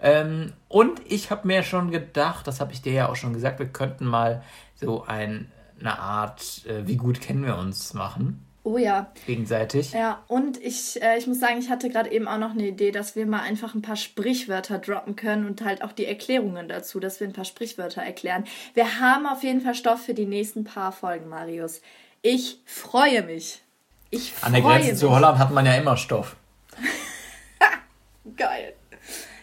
ähm, 0.03 0.53
und 0.69 1.01
ich 1.07 1.31
habe 1.31 1.47
mir 1.47 1.63
schon 1.63 1.93
gedacht, 1.93 2.49
das 2.49 2.61
habe 2.61 2.73
ich 2.73 2.83
dir 2.83 2.93
ja 2.93 3.09
auch 3.09 3.17
schon 3.17 3.33
gesagt, 3.33 3.61
wir 3.61 3.69
könnten 3.69 4.07
mal 4.07 4.43
so 4.75 5.05
ein, 5.07 5.53
eine 5.79 6.01
Art, 6.01 6.67
äh, 6.67 6.87
wie 6.89 6.97
gut 6.97 7.21
kennen 7.21 7.45
wir 7.45 7.57
uns 7.59 7.95
machen. 7.95 8.45
Oh 8.63 8.77
ja. 8.77 9.11
Gegenseitig. 9.27 9.93
Ja, 9.93 10.23
und 10.29 10.63
ich, 10.63 11.03
äh, 11.03 11.17
ich 11.17 11.27
muss 11.27 11.41
sagen, 11.41 11.59
ich 11.59 11.71
hatte 11.71 11.89
gerade 11.89 12.11
eben 12.13 12.29
auch 12.29 12.37
noch 12.37 12.51
eine 12.51 12.69
Idee, 12.69 12.91
dass 12.91 13.17
wir 13.17 13.25
mal 13.25 13.41
einfach 13.41 13.75
ein 13.75 13.81
paar 13.81 13.97
Sprichwörter 13.97 14.79
droppen 14.79 15.17
können 15.17 15.47
und 15.47 15.65
halt 15.65 15.83
auch 15.83 15.93
die 15.93 16.05
Erklärungen 16.05 16.69
dazu, 16.69 17.01
dass 17.01 17.21
wir 17.21 17.27
ein 17.27 17.33
paar 17.33 17.47
Sprichwörter 17.47 18.03
erklären. 18.03 18.45
Wir 18.75 19.01
haben 19.01 19.27
auf 19.27 19.43
jeden 19.43 19.63
Fall 19.63 19.75
Stoff 19.75 20.03
für 20.05 20.15
die 20.15 20.27
nächsten 20.27 20.65
paar 20.65 20.93
Folgen, 20.93 21.29
Marius. 21.29 21.81
Ich 22.21 22.59
freue 22.67 23.23
mich. 23.23 23.63
Ich 24.11 24.33
freue 24.33 24.47
An 24.47 24.53
der 24.53 24.63
Grenze 24.63 24.91
mich. 24.91 24.99
zu 24.99 25.11
Holland 25.11 25.39
hat 25.39 25.53
man 25.53 25.65
ja 25.65 25.75
immer 25.75 25.97
Stoff. 25.97 26.37
Geil. 28.37 28.75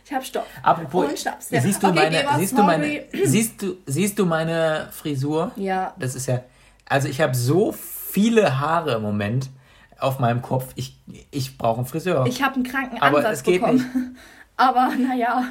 Ich 0.05 0.13
habe 0.13 0.23
Stoff. 0.23 0.45
Apropos, 0.61 1.09
und 1.09 1.19
Schnaps. 1.19 1.49
Ja. 1.49 1.59
Siehst, 1.59 1.81
du 1.81 1.87
okay, 1.87 1.95
meine, 1.95 2.25
siehst, 2.37 2.57
du 2.57 2.63
meine, 2.63 3.03
siehst, 3.11 3.61
du, 3.61 3.77
siehst 3.87 4.19
du 4.19 4.25
meine 4.25 4.89
Frisur? 4.91 5.51
Ja. 5.55 5.95
Das 5.97 6.13
ist 6.13 6.27
ja. 6.27 6.43
Also 6.85 7.09
ich 7.09 7.19
habe 7.19 7.35
so 7.35 7.73
viele 8.17 8.59
Haare 8.59 8.95
im 8.95 9.03
Moment 9.03 9.51
auf 9.99 10.17
meinem 10.17 10.41
Kopf. 10.41 10.71
Ich, 10.75 10.97
ich 11.29 11.55
brauche 11.55 11.77
einen 11.77 11.85
Friseur. 11.85 12.25
Ich 12.25 12.41
habe 12.41 12.55
einen 12.55 12.63
kranken 12.63 12.99
Aber 12.99 13.17
Ansatz 13.17 13.37
es 13.37 13.43
geht 13.43 13.61
bekommen. 13.61 13.77
Nicht. 13.77 14.19
Aber 14.57 14.91
naja. 14.95 15.43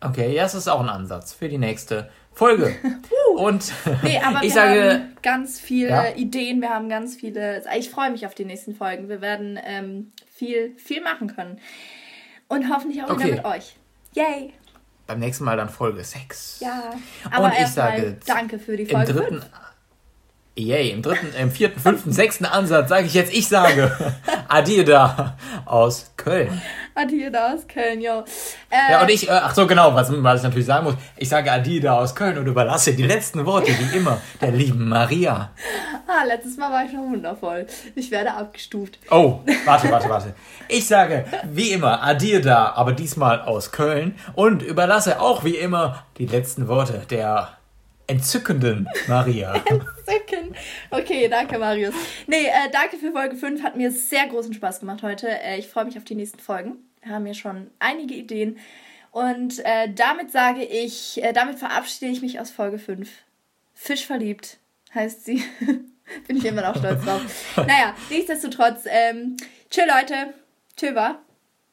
Okay, 0.00 0.34
ja, 0.34 0.44
es 0.44 0.54
ist 0.54 0.66
auch 0.66 0.80
ein 0.80 0.88
Ansatz 0.88 1.32
für 1.32 1.48
die 1.48 1.58
nächste 1.58 2.10
Folge. 2.32 2.74
Und 3.36 3.72
nee, 4.02 4.18
aber 4.18 4.38
ich 4.38 4.44
wir 4.44 4.50
sage, 4.50 4.92
haben 4.92 5.16
ganz 5.22 5.60
viele 5.60 5.88
ja? 5.90 6.14
Ideen, 6.16 6.60
wir 6.60 6.70
haben 6.70 6.88
ganz 6.88 7.14
viele. 7.14 7.62
Ich 7.78 7.90
freue 7.90 8.10
mich 8.10 8.26
auf 8.26 8.34
die 8.34 8.46
nächsten 8.46 8.74
Folgen. 8.74 9.08
Wir 9.08 9.20
werden 9.20 9.60
ähm, 9.62 10.12
viel, 10.26 10.74
viel 10.76 11.02
machen 11.02 11.28
können. 11.36 11.60
Und 12.48 12.70
hoffentlich 12.72 13.04
auch 13.04 13.10
okay. 13.10 13.26
wieder 13.26 13.36
mit 13.36 13.44
euch. 13.44 13.76
Yay! 14.14 14.54
Beim 15.06 15.18
nächsten 15.18 15.44
Mal 15.44 15.56
dann 15.58 15.68
Folge 15.68 16.02
6. 16.02 16.60
Ja. 16.60 16.94
Aber 17.30 17.44
Und 17.44 17.52
ich 17.60 17.66
sage 17.66 18.16
danke 18.26 18.58
für 18.58 18.76
die 18.76 18.86
Folge. 18.86 19.10
Im 19.10 19.16
dritten, 19.16 19.40
5. 19.42 19.50
Yay, 20.58 20.90
im 20.90 21.02
dritten, 21.02 21.34
im 21.38 21.50
vierten, 21.50 21.78
fünften, 21.78 22.12
sechsten 22.12 22.46
Ansatz 22.46 22.88
sage 22.88 23.04
ich 23.06 23.12
jetzt, 23.12 23.30
ich 23.34 23.46
sage 23.46 23.94
Adida 24.48 25.36
aus 25.66 26.12
Köln. 26.16 26.62
Adida 26.94 27.52
aus 27.52 27.68
Köln, 27.68 28.00
jo. 28.00 28.24
Äh, 28.70 28.92
ja, 28.92 29.02
und 29.02 29.10
ich, 29.10 29.28
äh, 29.28 29.32
ach 29.32 29.54
so, 29.54 29.66
genau, 29.66 29.94
was, 29.94 30.10
was 30.10 30.38
ich 30.38 30.44
natürlich 30.44 30.64
sagen 30.64 30.86
muss, 30.86 30.94
ich 31.18 31.28
sage 31.28 31.52
Adida 31.52 31.98
aus 31.98 32.14
Köln 32.14 32.38
und 32.38 32.46
überlasse 32.46 32.94
die 32.94 33.02
letzten 33.02 33.44
Worte, 33.44 33.70
wie 33.70 33.98
immer, 33.98 34.18
der 34.40 34.52
lieben 34.52 34.88
Maria. 34.88 35.50
Ah, 36.06 36.24
letztes 36.26 36.56
Mal 36.56 36.72
war 36.72 36.86
ich 36.86 36.90
schon 36.90 37.12
wundervoll. 37.12 37.66
Ich 37.94 38.10
werde 38.10 38.32
abgestuft. 38.32 38.98
Oh, 39.10 39.40
warte, 39.66 39.90
warte, 39.90 40.08
warte. 40.08 40.34
Ich 40.68 40.88
sage, 40.88 41.26
wie 41.52 41.72
immer, 41.72 42.02
Adida, 42.02 42.72
aber 42.76 42.94
diesmal 42.94 43.42
aus 43.42 43.72
Köln 43.72 44.14
und 44.34 44.62
überlasse 44.62 45.20
auch 45.20 45.44
wie 45.44 45.56
immer 45.56 46.04
die 46.16 46.26
letzten 46.26 46.66
Worte 46.66 47.02
der 47.10 47.55
entzückenden 48.06 48.88
Maria. 49.08 49.54
Entzückend. 49.66 50.56
Okay, 50.90 51.28
danke, 51.28 51.58
Marius. 51.58 51.94
Nee, 52.26 52.46
äh, 52.46 52.70
danke 52.72 52.96
für 52.96 53.12
Folge 53.12 53.36
5. 53.36 53.62
Hat 53.62 53.76
mir 53.76 53.90
sehr 53.90 54.26
großen 54.26 54.54
Spaß 54.54 54.80
gemacht 54.80 55.02
heute. 55.02 55.28
Äh, 55.28 55.58
ich 55.58 55.68
freue 55.68 55.84
mich 55.84 55.96
auf 55.96 56.04
die 56.04 56.14
nächsten 56.14 56.38
Folgen. 56.38 56.76
Wir 57.02 57.12
haben 57.12 57.24
hier 57.24 57.34
schon 57.34 57.70
einige 57.78 58.14
Ideen. 58.14 58.58
Und 59.10 59.64
äh, 59.64 59.92
damit 59.94 60.30
sage 60.30 60.62
ich, 60.62 61.22
äh, 61.22 61.32
damit 61.32 61.58
verabschiede 61.58 62.10
ich 62.10 62.22
mich 62.22 62.38
aus 62.40 62.50
Folge 62.50 62.78
5. 62.78 63.08
Fisch 63.74 64.06
verliebt 64.06 64.58
heißt 64.96 65.24
sie. 65.24 65.44
Bin 66.26 66.36
ich 66.36 66.44
immer 66.44 66.62
noch 66.62 66.76
stolz 66.76 67.04
drauf. 67.04 67.22
naja, 67.56 67.94
nichtsdestotrotz, 68.10 68.84
ähm, 68.86 69.36
chill 69.70 69.86
Leute. 69.86 70.34
Tschö 70.76 70.94
war. 70.94 71.25